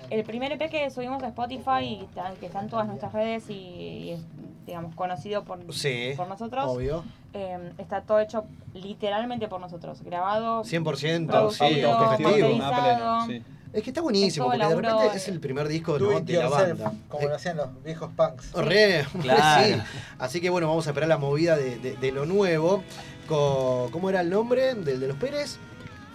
[0.10, 3.50] el primer EP que subimos a Spotify, y está- que está en todas nuestras redes
[3.50, 4.22] y, y es,
[4.66, 7.04] digamos, conocido por, Sí, por nosotros, obvio.
[7.34, 8.44] eh, está todo hecho
[8.74, 12.58] literalmente por nosotros, grabado, 100%, producido, sí, objetivo.
[12.58, 13.28] masterizado.
[13.72, 16.20] Es que está buenísimo, Es porque de repente es el primer disco ¿no?
[16.22, 16.94] de la banda.
[17.08, 18.52] como lo hacían los viejos punks.
[18.54, 19.64] Re, Claro.
[19.78, 19.82] sí.
[20.18, 22.84] Así que bueno, vamos a esperar la movida de, de- de lo nuevo.
[23.28, 25.58] Con, ¿Cómo era el nombre del de los Pérez?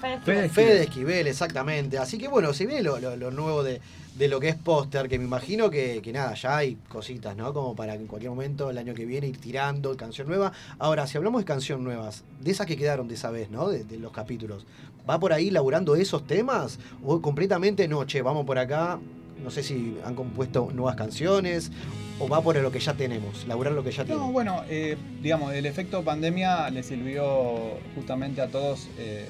[0.01, 0.51] Fede Fede Esquivel.
[0.51, 1.97] Fede Esquivel, exactamente.
[1.99, 3.81] Así que bueno, se viene lo, lo- lo nuevo de,
[4.17, 7.55] de lo que es póster, que me imagino que, que nada, ya hay cositas, ¿no?
[7.55, 10.53] Como para que en cualquier momento, el año que viene, ir tirando canción nueva.
[10.81, 13.69] Ahora, si hablamos de canción nuevas, de esas que quedaron de esa vez, ¿no?
[13.69, 14.67] De, de los capítulos,
[15.09, 16.79] ¿va por ahí laburando esos temas?
[17.05, 18.99] ¿O completamente no, che, vamos por acá?
[19.43, 21.71] No sé si han compuesto nuevas canciones
[22.19, 24.33] o va por lo que ya tenemos, laburar lo que ya No, tenemos.
[24.33, 29.27] bueno, eh, digamos, el efecto pandemia le sirvió justamente a todos, eh,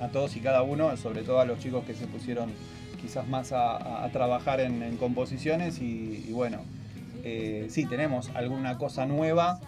[0.00, 2.50] a, a todos y cada uno, sobre todo a los chicos que se pusieron
[3.00, 6.58] quizás más a, trabajar en, en composiciones y, y bueno,
[7.22, 9.60] eh, sí, tenemos alguna cosa nueva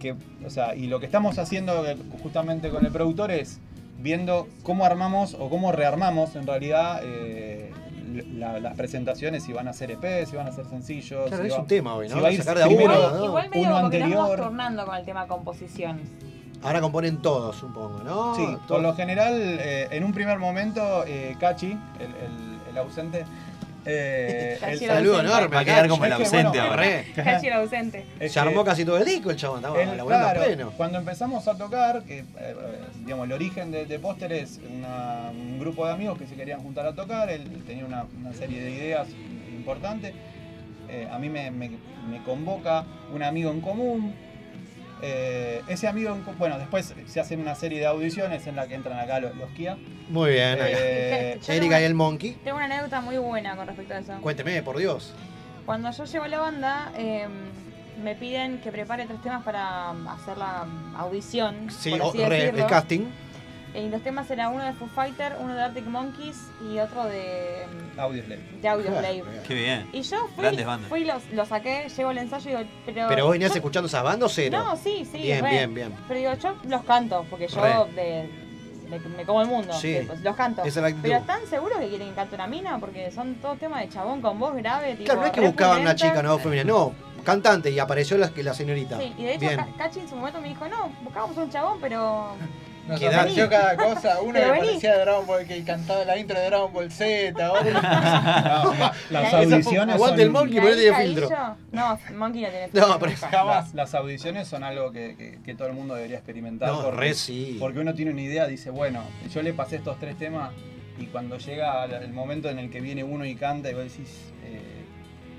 [0.00, 1.84] que, o sea, y lo que estamos haciendo
[2.22, 3.60] justamente con el productor es
[3.98, 7.70] viendo cómo armamos o cómo rearmamos en realidad eh,
[8.34, 11.26] la- las presentaciones, si van a ser EP, si van a ser sencillos.
[11.28, 12.14] Claro, si es va- un tema hoy, ¿no?
[12.16, 13.24] si va a ir Sacar de primero uno, ¿no?
[13.26, 14.36] Igual medio uno como que nos anterior.
[14.40, 16.00] tornando con el tema composición.
[16.62, 18.34] Ahora componen todos, supongo, ¿no?
[18.34, 18.60] Sí, Todos.
[18.66, 23.24] por lo general, eh, en un primer momento, eh, Cachi, el, el- el ausente.
[23.86, 25.32] Eh, el- el Saludo ausente.
[25.36, 26.86] enorme Va a quedar como el ausente bueno, ahora.
[27.14, 28.04] Cachi el ausente.
[28.20, 30.70] es Se que armó casi todo el disco el chabón, estaba laburando claro, pleno.
[30.76, 32.54] Cuando empezamos a tocar, que, eh, eh,
[33.04, 36.60] digamos, el origen de, de Póster es una- un grupo de amigos que se querían
[36.60, 39.06] juntar a tocar, él tenía una, una serie de ideas
[39.50, 40.12] importantes.
[40.88, 41.70] Eh, a mí me, me-
[42.10, 44.14] me convoca un amigo en común.
[45.02, 48.98] Eh, ese amigo, bueno, después se hacen una serie de audiciones en la que entran
[48.98, 49.76] acá los, los Kia.
[50.08, 50.72] Muy bien, ahí.
[50.74, 52.32] Eh, Erika y el Monkey.
[52.44, 54.12] Tengo una anécdota muy buena con respecto a eso.
[54.22, 55.12] Cuénteme, por Dios.
[55.66, 57.26] Cuando yo llego a la banda, eh,
[58.02, 60.64] me piden que prepare tres temas para hacer la
[60.96, 61.68] audición.
[61.70, 63.06] Sí, por o- re, el casting.
[63.76, 66.38] Y los temas eran uno de Foo Fighter, uno de Arctic Monkeys
[66.70, 67.64] y otro de,
[67.98, 68.42] Audioslave.
[68.62, 69.22] de Audioslave.
[69.46, 69.88] Qué bien.
[69.92, 70.88] Y yo fui, Grandes bandas.
[70.88, 73.08] fui los, lo saqué, llego al ensayo y digo, pero...
[73.08, 74.58] Pero vos venías yo- escuchando esas bandas o cero.
[74.64, 75.18] No, sí, sí.
[75.18, 75.50] Bien, re.
[75.50, 75.94] bien, bien.
[76.08, 78.30] Pero digo, yo los canto, porque yo de,
[78.88, 79.72] me, me como el mundo.
[79.74, 79.92] Sí.
[79.92, 80.62] que, pues, los canto.
[80.64, 81.02] Esa es la.
[81.02, 82.78] Pero ¿están seguros que quieren que cante una mina?
[82.78, 84.92] Porque son todos temas de chabón con voz grave.
[84.94, 86.64] Tipo, Claro, no es que buscaban una chica, no, femenina.
[86.72, 86.94] No,
[87.24, 88.98] cantante y apareció la, la señorita.
[88.98, 92.36] Sí, y de hecho Cachi en su momento me dijo, no, buscábamos un chabón, pero
[92.86, 94.20] Nos Quedá- apareció cada cosa.
[94.20, 97.52] Uno que parecía de Dragon Ball, que cantaba la intro de Dragon Ball Z.
[97.52, 97.72] Otro...
[99.10, 101.28] Las La- audiciones Aguante el son- monkey, ¿La ponete filtro.
[101.72, 102.88] No, Monkey no tiene filtro.
[102.88, 103.12] No, pero.
[103.16, 103.74] Jamás.
[103.74, 106.68] Las audiciones son algo que, que- que todo el mundo debería experimentar.
[106.68, 107.56] No, porque, re sí.
[107.58, 109.02] porque uno tiene una idea, dice, bueno,
[109.32, 110.52] yo le pasé estos tres temas
[110.98, 113.82] y cuando llega el el momento en el que viene uno y canta y vos
[113.84, 114.84] decís, eh,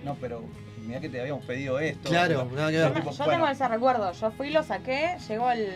[0.04, 0.44] no, pero
[0.88, 2.10] mira que te habíamos pedido esto.
[2.10, 2.94] Claro, nada que ver.
[2.96, 4.12] Yo bueno, tengo ese recuerdo.
[4.14, 5.68] Yo fui, lo saqué, llegó el.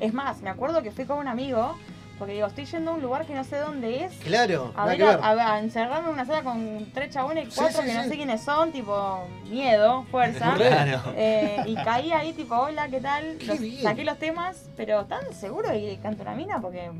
[0.00, 1.76] Es más, me acuerdo que fui con un amigo.
[2.18, 4.12] Porque digo, estoy yendo a un lugar que no sé dónde es.
[4.16, 7.86] Claro, A, ver, a, a encerrarme en una sala con tres chabones Sí, cuatro sí,
[7.86, 10.52] que no sé quiénes son, tipo miedo, fuerza.
[10.56, 11.00] Claro.
[11.14, 13.36] Eh, y caí ahí, tipo, hola, ¿qué tal?
[13.38, 13.82] Qué Los- bien.
[13.84, 16.90] saqué los temas, pero tan seguro y canto una mina porque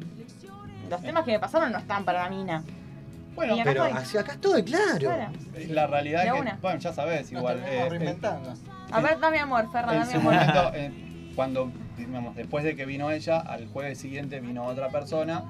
[0.88, 2.62] los temas que me pasaron no están para la mina.
[3.38, 4.02] Bueno, Y acá Pero estoy.
[4.02, 4.98] así acá estoy, claro.
[4.98, 5.30] Claro.
[5.68, 6.58] la realidad De que, una.
[6.60, 7.58] bueno, ya sabes, igual.
[7.64, 8.52] Eh, eh, reinventando.
[8.90, 10.34] A ver, dame amor, Ferra, en dame su amor.
[10.34, 15.44] momento, eh, cuando, digamos, después de que vino ella, al jueves siguiente vino otra persona.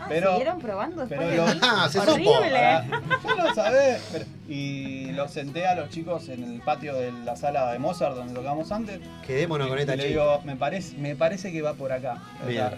[0.00, 1.60] Ah, pero, ¿Siguieron probando después pero de lo- mí?
[1.62, 2.22] Ah, se Horrible.
[2.24, 3.36] supo.
[3.36, 4.08] Ya lo sabés.
[4.12, 8.14] pero- y los senté a los chicos en el patio de la sala de Mozart
[8.16, 9.00] donde tocamos antes.
[9.26, 10.08] Quedémonos con y esta le chica.
[10.10, 12.18] digo, me parece, me parece que va por acá.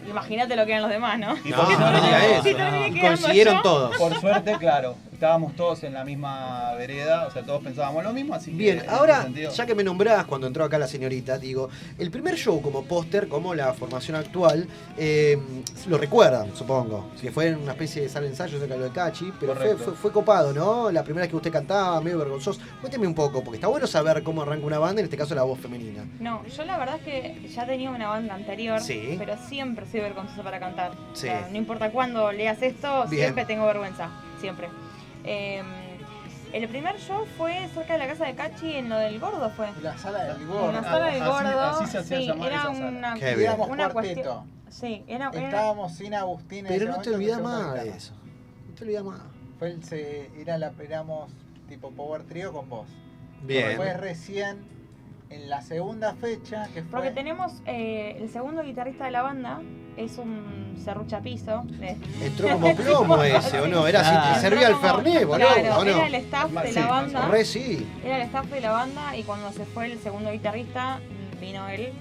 [0.09, 1.37] Imagínate lo que eran los demás, ¿no?
[1.45, 2.43] y No, no eso.
[2.43, 3.63] Terminé quedando Coincidieron yo.
[3.63, 3.97] todos.
[3.97, 8.33] por suerte, claro, estábamos todos en la misma vereda, o sea, todos pensábamos lo mismo,
[8.35, 11.69] así que Bien, ahora, sentido- ya que me nombrás cuando entró acá la señorita, digo,
[11.99, 14.67] el primer show como póster, como la formación actual,
[14.97, 15.37] eh,
[15.89, 18.87] lo recuerdan, supongo, que fue en una especie de sala de ensayo cerca de lo
[18.87, 20.91] de Cachi, pero fue, fue, fue copado, ¿no?
[20.91, 22.59] La primera vez que usted cantaba, medio vergonzoso.
[22.81, 25.43] Cuénteme un poco, porque está bueno saber cómo arranca una banda, en este caso la
[25.43, 26.03] voz femenina.
[26.19, 29.17] No, yo la verdad es que ya tenía una banda anterior, Sí.
[29.19, 30.93] pero siempre soy vergonzosa para cantar.
[30.93, 31.27] O Sí.
[31.27, 33.25] sea, no importa cuándo leas esto, Bien.
[33.25, 34.09] siempre tengo vergüenza,
[34.41, 34.69] siempre.
[35.25, 35.63] Eh,
[36.53, 39.69] el primer show fue cerca de la casa de Cachi en lo del gordo fue.
[39.83, 40.73] La sala del En gordo.
[40.73, 41.61] la sala del gordo.
[41.61, 43.15] así se hacía sí, llamar era esa una,
[43.67, 43.93] una cuarteto.
[43.93, 44.61] cuestión.
[44.69, 48.15] Sí, era, era- Estábamos sin Agustín en Pero ese no te olvidas más de eso.
[48.69, 49.21] No te olvidas más.
[49.59, 51.31] Fue el, se- era la, éramos
[51.69, 52.89] tipo Power Trio con vos.
[53.43, 53.69] Bien.
[53.69, 54.59] Después recién
[55.31, 56.91] en la segunda fecha, que fue...
[56.91, 59.61] Porque tenemos eh, el segundo guitarrista de la banda,
[59.97, 61.63] es un serruchapizo.
[61.79, 63.87] de- Entró como plomo ese, ¿o no?
[63.87, 64.33] Era así, Ah.
[64.35, 65.91] te servía el como- Fernet, boludo, Claro, ¿o no?
[65.91, 67.29] era el staff de la Sí, banda.
[67.29, 67.87] Re sí.
[68.05, 70.99] Era el staff de la banda y cuando se fue el segundo guitarrista
[71.41, 71.93] vino él.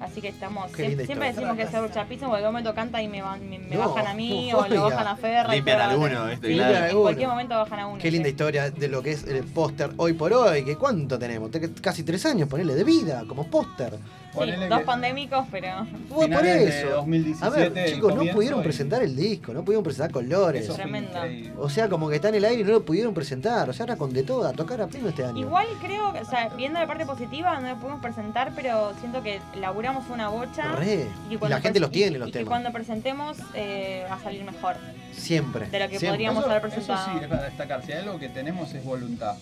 [0.00, 0.72] Así que estamos.
[0.72, 1.24] Siempre historia.
[1.32, 3.90] decimos que es el chapizo, en cualquier momento canta y me, van- me, me No,
[3.90, 5.52] bajan a mí no o lo bajan a Ferra.
[5.52, 6.30] y Limpian Ferra- alguno.
[6.30, 6.86] Sí, Claro.
[6.86, 7.98] en cualquier momento bajan a uno.
[8.00, 8.30] Qué linda sí.
[8.30, 10.64] historia de lo que es el póster hoy por hoy.
[10.64, 11.50] que ¿Cuánto tenemos?
[11.50, 13.98] Te- Casi tres años, ponerle de vida como póster.
[14.32, 14.38] Sí,
[14.68, 15.86] dos que- pandémicos, pero.
[16.08, 16.88] Fue por eso.
[16.90, 20.64] 2017, A ver, chicos, no pudieron y- presentar el disco, no pudieron presentar colores.
[20.64, 21.10] Eso Tremendo.
[21.58, 23.68] O sea, como que está en el aire y no lo pudieron presentar.
[23.68, 25.38] O sea, ahora con de todo, a tocar a pleno este año.
[25.40, 29.22] Igual creo que, o sea, viendo la parte positiva, no lo pudimos presentar, pero siento
[29.22, 30.72] que laburamos una bocha.
[30.76, 31.06] Re.
[31.28, 32.48] Y cuando la gente los tiene, y- los y que temas.
[32.50, 34.76] cuando presentemos eh, va a salir mejor
[35.12, 35.66] Siempre.
[35.68, 36.08] de lo que siempre.
[36.10, 37.12] podríamos Eso- haber Eso presentado.
[37.18, 37.84] sí, es para destacar.
[37.84, 39.34] Si hay algo que tenemos es voluntad.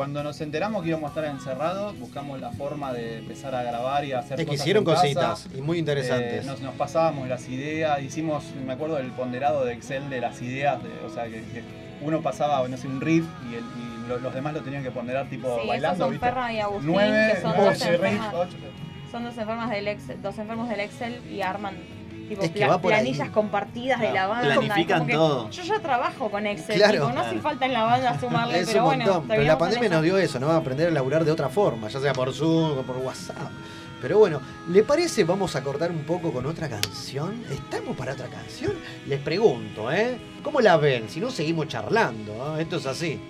[0.00, 4.02] Cuando nos enteramos que íbamos a estar encerrados, buscamos la forma de empezar a grabar
[4.02, 5.02] y a hacer Es que cosas hicieron en casa.
[5.02, 6.42] cositas y muy interesantes.
[6.42, 10.40] Eh, nos, nos pasábamos las ideas, hicimos, me acuerdo del ponderado de Excel de las
[10.40, 11.62] ideas, de- o sea, que, que
[12.00, 14.90] uno pasaba, no sé, un riff y, el- y lo- los demás lo tenían que
[14.90, 18.34] ponderar tipo Sí, bailando, son y Agustín, Nueve, que son nueve dos de riff, enfermas.
[18.34, 18.56] ocho.
[19.12, 21.74] Son dos enfermas del Excel, dos enfermos del Excel y arman
[22.30, 22.80] tipo Es que pla- ahí.
[22.80, 24.54] planillas compartidas de la banda.
[24.54, 25.50] planifican como que todo.
[25.50, 26.92] Yo ya trabajo con Excel, Claro.
[27.06, 29.24] tipo, no hace falta en la banda sumarle, Es pero un bueno.
[29.28, 30.50] Pero la pandemia nos dio eso, ¿no?
[30.52, 33.36] Aprender a laburar de otra forma, ya sea por Zoom o por WhatsApp.
[34.00, 37.44] Pero bueno, ¿le parece vamos a cortar un poco con otra canción?
[37.50, 38.72] ¿Estamos para otra canción?
[39.06, 40.16] Les pregunto, ¿eh?
[40.42, 41.08] ¿Cómo la ven?
[41.10, 42.62] Si no, seguimos charlando, ¿eh?
[42.62, 43.20] Esto es así.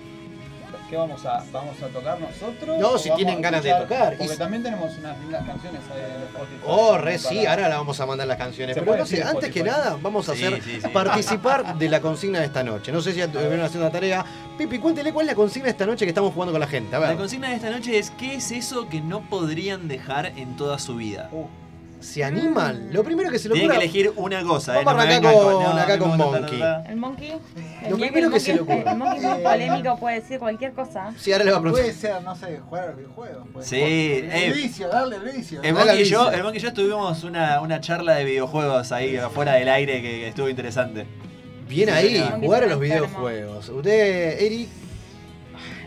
[0.91, 2.77] ¿Qué vamos a, vamos a tocar nosotros?
[2.77, 4.17] No, si tienen ganas de tocar.
[4.17, 6.61] Porque Y- también tenemos unas lindas canciones ahí en Spotify.
[6.65, 8.75] Oh, re para- sí, ahora la vamos a mandar las canciones.
[8.77, 10.87] Pero no sé, antes que nada, vamos a Sí, hacer sí, sí.
[10.89, 12.91] participar de la consigna de esta noche.
[12.91, 14.25] No sé si ya estuvieron haciendo la tarea.
[14.57, 16.93] Pipi, cuéntele cuál es la consigna de esta noche que estamos jugando con la gente.
[16.93, 20.25] A La ver, consigna de esta noche es ¿qué es eso que no podrían dejar
[20.35, 21.29] en toda su vida?
[21.31, 21.45] Uh,
[22.01, 22.89] ¿se animan?
[22.91, 23.79] Lo primero que se le Tienen ocurra.
[23.79, 24.83] que elegir una cosa, ¿eh?
[24.83, 26.61] Vamos a No con- no, acá con Monkey.
[26.89, 27.33] El monkey.
[27.89, 28.91] Lo el primero que se le monkey- ocurra.
[28.91, 31.13] El monkey es más polémico, puede decir cualquier cosa.
[31.17, 31.85] Sí, ahora le va a preguntar.
[31.85, 33.47] Puede ser, no sé, jugar a los videojuegos.
[33.53, 33.85] puede Sí, ser.
[33.85, 34.45] eh.
[34.47, 35.61] El vicio, darle el vicio.
[35.63, 39.15] El Monkey, y yo, el Monkey y yo tuvimos una, una charla de videojuegos ahí
[39.17, 41.05] afuera del aire que, que estuvo interesante.
[41.67, 43.69] Bien ahí, jugar a los videojuegos.
[43.69, 44.67] Usted, Eric,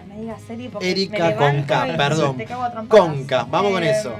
[0.09, 2.37] No me digas serie porque me Erika Conca, perdón.
[2.37, 3.05] te cago a trompadas.
[3.07, 4.15] Conca, vamos con Eh, eso.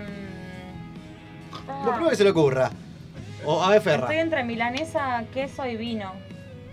[1.85, 2.71] Lo primero que se le ocurra.
[3.45, 4.05] O a ver, Ferra.
[4.05, 6.13] Estoy entre milanesa, queso y vino.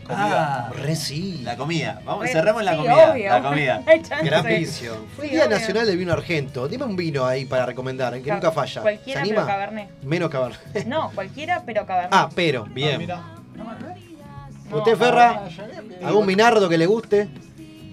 [0.08, 0.70] Comida.
[0.76, 1.42] Re sí.
[1.44, 2.02] La comida.
[2.04, 3.12] Vamos, Re- cerramos la sí, comida.
[3.12, 3.30] obvio.
[3.30, 3.82] La comida.
[4.24, 5.06] Gran vicio.
[5.16, 5.58] Fue el Sí, Día obvio.
[5.58, 6.68] Nacional del Vino Argento.
[6.68, 8.82] Dime un vino ahí para recomendar, que Ca- nunca falla.
[8.82, 9.54] Cualquiera, ¿Se pero anima?
[9.54, 9.90] cabernet.
[10.04, 10.86] Menos cabernet.
[10.88, 12.14] No, cualquiera, pero cabernet.
[12.14, 13.08] Ah, pero, bien.
[14.70, 15.44] No, ¿Usted, Ferra?
[15.50, 17.28] Eh, ¿Algún minardo que le guste?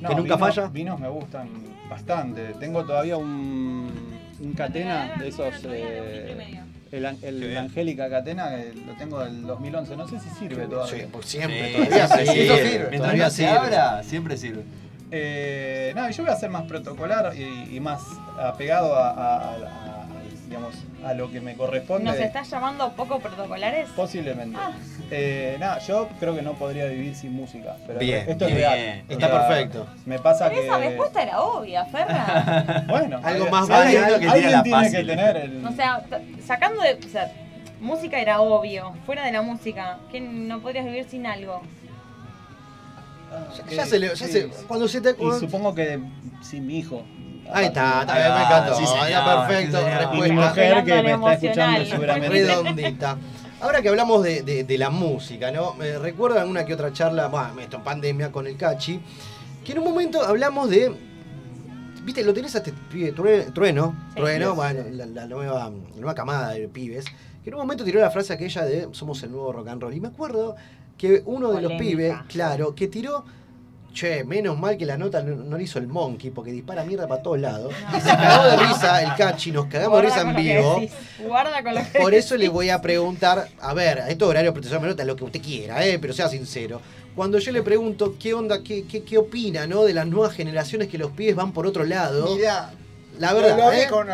[0.01, 0.69] No, ¿Que nunca vinos- falla?
[0.69, 1.49] Vinos me gustan
[1.91, 2.55] bastante.
[2.61, 5.53] Tengo todavía un, un catena de esos.
[5.65, 6.61] eh,
[6.93, 9.97] el, el Angélica Catena, que lo tengo del 2011.
[9.97, 11.01] No sé si sirve todavía.
[11.05, 12.57] Sí, por siempre, Sí, todavía siempre sí, sirve.
[12.57, 14.63] sirve, Mientras todavía no se abra, siempre sirve.
[15.11, 18.01] Eh, no, yo voy a ser más protocolar y, y más
[18.39, 19.55] apegado a-
[20.49, 22.05] digamos, a lo que me corresponde.
[22.05, 23.89] ¿Nos estás llamando poco protocolares?
[23.91, 24.57] Posiblemente.
[24.59, 24.73] Ah.
[25.11, 27.77] Eh, nada, yo creo que no podría vivir sin música.
[27.87, 28.57] Pero Bien, esto bien.
[28.59, 29.03] es real.
[29.09, 29.87] Está O sea, perfecto.
[30.07, 30.67] Me pasa Pero que.
[30.67, 32.85] esa respuesta era obvia, Ferra.
[32.89, 34.99] Bueno, Algo más válido que tira alguien la tiene fácil.
[35.01, 35.67] que tener el.
[35.67, 36.03] o sea,
[36.47, 36.95] sacando de.
[36.95, 37.31] O sea,
[37.81, 38.95] música era obvio.
[39.05, 41.61] Fuera de la música, que no podrías vivir sin algo.
[43.71, 46.01] Ya se le- ya se- cuando se te- Y supongo que
[46.41, 47.03] sin mi hijo.
[47.53, 48.75] Ahí está, está bien, me va, encantó.
[48.77, 50.29] sí, señor, ya perfecto, respuesta.
[50.29, 52.29] Mi mujer que me está escuchando seguramente.
[52.29, 53.19] Redondita.
[53.61, 55.75] Ahora que hablamos de, de- de la música, ¿no?
[55.75, 59.01] Me recuerdo alguna que otra charla, bueno, esto en pandemia con el Cachi,
[59.65, 60.95] que en un momento hablamos de.
[62.05, 62.23] ¿Viste?
[62.25, 64.57] Lo tenés a este pibe, True- Trueno, Trueno, Sí.
[64.57, 67.05] bueno, la, la nueva, la nueva camada de pibes,
[67.43, 69.93] que en un momento tiró la frase aquella de somos el nuevo rock and roll.
[69.95, 70.55] Y me acuerdo
[70.97, 73.25] que uno de los pibes, claro, que tiró.
[73.99, 77.09] Che, menos mal que la nota no, no la hizo el Monkey, porque dispara mierda
[77.09, 77.75] para todos lados.
[77.97, 80.79] Y se cagó de risa el Cachi, nos cagamos de risa en vivo.
[80.79, 80.97] decís.
[81.27, 84.51] Guarda con lo que Por eso le voy a preguntar, a ver, a estos horarios
[84.51, 85.99] de protección de nota, lo que usted quiera, ¿eh?
[85.99, 86.81] pero sea sincero.
[87.17, 89.83] Cuando yo le pregunto qué onda, qué, qué, qué opina ¿no?
[89.83, 92.71] de las nuevas generaciones que los pibes van por otro lado, Mirá,
[93.19, 93.89] la lo verdad, hablé ¿eh?
[93.89, 94.07] con,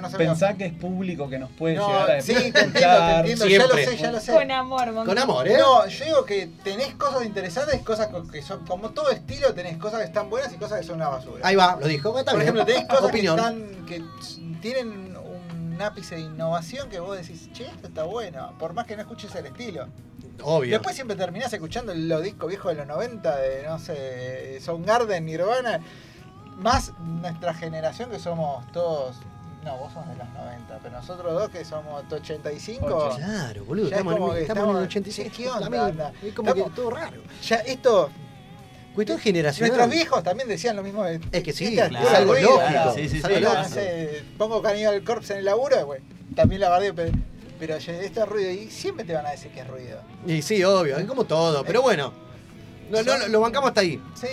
[0.00, 0.12] con.
[0.12, 3.46] Pensá que es público que nos puede No, llegar a sí, te entiendo, te entiendo,
[3.46, 4.32] ya lo sé, ya lo sé.
[4.32, 5.04] Con amor, Monkey.
[5.06, 5.56] Con amor, ¿eh?
[5.58, 9.76] No, yo digo que tenés cosas interesantes, cosas co- que son, como todo estilo, tenés
[9.78, 11.40] cosas que están buenas y cosas que son una basura.
[11.46, 12.18] Ahí va, lo dijo.
[12.18, 12.54] Está Por bien.
[12.54, 13.36] ejemplo, tenés cosas Opinión.
[13.86, 18.54] que están, que tienen un ápice de innovación que vos decís, che, esto está bueno,
[18.58, 19.88] por más que no escuches el estilo.
[20.42, 20.70] Obvio.
[20.70, 25.80] Después siempre terminás escuchando los discos viejos de los 90 de, no sé, Soundgarden, Nirvana,
[26.60, 29.16] más nuestra generación que somos todos...
[29.64, 33.16] No, vos sos de los 90, pero nosotros dos que somos de 85...
[33.16, 35.32] Claro, boludo, ya estamos, es en, que estamos en el 86.
[35.36, 36.12] ¿Qué onda?
[36.22, 37.22] Es como Estamos- que todo raro.
[37.46, 38.10] Ya esto...
[38.94, 39.70] Cuestión generacional.
[39.76, 41.04] Nuestros viejos también decían lo mismo.
[41.04, 42.94] de- Es que sí, claro, ese algo lógico, claro.
[42.94, 43.68] sí, sí, Sí, no lógico.
[43.68, 46.00] sé, pongo Cannibal Corpse en el laburo, güey.
[46.34, 47.12] También la bardeo, pero,
[47.58, 50.00] pero ye- este ruido, y siempre te van a decir que es ruido.
[50.26, 52.12] Y sí, obvio, es como todo, pero bueno.
[52.90, 54.00] No, no, lo- bancamos hasta ahí.
[54.14, 54.26] Sí.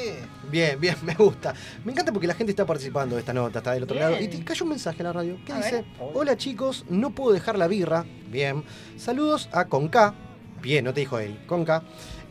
[0.49, 1.53] Bien, bien, me gusta.
[1.85, 4.09] Me encanta porque la gente está participando de esta nota, está del otro Bien.
[4.11, 4.21] lado.
[4.23, 5.37] Y te cayó un mensaje en la radio.
[5.45, 5.71] ¿Qué A dice?
[5.71, 5.85] ver.
[6.13, 8.05] Hola chicos, no puedo dejar la birra.
[8.29, 8.63] Bien.
[8.97, 10.13] Saludos a Conca.
[10.61, 11.37] Bien, no te dijo él.
[11.45, 11.83] Conca.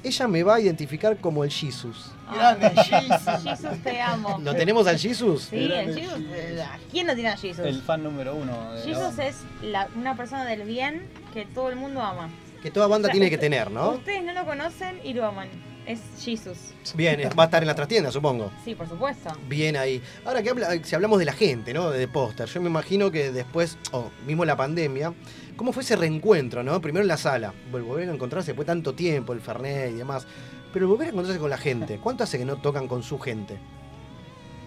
[0.02, 2.12] Ella me va a identificar como el Jesus.
[2.32, 3.42] Grande, Jesus.
[3.42, 4.38] Jesus, te amo.
[4.42, 5.44] ¿Lo tenemos al Jesus?
[5.50, 6.20] Sí, el Jesus.
[6.32, 7.64] eh, ¿Quién no tiene a Jesus?
[7.64, 8.72] El fan número uno.
[8.74, 12.28] de la Jesus es la- una persona del bien que todo el mundo ama.
[12.62, 13.92] Que toda banda O sea, tiene que tener, ¿no?
[13.92, 15.48] Ustedes no lo conocen y lo aman.
[15.86, 16.58] Es Jesus.
[16.94, 18.50] Bien, va a estar en la trastienda, supongo.
[18.64, 19.30] Sí, por supuesto.
[19.48, 20.02] Bien ahí.
[20.24, 21.90] Ahora que habla, si hablamos de la gente, ¿no?
[21.90, 25.14] De póster, yo me imagino que después, o mismo la pandemia,
[25.56, 26.80] ¿cómo fue ese reencuentro, ¿no?
[26.80, 29.94] Primero en la sala, vol- volver a encontrarse después de tanto tiempo, el Fernet y
[29.94, 30.26] demás,
[30.72, 31.98] pero volver a encontrarse con la gente.
[31.98, 33.56] ¿Cuánto hace que no tocan con su gente?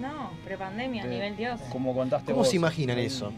[0.02, 1.10] No, prepandemia, Sí.
[1.10, 1.60] nivel Dios.
[1.70, 2.50] Como contaste ¿Cómo vos.
[2.50, 3.34] se imaginan eso?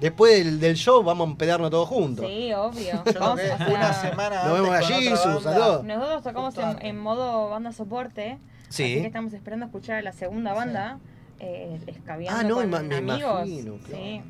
[0.00, 2.26] Después del, del show vamos a empedarnos todos juntos.
[2.28, 3.02] Sí, obvio.
[3.06, 5.82] Yo Vamos, toqué o sea, una semana Nos vemos allí, banda.
[5.82, 8.38] Nosotros tocamos en, en modo banda soporte.
[8.68, 8.82] Sí.
[8.84, 10.98] Así que estamos esperando escuchar a la segunda banda.
[11.38, 13.46] Eh, escabeando Ah, no, con me amigos.
[13.46, 14.02] imagino, claro.
[14.02, 14.22] Sí.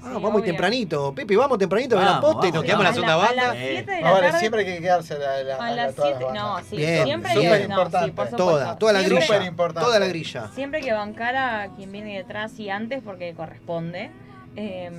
[0.00, 0.44] Sí, vamos obvio.
[0.44, 1.14] tempranito.
[1.14, 3.22] Pepe, vamos tempranito a ver la Vamos, posta y nos quedamos en la segunda la-
[3.22, 3.42] a banda.
[3.48, 4.38] las 7 de la tarde.
[4.38, 6.42] siempre hay que quedarse a, la, la, A a las todas 7, bandas.
[6.44, 7.42] no, sí, Bien, siempre bien.
[7.52, 8.28] que Súper no, sí, por.
[8.28, 9.44] Toda, toda la Siempre- grilla.
[9.46, 9.86] importante.
[9.86, 10.48] Toda la grilla.
[10.54, 14.10] Siempre que bancar a quien viene detrás y antes porque corresponde.
[14.56, 14.90] Eh,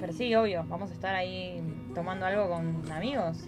[0.00, 1.60] pero sí, obvio, vamos a estar ahí
[1.94, 3.38] tomando algo con amigos.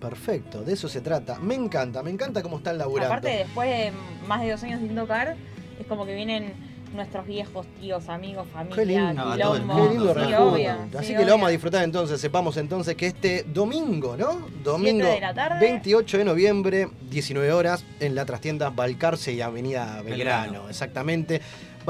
[0.00, 1.38] Perfecto, de eso se trata.
[1.40, 3.14] Me encanta, me encanta cómo están laburando.
[3.14, 3.92] Aparte, después de
[4.26, 5.36] más de dos años sin tocar,
[5.78, 6.52] es como que vienen
[6.94, 9.74] nuestros viejos tíos, amigos, familia, Qué lindo, quilombo.
[9.76, 12.20] Qué lindo Sí, obvio, Así sí, que lo vamos a disfrutar entonces.
[12.20, 14.46] Sepamos entonces que este domingo, ¿no?
[14.62, 15.60] Domingo de la tarde.
[15.60, 20.42] 28 de noviembre, 19 horas, en la trastienda Balcarce y Avenida Belgrano.
[20.42, 20.68] Belgrano.
[20.68, 21.40] Exactamente.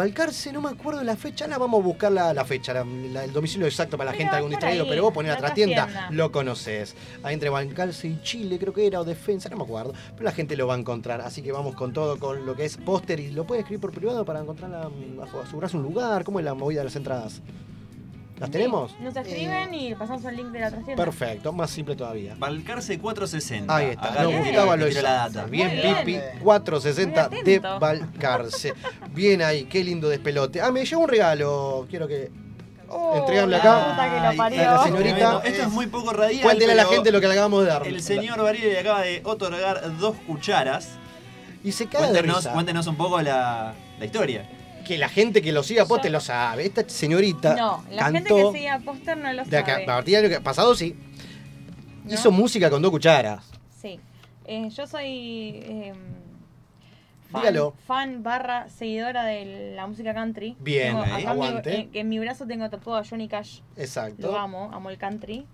[0.03, 3.25] Balcarce, no me acuerdo la fecha, ahora vamos a buscar la, la fecha, la- la-
[3.25, 5.41] el domicilio exacto para la Pero gente, algún distraído, ahí, pero vos ponés la la
[5.41, 6.11] trastienda, trastienda.
[6.13, 6.95] lo conoces.
[7.25, 10.31] Ahí entre Balcarce y Chile, creo que era, o Defensa, no me acuerdo, pero la
[10.31, 11.21] gente lo va a encontrar.
[11.21, 13.91] Así que vamos con todo, con lo que es póster y lo puedes escribir por
[13.91, 14.71] privado para encontrar,
[15.43, 16.23] asegurarse un lugar.
[16.23, 17.43] ¿Cómo es la movida de las entradas?
[18.39, 18.95] ¿Las tenemos?
[19.01, 21.05] Nos escriben y pasamos el link de la trascienda.
[21.05, 22.35] Perfecto, más simple todavía.
[22.39, 23.75] Balcarce 460.
[23.75, 25.45] Ahí está, Acá nos gustaba lo la data.
[25.47, 25.81] Bien.
[26.05, 27.59] Pipi, 460 Muy de.
[27.59, 28.75] Balcarce.
[29.13, 30.61] Bien ahí, qué lindo despelote.
[30.61, 31.87] Ah, me llegó un regalo.
[31.91, 32.31] Quiero que
[32.91, 33.95] Oh, entregarle acá.
[33.97, 35.43] a la señorita.
[35.45, 36.43] Esto es muy poco radial.
[36.43, 37.87] Cuéntele a la gente lo que le acabamos de dar.
[37.87, 40.93] El señor Barile le acaba de otorgar dos cucharas.
[41.65, 42.53] Y se cae de Cuéntenos, risa.
[42.53, 44.49] cuéntenos un poco la, la historia.
[44.89, 46.65] Que la gente que lo siga a Poste lo sabe.
[46.67, 49.83] Esta señorita No, la gente que sigue a póster no lo de acá, sabe.
[49.85, 50.97] a partir del año pasado sí.
[52.09, 53.45] Hizo música con dos cucharas.
[53.81, 54.01] Sí.
[54.47, 55.05] Eh, yo soy
[55.63, 55.93] eh,
[57.31, 57.75] fan, Dígalo.
[57.87, 60.57] fan barra seguidora de la música country.
[60.59, 61.75] Bien, Tengo ahí, mi- aguante.
[61.81, 63.61] en, en mi brazo tengo tatuado a Johnny Cash.
[63.77, 64.29] Exacto.
[64.33, 65.47] Lo amo, amo el country.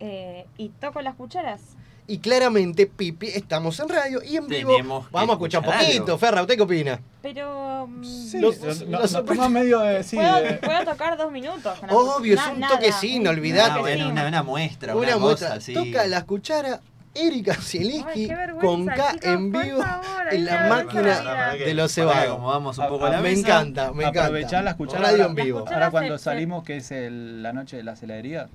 [0.00, 1.62] Eh, y toco las cucharas.
[2.06, 4.72] Y claramente, Pipi, estamos en radio y en vivo.
[4.72, 6.04] Tenemos que Vamos a escuchar un escuchar poquito.
[6.04, 6.18] algo.
[6.18, 7.00] Ferra, ¿usted qué opina?
[7.22, 7.86] Pero.
[7.86, 10.02] mm, Sí, Los- no- los nos toma medio de.
[10.02, 11.78] Sí, ¿puedo, de- puedo tocar dos minutos.
[11.78, 13.70] con la- Obvio, es na- un nada, toquecín, un- olvidate.
[13.72, 15.48] Ah, bueno, una, una muestra, una, Una muestra.
[15.50, 15.74] cosa así.
[15.74, 16.80] Toca la cuchara
[17.14, 18.30] Erika Zielinski
[18.60, 22.24] con K chicos, en vivo favor, en la máquina de los cebados.
[22.24, 23.40] acomodamos un poco la Me mesa.
[23.40, 24.24] encanta, me encanta.
[24.24, 25.10] Aprovechar las cucharas.
[25.12, 25.64] Radio en vivo.
[25.70, 28.48] Ahora cuando salimos, que es el- la noche de la heladería.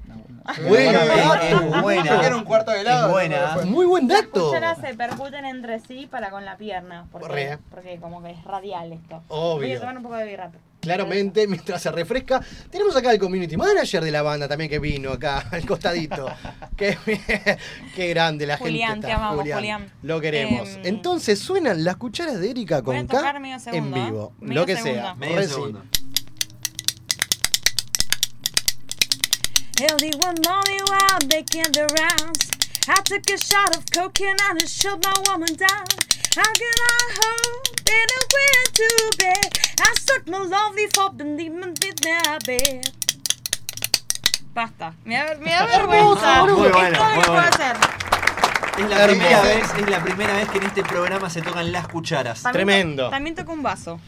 [0.67, 1.43] Buen Es- dato.
[1.75, 2.35] es buena.
[2.35, 3.07] Un cuarto de helado.
[3.07, 3.57] Es buena.
[3.65, 4.47] Muy buen Las dato.
[4.47, 7.05] cucharas se percuten entre sí para con la pierna.
[7.11, 9.21] Porque, porque como que es radial esto.
[9.27, 9.67] Obvio.
[9.67, 10.51] Voy a tomar un poco de birra.
[10.88, 15.11] Claramente, mientras se refresca, tenemos acá al community manager de la banda también que vino
[15.11, 16.27] acá al costadito.
[16.77, 16.97] qué,
[17.95, 19.07] qué grande la Julián, gente.
[19.07, 19.91] te está, amamos, Julián.
[20.03, 20.69] Lo queremos.
[20.69, 23.35] Em, Entonces suenan las cucharas de Erika con K
[23.73, 24.05] en ¿eh?
[24.05, 24.34] vivo.
[24.39, 25.01] Medio lo que segundo.
[25.01, 25.15] sea.
[25.15, 25.84] Medio segundo.
[29.80, 32.49] Healthy one morning while making the rounds.
[32.88, 35.85] I took a shot of cocaine and it shut my woman down.
[36.38, 39.49] How can I hope in a way to bed?
[39.81, 42.84] I stuck my lovely for beneath my bed.
[44.53, 44.93] Basta.
[45.05, 46.43] Me da, me da vergüenza.
[46.45, 47.49] Muy Es bueno, todo lo muy que puedo bueno.
[47.55, 47.76] hacer.
[48.77, 51.88] Es la, primera vez, es la primera vez que en este programa se tocan las
[51.88, 52.43] cucharas.
[52.43, 53.03] También Tremendo.
[53.05, 53.99] to- También toco un vaso.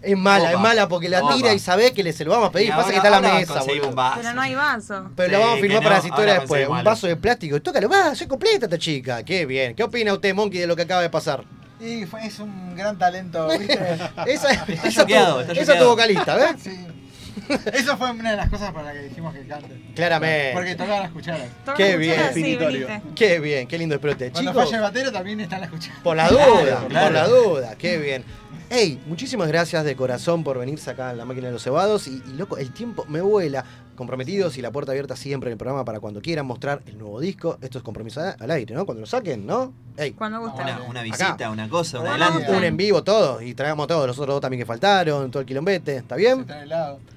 [0.00, 0.52] Es mala, Opa.
[0.52, 1.34] es mala porque la Opa.
[1.34, 2.68] tira y sabe que le se lo vamos a pedir.
[2.68, 3.88] Y Pasa que está en la ahora mesa, conseguimos boludo.
[3.90, 4.20] un vaso.
[4.20, 5.10] Pero no hay vaso.
[5.16, 6.68] Pero Sí, lo vamos a que filmar no, para las historias ahora después.
[6.68, 7.62] Un vaso de plástico.
[7.62, 9.24] Tócalo, va, soy completa esta chica.
[9.24, 9.74] Qué bien.
[9.76, 11.44] ¿Qué opina usted, Monkey, de lo que acaba de pasar?
[11.82, 13.72] Y fue, es un gran talento, ¿viste?
[13.74, 15.44] Esa, Está esa tu, está esa choqueado.
[15.78, 16.54] tu vocalista, ¿ves?
[16.62, 16.86] Sí.
[17.72, 19.80] Eso fue una de las cosas para las que dijimos que cante.
[19.94, 20.50] Claramente.
[20.54, 21.48] Porque tocaba las cucharas.
[21.76, 22.16] Qué bien.
[22.34, 22.88] sí, Definitorio.
[23.16, 24.30] Qué bien, qué lindo despelote.
[24.30, 25.98] Cuando Chicos, falla el batero también están las cucharas.
[26.02, 27.06] por la Claro, duda, claro.
[27.06, 28.24] por la duda, qué bien.
[28.74, 32.08] Ey, muchísimas gracias de corazón por venirse acá a la máquina de los cebados.
[32.08, 33.64] Y, y, loco, el tiempo me vuela.
[33.96, 37.20] Comprometidos y la puerta abierta siempre en el programa para cuando quieran mostrar el nuevo
[37.20, 37.58] disco.
[37.60, 38.86] Esto es compromiso al aire, ¿no?
[38.86, 39.74] Cuando lo saquen, ¿no?
[39.98, 40.62] Ey, Cuando guste.
[40.62, 42.50] Una, una visita, una cosa, un adelanto.
[42.50, 43.42] un en vivo, todo.
[43.42, 45.96] Y traigamos todos, los otros dos también que faltaron, todo el quilombete.
[45.96, 46.46] ¿Está bien?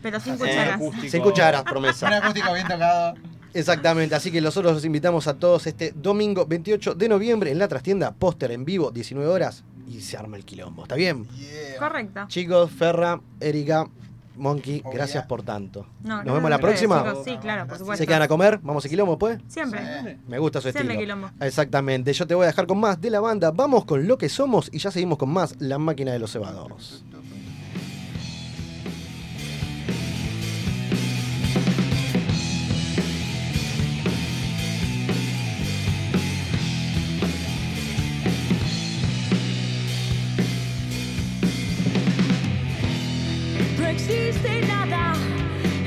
[0.02, 0.40] Pero sin Sí.
[0.44, 0.82] cucharas.
[1.10, 2.08] Sin cucharas, promesa.
[2.08, 3.14] Un acústico bien tocado.
[3.54, 7.70] Exactamente, así que nosotros los invitamos a todos este domingo 28 de noviembre en la
[7.70, 11.28] trastienda, póster en vivo, 19 horas, y se arma el quilombo, ¿está bien?
[11.30, 11.78] Yeah.
[11.80, 12.26] Correcto.
[12.28, 13.88] Chicos, Ferra, Erika,
[14.38, 15.86] Monkey, gracias por tanto.
[16.04, 17.04] No, Nos no, vemos la próxima.
[17.04, 18.02] chicos, Sí, claro, por supuesto.
[18.04, 18.60] ¿Se quedan a comer?
[18.64, 19.40] ¿Vamos a quilombo pues?
[19.48, 20.18] Siempre.
[20.28, 21.00] Me gusta su Siempre estilo.
[21.00, 21.30] quilombo.
[21.40, 23.52] Exactamente, yo te voy a dejar con más de la banda.
[23.52, 27.04] Vamos con lo que somos y ya seguimos con más La Máquina de los Cebados.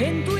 [0.00, 0.37] En tu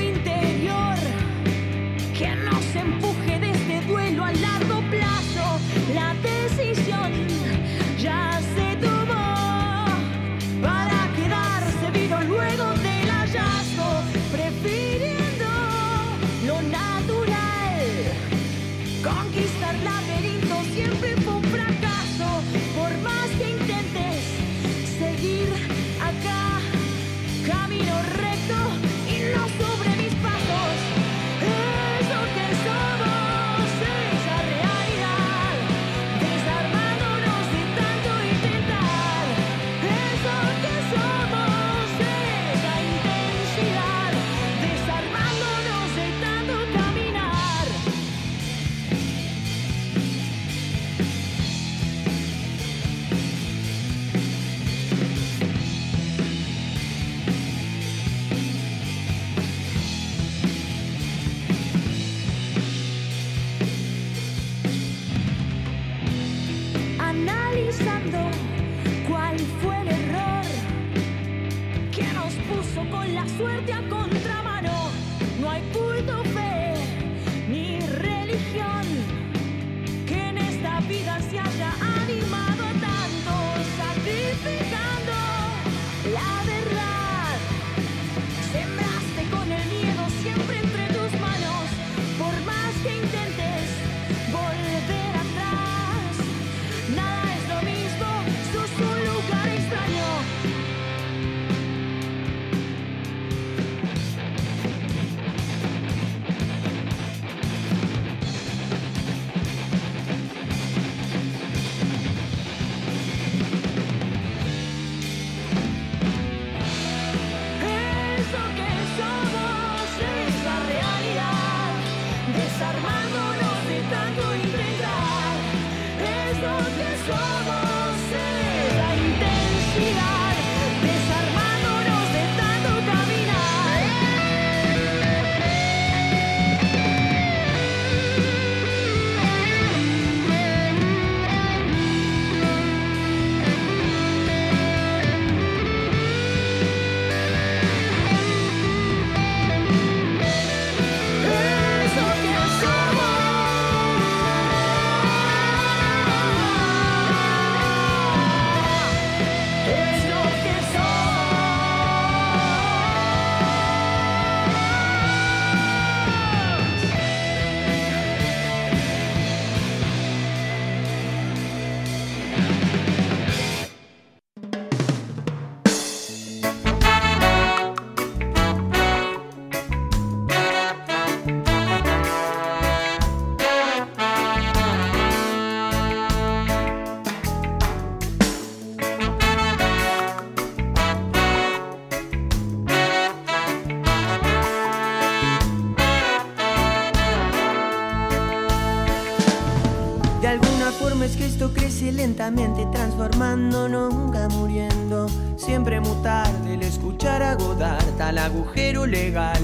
[202.09, 205.07] lentamente, transformando, nunca muriendo.
[205.37, 209.39] Siempre muy tarde el escuchar a Godard al agujero legal,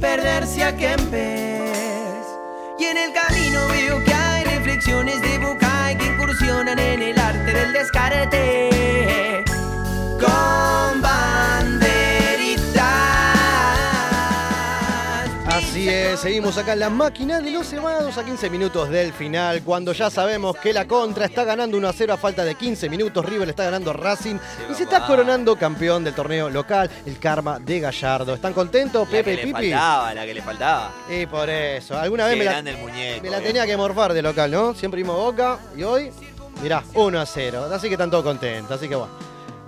[0.00, 2.26] perderse a Kempes.
[2.76, 7.52] Y en el camino veo que hay reflexiones de boca que incursionan en el arte
[7.52, 8.67] del descarte.
[16.38, 20.08] Seguimos acá en la máquina de los cebados a 15 minutos del final, cuando ya
[20.08, 23.48] sabemos que la contra está ganando 1 a 0 a falta de 15 minutos, River
[23.48, 24.36] está ganando Racing
[24.70, 28.34] y se está coronando campeón del torneo local, el Karma de Gallardo.
[28.34, 29.72] ¿Están contentos, La Pepe que y le Pipi?
[29.72, 30.92] faltaba, la que le faltaba.
[31.10, 33.22] Y por eso, alguna vez Qué me la, el muñeco.
[33.24, 33.42] me la eh.
[33.42, 34.74] tenía que morfar de local, ¿no?
[34.74, 36.12] Siempre vimos Boca y hoy,
[36.62, 39.12] mirá, 1 a 0, así que están todos contentos, así que bueno.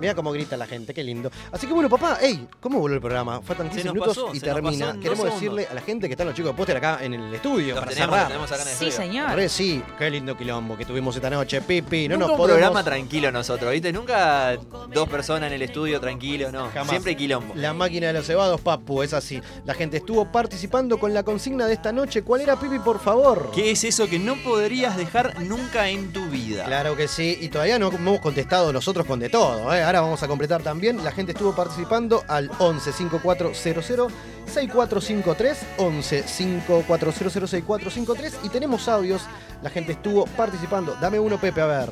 [0.01, 1.31] Mirá cómo grita la gente, qué lindo.
[1.53, 3.41] Así que bueno, papá, hey, ¿cómo volvió el programa?
[3.43, 4.97] Faltan 15 nos minutos pasó, y termina.
[5.01, 7.75] Queremos decirle a la gente que están los chicos de póster acá en el estudio.
[7.75, 8.21] Los para tenemos, cerrar.
[8.21, 9.07] los tenemos acá en el Sí, estudio.
[9.09, 9.31] señor.
[9.37, 12.09] Re, sí, qué lindo quilombo que tuvimos esta noche, Pipi.
[12.09, 12.59] No Nunca nos un podemos...
[12.61, 13.93] programa tranquilo nosotros, ¿viste?
[13.93, 14.57] Nunca
[14.93, 16.69] dos personas en el estudio tranquilo, no.
[16.71, 16.91] Jamás.
[16.91, 17.55] Siempre quilombo.
[17.57, 19.41] La máquina de los cebados, papu, es así.
[19.67, 22.23] La gente estuvo participando con la consigna de esta noche.
[22.23, 23.51] ¿Cuál era, Pipi, por favor?
[23.55, 26.65] ¿Qué es eso que no podrías dejar nunca en tu vida?
[26.65, 29.73] Claro que sí, y todavía no hemos contestado nosotros con de todo.
[29.75, 29.83] ¿eh?
[29.91, 31.03] Ahora vamos a completar también.
[31.03, 34.13] La gente estuvo participando al 11 5400
[34.47, 39.23] 6453 11 5400 6453 y tenemos audios.
[39.65, 40.97] La gente estuvo participando.
[41.01, 41.91] Dame uno, Pepe, a ver.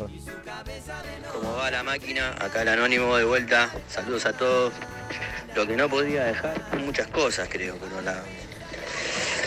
[1.33, 2.37] ¿Cómo va la máquina?
[2.39, 3.69] Acá el anónimo de vuelta.
[3.89, 4.73] Saludos a todos.
[5.57, 8.15] Lo que no podría dejar, muchas cosas creo, pero la,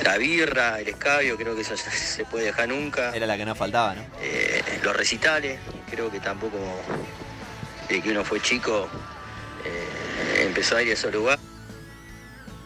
[0.04, 3.16] la birra, el escabio, creo que eso se- se puede dejar nunca.
[3.16, 4.02] Era la que nos faltaba, ¿no?
[4.22, 5.58] Eh, los recitales,
[5.90, 6.58] creo que tampoco,
[7.92, 8.88] de que uno fue chico,
[9.66, 11.44] eh, empezó a ir a esos lugares.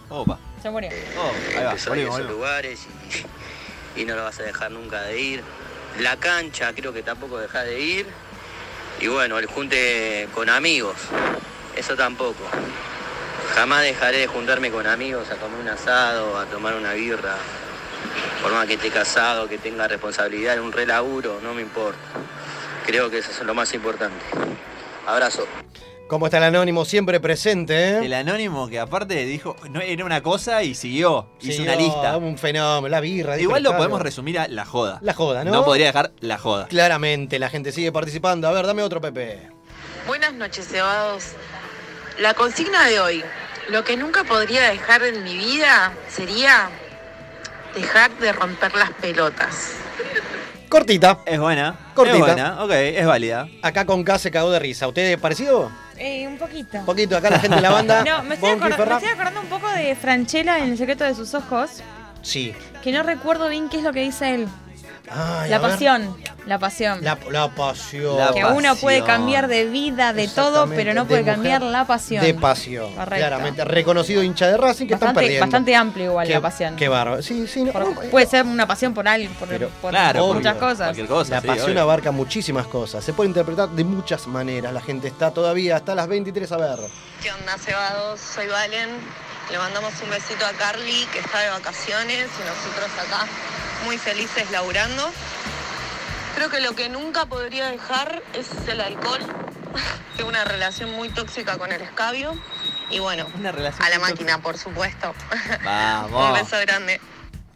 [0.10, 0.38] Opa.
[0.62, 0.90] Se murió.
[1.18, 2.88] Oh, va, empezó a ir a esos lugares
[3.96, 5.44] y, y no lo vas a dejar nunca de ir.
[6.00, 8.08] La cancha creo que tampoco dejas de ir.
[9.00, 10.96] Y bueno, el junte con amigos,
[11.76, 12.44] eso tampoco.
[13.56, 17.36] Jamás dejaré de juntarme con amigos a comer un asado, a tomar una birra.
[18.42, 22.00] Por más que esté casado, que tenga responsabilidad en un relaburo, no me importa.
[22.86, 24.24] Creo que eso es lo más importante.
[25.06, 25.46] Abrazo.
[26.08, 26.86] ¿Cómo está el anónimo?
[26.86, 28.06] Siempre presente, ¿eh?
[28.06, 32.18] El anónimo que aparte dijo, no era una cosa y siguió, hizo una lista.
[32.18, 33.40] Un fenómeno, la birra.
[33.40, 35.00] Igual lo podemos resumir a la joda.
[35.02, 35.52] La joda, ¿no?
[35.52, 36.68] No podría dejar la joda.
[36.68, 38.48] Claramente, la gente sigue participando.
[38.48, 39.50] A ver, dame otro, Pepe.
[40.06, 41.32] Buenas noches, cebados.
[42.20, 43.24] La consigna de hoy,
[43.70, 46.70] lo que nunca podría dejar en mi vida sería
[47.74, 49.72] dejar de romper las pelotas.
[50.70, 51.20] Cortita.
[51.26, 51.76] Es buena.
[51.94, 52.18] Cortita.
[52.18, 53.48] Es buena, ok, es válida.
[53.62, 54.88] Acá con K se cagó de risa.
[54.88, 55.72] ¿Usted parecido?
[55.98, 56.78] Eh, un poquito.
[56.80, 58.04] Un poquito, acá la gente de la banda.
[58.06, 61.34] No, me estoy, me estoy acordando un poco de Franchella en El secreto de sus
[61.34, 61.82] ojos,
[62.22, 62.54] Sí.
[62.84, 64.48] que no recuerdo bien qué es lo que dice él.
[65.12, 66.16] Ay, la pasión,
[66.46, 67.04] la pasión.
[67.04, 68.18] La, la pasión.
[68.34, 72.24] que uno puede cambiar de vida, de todo, pero no de puede cambiar la pasión.
[72.24, 72.94] De pasión.
[72.94, 73.16] Correcto.
[73.28, 73.66] Claramente.
[73.66, 75.46] Reconocido hincha de Racing que están Bastante, perdiendo.
[75.46, 76.76] bastante amplio igual Qué- la pasión.
[76.76, 77.22] Qué bárbaro.
[77.22, 77.64] Sí, sí.
[77.64, 79.48] no, Por- puede ser una pasión por alguien, por,
[79.82, 80.34] por Obvio.
[80.34, 80.98] muchas cosas.
[81.30, 83.04] la pasión abarca muchísimas cosas.
[83.04, 84.74] Se puede interpretar de muchas maneras.
[84.74, 86.80] La gente está todavía hasta las 23 a ver.
[87.22, 88.20] ¿Qué onda, cebados?
[88.20, 88.90] Soy Valen.
[89.52, 93.26] Le mandamos un besito a Carly, que está de vacaciones, y nosotros acá
[93.86, 95.12] muy felices laburando.
[96.36, 99.22] Creo que lo que nunca podría dejar es el alcohol.
[100.18, 102.36] Tengo una relación muy tóxica con el escabio.
[102.90, 103.26] Y bueno,
[103.80, 105.14] a la máquina, por supuesto.
[105.60, 106.40] un Vamos.
[106.40, 107.00] beso grande.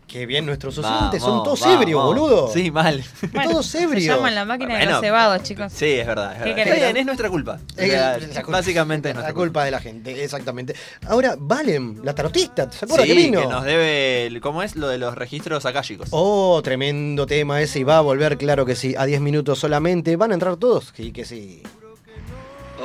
[0.10, 1.76] Qué bien, nuestros oyentes son todos vamos.
[1.82, 2.48] ebrios, boludo.
[2.52, 3.04] Sí, mal.
[3.44, 4.16] todos Se ebrios.
[4.16, 4.92] llaman la máquina de Bueno.
[4.94, 5.72] los cebados, chicos.
[5.72, 6.48] Sí, es verdad.
[6.48, 7.60] Es, es nuestra culpa.
[7.78, 10.76] Es la culpa- básicamente es la nuestra culpa de la gente, exactamente.
[11.08, 13.42] Ahora, Valen, la tarotista, ¿se acuerda Sí, que vino?
[13.42, 14.76] que nos debe, el- ¿cómo es?
[14.76, 16.08] Lo de los registros akáshicos.
[16.12, 20.16] Oh, tremendo tema ese y va a volver, claro que sí, a 10 minutos solamente.
[20.16, 20.92] ¿Van a entrar todos?
[20.96, 21.62] Sí, que sí.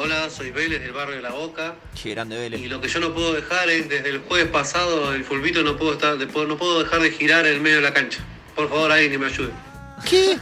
[0.05, 1.77] Hola, soy Vélez del barrio de La Boca.
[2.01, 2.61] Qué grande Vélez.
[2.61, 5.79] Y lo que yo no puedo dejar es, desde el jueves pasado, el fulbito no
[5.79, 8.23] puedo estar, de- no puedo dejar de girar en medio de la cancha.
[8.55, 9.49] Por favor, alguien que me ayude.
[10.09, 10.37] ¿Qué?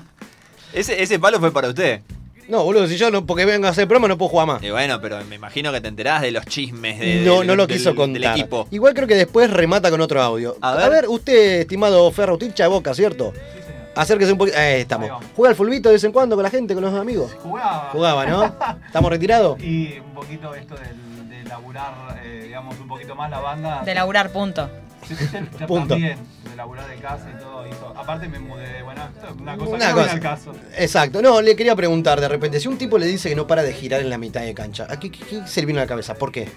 [0.72, 2.00] Ese, ese palo fue para usted.
[2.48, 4.62] No, boludo, si yo no, porque vengo a hacer programa no puedo jugar más.
[4.62, 7.56] Y bueno, pero me imagino que te enterás de los chismes de, no, del- no
[7.56, 8.36] lo del- quiso del contar.
[8.38, 8.66] equipo.
[8.70, 10.56] Igual creo que después remata con otro audio.
[10.60, 10.90] A A ver.
[11.02, 13.32] ver, usted, estimado Ferro, usted hincha de boca, ¿cierto?
[13.96, 14.56] Acérquese un poquito.
[14.58, 15.10] Ahí estamos.
[15.34, 17.32] ¿Juega al fulbito de vez en cuando con la gente, con los amigos?
[17.42, 17.88] Jugaba.
[17.92, 18.44] Jugaba, ¿no?
[18.86, 19.58] ¿Estamos retirados?
[19.60, 23.82] Y un poquito esto del- de, laburar, eh, digamos, un poquito más la banda.
[23.84, 24.68] De laburar, punto.
[25.08, 25.88] Sí, sí, sí, yo Punto.
[25.94, 26.18] También,
[26.50, 27.64] de laburar de casa y todo.
[27.64, 27.94] todo.
[27.98, 30.52] Aparte me mudé, bueno, esto es una cosa Una que no al caso.
[30.76, 31.22] Exacto.
[31.22, 33.72] No, le quería preguntar de repente, si un tipo le dice que no para de
[33.72, 35.88] girar en la mitad de cancha, ¿a qué, qué- qué se le viene a la
[35.88, 36.14] cabeza?
[36.14, 36.48] ¿Por qué?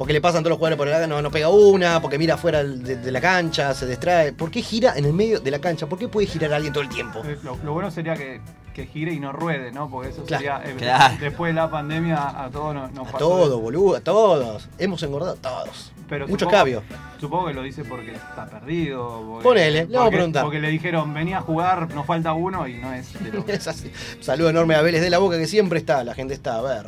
[0.00, 2.64] Porque le pasan todos los jugadores por el no, no pega una, porque mira afuera
[2.64, 4.32] de, de la cancha, se distrae.
[4.32, 5.86] ¿Por qué gira en el medio de la cancha?
[5.86, 7.20] ¿Por qué puede girar alguien todo el tiempo?
[7.22, 8.40] Eh, Lo, lo bueno sería que
[8.72, 9.90] que gire y no ruede, ¿no?
[9.90, 10.40] Porque eso Claro.
[10.62, 10.62] sería.
[10.72, 11.16] eh, Claro.
[11.20, 13.60] Después de la pandemia a todos nos, nos A pasó todos, eso.
[13.60, 14.68] boludo, a todos.
[14.78, 15.92] Hemos engordado todos.
[16.08, 16.82] Pero Mucho supongo- cabio.
[17.20, 19.22] Supongo que lo dice porque está perdido.
[19.26, 20.44] porque- Ponele, le vamos a preguntar.
[20.44, 23.10] Porque le dijeron, venía a jugar, nos falta uno y no es.
[23.48, 23.92] Es así.
[24.20, 26.86] Saludo enorme a Vélez de la Boca que siempre está, la gente está, a ver.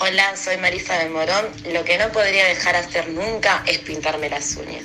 [0.00, 1.46] Hola, soy Marisa de Morón.
[1.72, 4.84] Lo que no podría dejar hacer nunca es pintarme las uñas.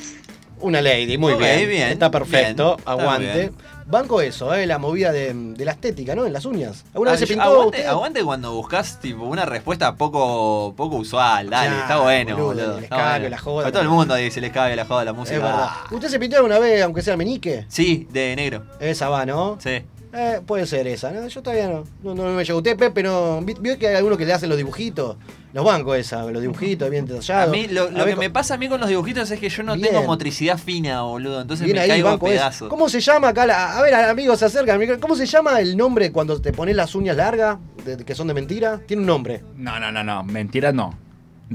[0.59, 1.67] Una lady, muy Ok, bien.
[1.69, 3.33] bien, Está perfecto, bien, está aguante.
[3.33, 3.53] bien.
[3.85, 6.25] Banco eso, eh, la movida de, de la estética, ¿no?
[6.25, 6.85] En las uñas.
[6.93, 7.89] ¿Alguna vez se pintó aguante, usted?
[7.89, 12.77] aguante cuando buscas tipo una respuesta poco, poco usual, dale, está bueno, boludo, boludo.
[12.77, 13.29] el está escabe, bueno.
[13.29, 13.67] la joda.
[13.67, 15.35] A todo el mundo dice se les cabe la joda la música.
[15.35, 15.69] Es verdad.
[15.91, 17.65] ¿Usted se pintó alguna vez, aunque sea menique?
[17.67, 18.63] Sí, de negro.
[18.79, 19.57] Esa va, ¿no?
[19.61, 19.83] Sí.
[20.15, 21.27] Eh, puede ser esa, ¿no?
[21.27, 21.83] Yo todavía no.
[22.03, 22.59] No, no me llegó.
[22.59, 23.41] Usted, Pepe, no.
[23.41, 25.17] vi- Vio que hay algunos que le hacen los dibujitos.
[25.53, 27.51] Los bancos esa, los dibujitos bien A detallados.
[27.51, 29.49] mí lo, A lo ver, que me pasa a mí con los dibujitos es que
[29.49, 29.87] yo no Bien.
[29.89, 31.41] tengo motricidad fina, boludo.
[31.41, 32.69] Entonces Bien me ahí, caigo a pedazos.
[32.69, 33.45] ¿Cómo se llama acá?
[33.47, 34.79] la- a ver, amigos, se acercan.
[34.99, 38.33] ¿Cómo se llama el nombre cuando te pones las uñas largas, de- que son de
[38.35, 38.81] mentira?
[38.85, 39.43] Tiene un nombre.
[39.57, 40.23] No, no, no, no.
[40.23, 40.97] Mentira no.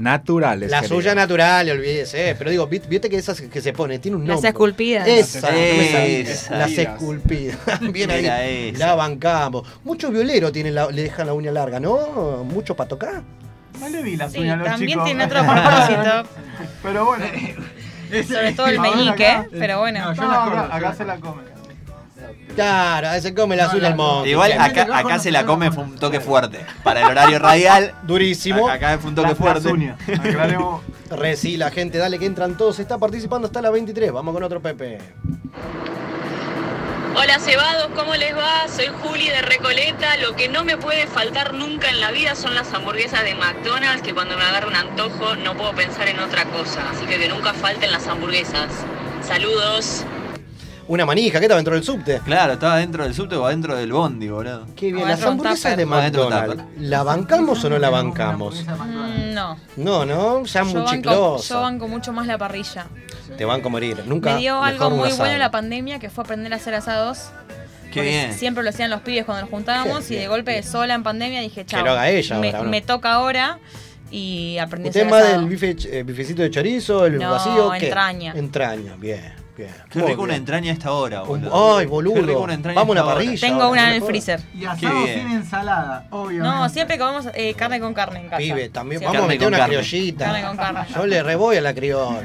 [0.01, 0.71] Naturales.
[0.71, 2.35] La suya natural, olvídese.
[2.37, 4.49] Pero digo, vi- viste que esas que se pone, tiene un Las nombre.
[4.49, 5.07] esculpidas.
[5.07, 5.57] Esa, no.
[5.57, 6.55] Esa.
[6.57, 7.57] Las esculpidas.
[7.91, 8.71] Bien ahí.
[8.75, 8.87] Esa.
[8.87, 9.67] La bancamos.
[9.83, 12.43] Muchos violeros tienen la- le dejan la uña larga, ¿no?
[12.45, 13.21] Muchos para tocar.
[13.79, 15.05] No le vi las Sí, uñas a los también chicos.
[15.05, 16.23] tiene otro propósito.
[16.83, 17.25] Pero bueno.
[18.27, 19.47] Sobre todo el meñique, acá.
[19.51, 19.99] pero bueno.
[19.99, 21.43] No, yo las acá, acá se la come.
[22.55, 24.29] Claro, se come las uñas al monte.
[24.29, 26.65] Igual acá, acá se la come fue un toque fuerte.
[26.83, 27.93] Para el horario radial.
[28.03, 28.69] Durísimo.
[28.69, 29.69] Acá fue un toque fuerte.
[30.13, 30.81] aclaremos.
[31.09, 32.79] Re, sí, la gente, dale que entran todos.
[32.79, 34.11] Está participando hasta las 23.
[34.11, 34.99] Vamos con otro Pepe.
[37.15, 38.67] Hola cebados, ¿cómo les va?
[38.67, 40.15] Soy Juli de Recoleta.
[40.17, 44.03] Lo que no me puede faltar nunca en la vida son las hamburguesas de McDonald's,
[44.03, 46.81] que cuando me agarra un antojo no puedo pensar en otra cosa.
[46.91, 48.71] Así que que nunca falten las hamburguesas.
[49.21, 50.05] Saludos.
[50.89, 52.19] Una manija, ¿qué estaba dentro del subte?
[52.25, 54.65] Claro, estaba dentro del subte o adentro del bondi, boludo.
[54.75, 56.63] Qué bien, las hamburguesas de McDonald's.
[56.79, 58.65] ¿La bancamos o no la bancamos?
[59.31, 59.55] No.
[59.77, 61.59] No, no, ya muy banco, yo chiclosa.
[61.59, 62.87] banco mucho más la parrilla.
[63.37, 64.01] Te van a morir.
[64.07, 64.33] Nunca.
[64.33, 65.17] Me dio algo muy asado.
[65.19, 67.29] bueno en la pandemia que fue aprender a hacer asados.
[67.93, 68.33] Qué bien.
[68.33, 71.41] Siempre lo hacían los pibes cuando nos juntábamos Qué y de golpe sola en pandemia
[71.41, 71.85] dije, chao.
[71.85, 72.69] lo haga ella me, ahora, ¿o no?
[72.71, 73.59] me toca ahora
[74.09, 75.39] y aprendí a ¿Usted hacer más asado.
[75.41, 77.71] del bife, eh, bifecito de chorizo, el No, vacío?
[77.79, 77.85] ¿qué?
[77.87, 78.33] entraña.
[78.35, 79.71] Entraña, bien, bien.
[79.89, 81.77] Qué rico una entraña a esta hora, boludo.
[81.77, 82.15] Ay, boludo.
[82.15, 83.39] Qué rico una entraña Vamos a una parrilla.
[83.39, 84.41] Tengo ahora, una en el freezer.
[84.53, 85.19] Y asado bien.
[85.19, 86.43] sin ensalada, obvio.
[86.43, 88.37] No, siempre comemos eh, carne con carne en casa.
[88.37, 89.19] Pibe, también Siempre.
[89.19, 89.75] vamos a meter una carne.
[89.75, 90.25] criollita.
[90.25, 90.79] Carne con carne.
[90.95, 92.23] Yo le reboy a la criolla.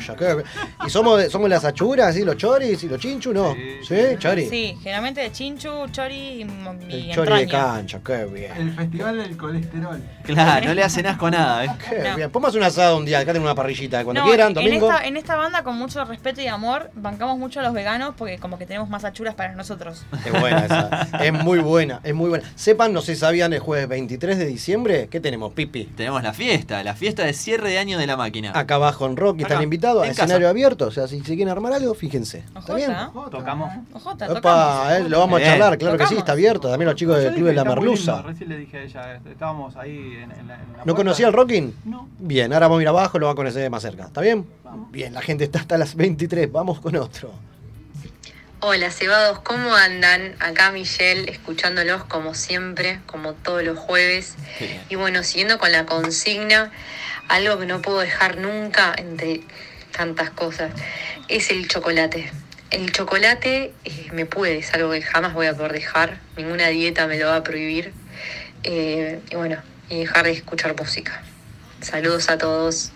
[0.87, 2.25] ¿Y somos, de- somos las achuras, ¿sí?
[2.25, 3.35] los choris y los chinchus?
[3.35, 3.55] No.
[3.87, 3.97] ¿Sí?
[4.19, 4.49] ¿Chori?
[4.49, 7.49] Sí, generalmente de chinchu, chori y, El chori de entraña.
[7.49, 8.53] cancha, qué bien.
[8.57, 10.03] El festival del colesterol.
[10.25, 11.71] Claro, no le hacen asco a nada, ¿eh?
[11.89, 12.17] Qué No.
[12.17, 12.31] bien.
[12.31, 14.05] Pongas un asado un día, acá tenemos una parrillita.
[14.05, 14.91] Cuando No, quieran, en domingo.
[14.91, 18.39] esta, en esta banda, con mucho respeto y amor, bancamos mucho a los veganos porque
[18.39, 20.05] como que tenemos más achuras para nosotros.
[20.25, 21.09] Es buena esa.
[21.25, 22.45] Es muy buena, es muy buena.
[22.55, 25.09] Sepan, no sé si sabían el jueves 23 de diciembre.
[25.11, 25.85] ¿Qué tenemos, Pipi?
[25.85, 28.53] Tenemos la fiesta, la fiesta de cierre de año de la máquina.
[28.55, 30.51] Acá abajo en Rocky están invitados escenario casa.
[30.51, 30.87] abierto.
[30.87, 32.45] O sea, si se quieren armar algo, fíjense.
[32.59, 32.93] ¿Está bien?
[33.31, 33.73] Tocamos.
[33.93, 34.93] Ojota, Opa, tocamos.
[34.93, 36.19] eh, lo vamos a charlar, claro que sí, Tocamos.
[36.19, 36.69] está abierto.
[36.69, 38.23] También los chicos del Club de la Merluza.
[38.23, 41.27] Recién le dije a ella, este, estábamos ahí en, en la, en la ¿No conocía
[41.29, 41.75] el Rocking?
[41.85, 42.09] No.
[42.19, 44.05] Bien, ahora vamos a ir abajo, lo va a conocer más cerca.
[44.05, 44.47] ¿Está bien?
[44.91, 46.51] Bien, la gente está hasta las 23.
[46.51, 47.14] Vamos con otro.
[48.61, 50.35] Hola cebados, ¿cómo andan?
[50.41, 54.35] Acá Michelle, escuchándolos como siempre, como todos los jueves.
[54.89, 56.73] Y bueno, siguiendo con la consigna,
[57.29, 59.43] algo que no puedo dejar nunca entre
[59.97, 60.73] tantas cosas,
[61.29, 62.33] es el chocolate.
[62.71, 67.07] El chocolate eh, me puede, es algo que jamás voy a poder dejar, ninguna dieta
[67.07, 67.93] me lo va a prohibir.
[68.65, 71.23] Eh, y bueno, y dejar de escuchar música.
[71.81, 72.93] Saludos a todos.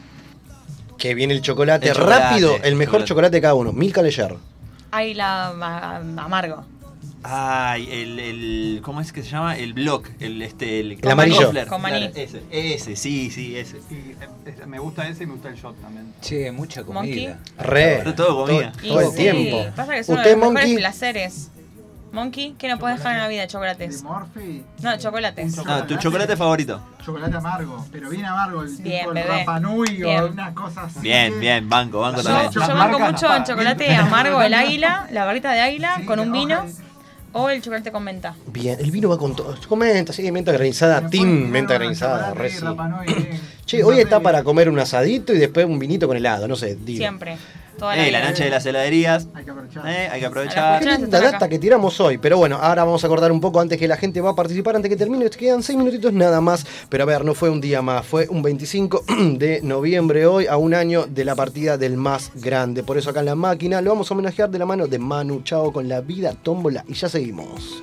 [0.99, 3.09] Que viene el chocolate, El chocolate, rápido, el mejor chocolate.
[3.09, 3.73] chocolate de cada uno.
[3.73, 4.35] Milka Leyer.
[4.91, 5.49] Ahí la
[6.19, 6.65] amargo.
[7.23, 8.81] Ay, el, el.
[8.83, 9.57] ¿Cómo es que se llama?
[9.59, 10.81] El block, el este.
[10.81, 11.47] El, El amarillo.
[11.47, 11.67] Gofler.
[11.67, 12.11] Con maní.
[12.11, 13.79] Claro, ese, ese, sí, sí, ese.
[13.91, 14.15] Y,
[14.67, 16.15] me gusta ese y me gusta el shot también.
[16.21, 17.27] Che, mucha Monkey.
[17.27, 17.39] comida.
[17.59, 17.97] Re.
[17.99, 18.73] Pero todo comida.
[18.73, 19.67] Todo, todo el sí, tiempo.
[19.75, 20.77] Pasa que es uno de Usted, los mejores Monkey.
[20.77, 21.51] placeres.
[22.13, 23.47] Monkey, ¿qué no puedes dejar en la vida?
[23.47, 24.03] Chocolates.
[24.03, 25.59] Morphy, No, chocolates.
[25.67, 26.81] Ah, tu chocolate favorito.
[27.05, 29.39] chocolate amargo, pero bien amargo, el Bien, tipo el bebé.
[29.41, 30.21] Rapa Nui Bien.
[30.23, 31.01] o una cosa así.
[31.01, 32.51] Bien, bien, banco, banco Yo, también.
[32.51, 33.45] yo Las banco marcas mucho las pagan.
[33.45, 36.65] chocolate amargo, el águila, la barrita de águila, Sí, con un vino,
[37.33, 38.35] o el chocolate con menta.
[38.47, 39.55] Bien, el vino va con todo.
[39.69, 42.65] Comenta, sí, menta granizada, team, menta granizada, re sí.
[43.67, 46.75] Che, hoy está para comer un asadito y después un vinito con helado, no sé,
[46.75, 46.99] digo.
[46.99, 47.37] Siempre.
[47.79, 49.29] Toda la Eh, la noche de las heladerías.
[49.35, 49.87] Hay que aprovechar.
[49.87, 50.83] Eh, hay que aprovechar.
[50.83, 53.79] Qué linda data que tiramos hoy, pero bueno, ahora vamos a acordar un poco antes
[53.79, 57.05] que la gente va a participar, antes que termine, quedan seis minutitos nada más, pero
[57.05, 59.05] a ver, no fue un día más, fue un 25
[59.37, 63.21] de noviembre hoy, a un año de la partida del más grande, por eso acá
[63.21, 66.01] en la máquina lo vamos a homenajear de la mano de Manu Chao con la
[66.01, 67.83] vida tómbola y ya seguimos.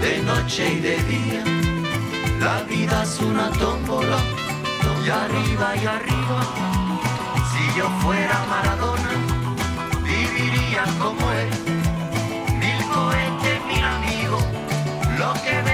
[0.00, 1.44] de noche y de día.
[2.40, 4.18] La vida es una tómbola,
[5.04, 6.40] y arriba y arriba.
[7.50, 9.10] Si yo fuera Maradona,
[10.02, 11.50] viviría como él.
[12.62, 14.44] Mil cohetes, mil amigos,
[15.18, 15.67] lo que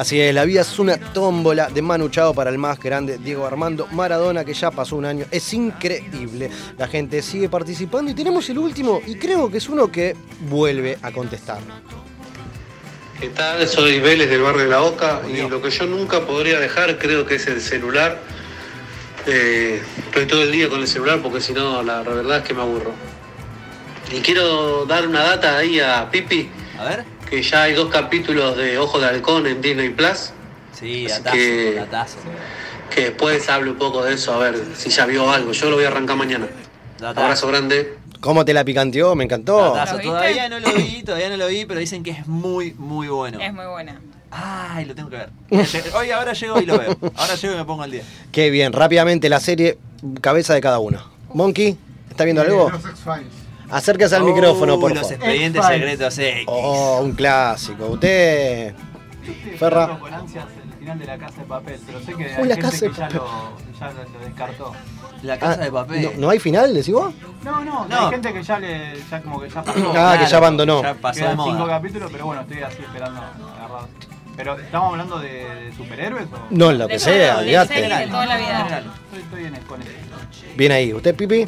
[0.00, 3.44] Así es, la vida es una tómbola de Manu Chao para el más grande Diego
[3.44, 5.26] Armando Maradona, que ya pasó un año.
[5.30, 6.48] Es increíble.
[6.78, 10.16] La gente sigue participando y tenemos el último, y creo que es uno que
[10.48, 11.58] vuelve a contestar.
[13.20, 13.68] ¿Qué tal?
[13.68, 17.26] Soy Vélez del barrio de La Oca y lo que yo nunca podría dejar creo
[17.26, 18.22] que es el celular.
[19.26, 22.54] Eh, estoy todo el día con el celular porque si no la verdad es que
[22.54, 22.92] me aburro.
[24.10, 26.48] Y quiero dar una data ahí a Pipi.
[26.78, 27.19] A ver.
[27.30, 30.32] Que ya hay dos capítulos de Ojo de Halcón en Disney Plus.
[30.72, 32.16] Sí, Así datazo, que- datazo.
[32.92, 35.52] Que después hable un poco de eso, a ver si ya vio algo.
[35.52, 36.48] Yo lo voy a arrancar mañana.
[37.00, 37.94] Abrazo grande.
[38.20, 39.14] ¿Cómo te la picanteó?
[39.14, 39.74] Me encantó.
[39.74, 43.06] Datazo, todavía no lo vi, todavía no lo vi, pero dicen que es muy, muy
[43.08, 43.38] bueno.
[43.40, 44.00] Es muy buena.
[44.32, 45.30] Ay, lo tengo que ver.
[45.94, 46.96] Hoy ahora llego y lo veo.
[47.16, 48.02] Ahora llego y me pongo al día.
[48.32, 49.78] Qué bien, rápidamente la serie,
[50.20, 51.00] cabeza de cada uno.
[51.32, 51.76] Monkey,
[52.10, 52.70] ¿está viendo algo?
[52.70, 53.39] Los X-Files.
[53.70, 55.14] Acérquese al Oh, micrófono, por los favor.
[55.14, 55.90] expedientes X-Files.
[55.90, 56.44] secretos X.
[56.46, 57.86] Oh, un clásico.
[57.86, 58.74] Usted,
[59.58, 59.98] Ferra.
[60.98, 63.06] de la casa de papel, pero sé que hay la gente Casa de que ya,
[63.08, 63.16] Papel.
[63.18, 64.72] lo, ya lo, lo descartó.
[65.22, 65.56] La Ah,
[66.00, 67.14] ¿no, ¿No hay final, decís vos?
[67.44, 68.06] No, no, No.
[68.06, 69.92] hay gente que ya le, ya como que ya pasó.
[69.96, 70.82] Ah, que ya abandonó.
[70.82, 71.52] Ya pasó de Quedan moda.
[71.52, 73.88] cinco capítulos, pero bueno, estoy así esperando agarrado.
[74.36, 76.46] Pero, ¿estamos hablando de, de superhéroes o...?
[76.50, 77.74] No, lo que De sea, de olvídate.
[77.82, 78.60] de toda la vida.
[79.12, 79.90] Estoy, estoy en, con eso.
[80.56, 80.92] Bien ahí.
[80.94, 81.46] ¿Usted, Pipi?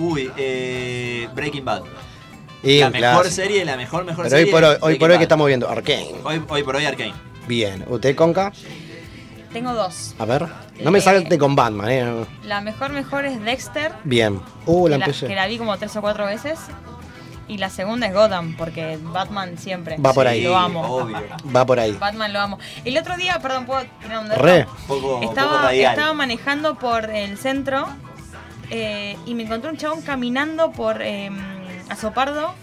[0.00, 1.82] Uy, eh, Breaking Bad.
[2.62, 3.30] Y la mejor clásico.
[3.34, 4.52] serie, la mejor, mejor Pero hoy serie.
[4.52, 6.14] por hoy, hoy, por hoy que estamos viendo Arkane.
[6.24, 7.14] Hoy, hoy por hoy Arkane.
[7.46, 7.84] Bien.
[7.86, 8.52] ¿Usted, Conca?
[9.52, 10.14] Tengo dos.
[10.18, 10.46] A ver.
[10.80, 12.24] No me salte con Batman, ¿eh?
[12.44, 13.92] La mejor, mejor es Dexter.
[14.04, 14.40] Bien.
[14.64, 16.58] Uh, la que, la, que la vi como tres o cuatro veces.
[17.48, 19.96] Y la segunda es Gotham, porque Batman siempre.
[19.98, 20.42] Va por ahí.
[20.44, 20.82] Lo amo.
[20.82, 21.18] Obvio.
[21.54, 21.92] Va por ahí.
[21.92, 22.58] Batman lo amo.
[22.84, 24.40] El otro día, perdón, ¿puedo tirar un dato?
[24.40, 24.66] Re.
[24.86, 27.88] Poco, Estaba, estaba manejando por el centro
[28.70, 31.30] eh, y me encontré un chabón caminando por eh,
[31.88, 32.54] Azopardo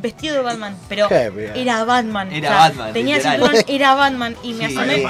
[0.00, 0.76] vestido de Batman.
[0.88, 2.32] Pero era Batman.
[2.32, 3.40] Era Batman, Tenía literal.
[3.40, 4.36] cinturón, era Batman.
[4.42, 4.76] Y me Sí.
[4.76, 5.04] asomé,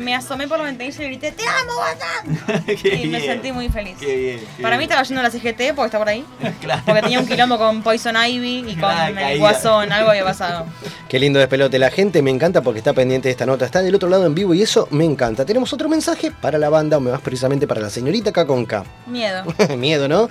[0.00, 2.64] me asomé por la ventanilla y grité, ¡Te amo!
[2.82, 3.96] Qué y me sentí muy feliz.
[4.00, 4.40] Qué bien.
[4.56, 6.24] qué Para mí estaba yendo a la CGT porque está por ahí.
[6.60, 6.82] Claro.
[6.84, 9.38] Porque tenía un quilombo con Poison Ivy y con el caída.
[9.38, 10.66] Guasón, algo había pasado.
[11.08, 11.78] Qué lindo despelote.
[11.78, 13.64] La gente me encanta porque está pendiente de esta nota.
[13.64, 15.44] Está del otro lado en vivo y eso me encanta.
[15.44, 18.84] Tenemos otro mensaje para la banda, o más precisamente para la señorita K con K.
[19.06, 19.44] Miedo.
[19.76, 20.28] Miedo, ¿no?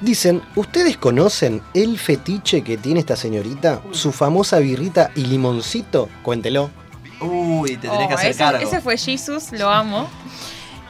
[0.00, 3.80] Dicen, ¿ustedes conocen el fetiche que tiene esta señorita?
[3.92, 6.08] Su famosa birrita y limoncito.
[6.22, 6.83] Cuéntelo.
[7.20, 8.60] Uy, te tenés que Oh, hacer ese, cargo.
[8.68, 10.08] ese fue Jesus, lo amo.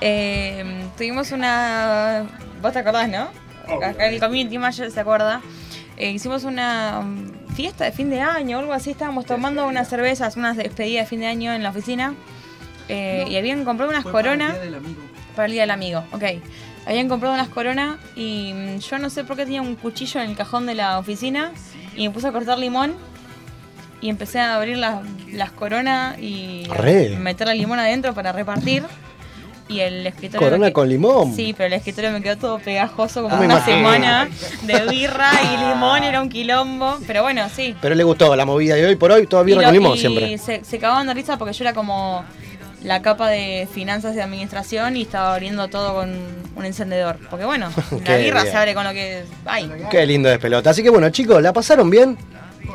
[0.01, 2.27] Eh, tuvimos una.
[2.61, 3.29] ¿Vos te acordás, no?
[3.83, 5.41] acá el community manager se acuerda.
[5.97, 8.91] Eh, hicimos una um, fiesta de fin de año o algo así.
[8.91, 12.15] Estábamos tomando unas cervezas, unas despedidas de fin de año en la oficina.
[12.89, 14.55] eh, y habían comprado unas coronas.
[15.35, 16.23] Para el día del amigo, ok.
[16.87, 20.31] Habían comprado unas coronas y mm, yo no sé por qué tenía un cuchillo en
[20.31, 21.53] el cajón de la oficina
[21.97, 22.95] y me puse a cortar limón
[24.05, 24.97] y empecé a abrir las,
[25.33, 27.17] las coronas y Re.
[27.17, 28.83] meter el limón adentro para repartir.
[29.67, 30.47] Y el escritorio.
[30.47, 31.35] Corona que- con limón.
[31.35, 33.77] Sí, pero el escritorio me quedó todo pegajoso como me una imagino.
[33.79, 34.29] semana
[34.63, 36.99] de birra y limón, era un quilombo.
[37.07, 37.75] Pero bueno, sí.
[37.81, 39.97] Pero le gustó la movida de hoy por hoy, toda birra Y con lo- limón
[39.97, 40.37] y siempre.
[40.37, 42.23] Se, se cagaban de risa porque yo era como
[42.83, 46.13] la capa de finanzas de administración y estaba abriendo todo con
[46.57, 47.17] un encendedor.
[47.31, 47.71] Porque bueno,
[48.07, 48.53] la birra bien.
[48.53, 49.71] se abre con lo que hay.
[49.91, 50.69] Qué lindo de pelota.
[50.69, 52.19] Así que bueno, chicos, ¿la pasaron bien?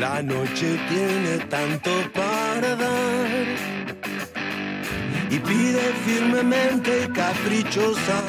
[0.00, 3.28] La noche tiene tanto para dar.
[5.28, 8.22] Y pide firmemente y caprichosa.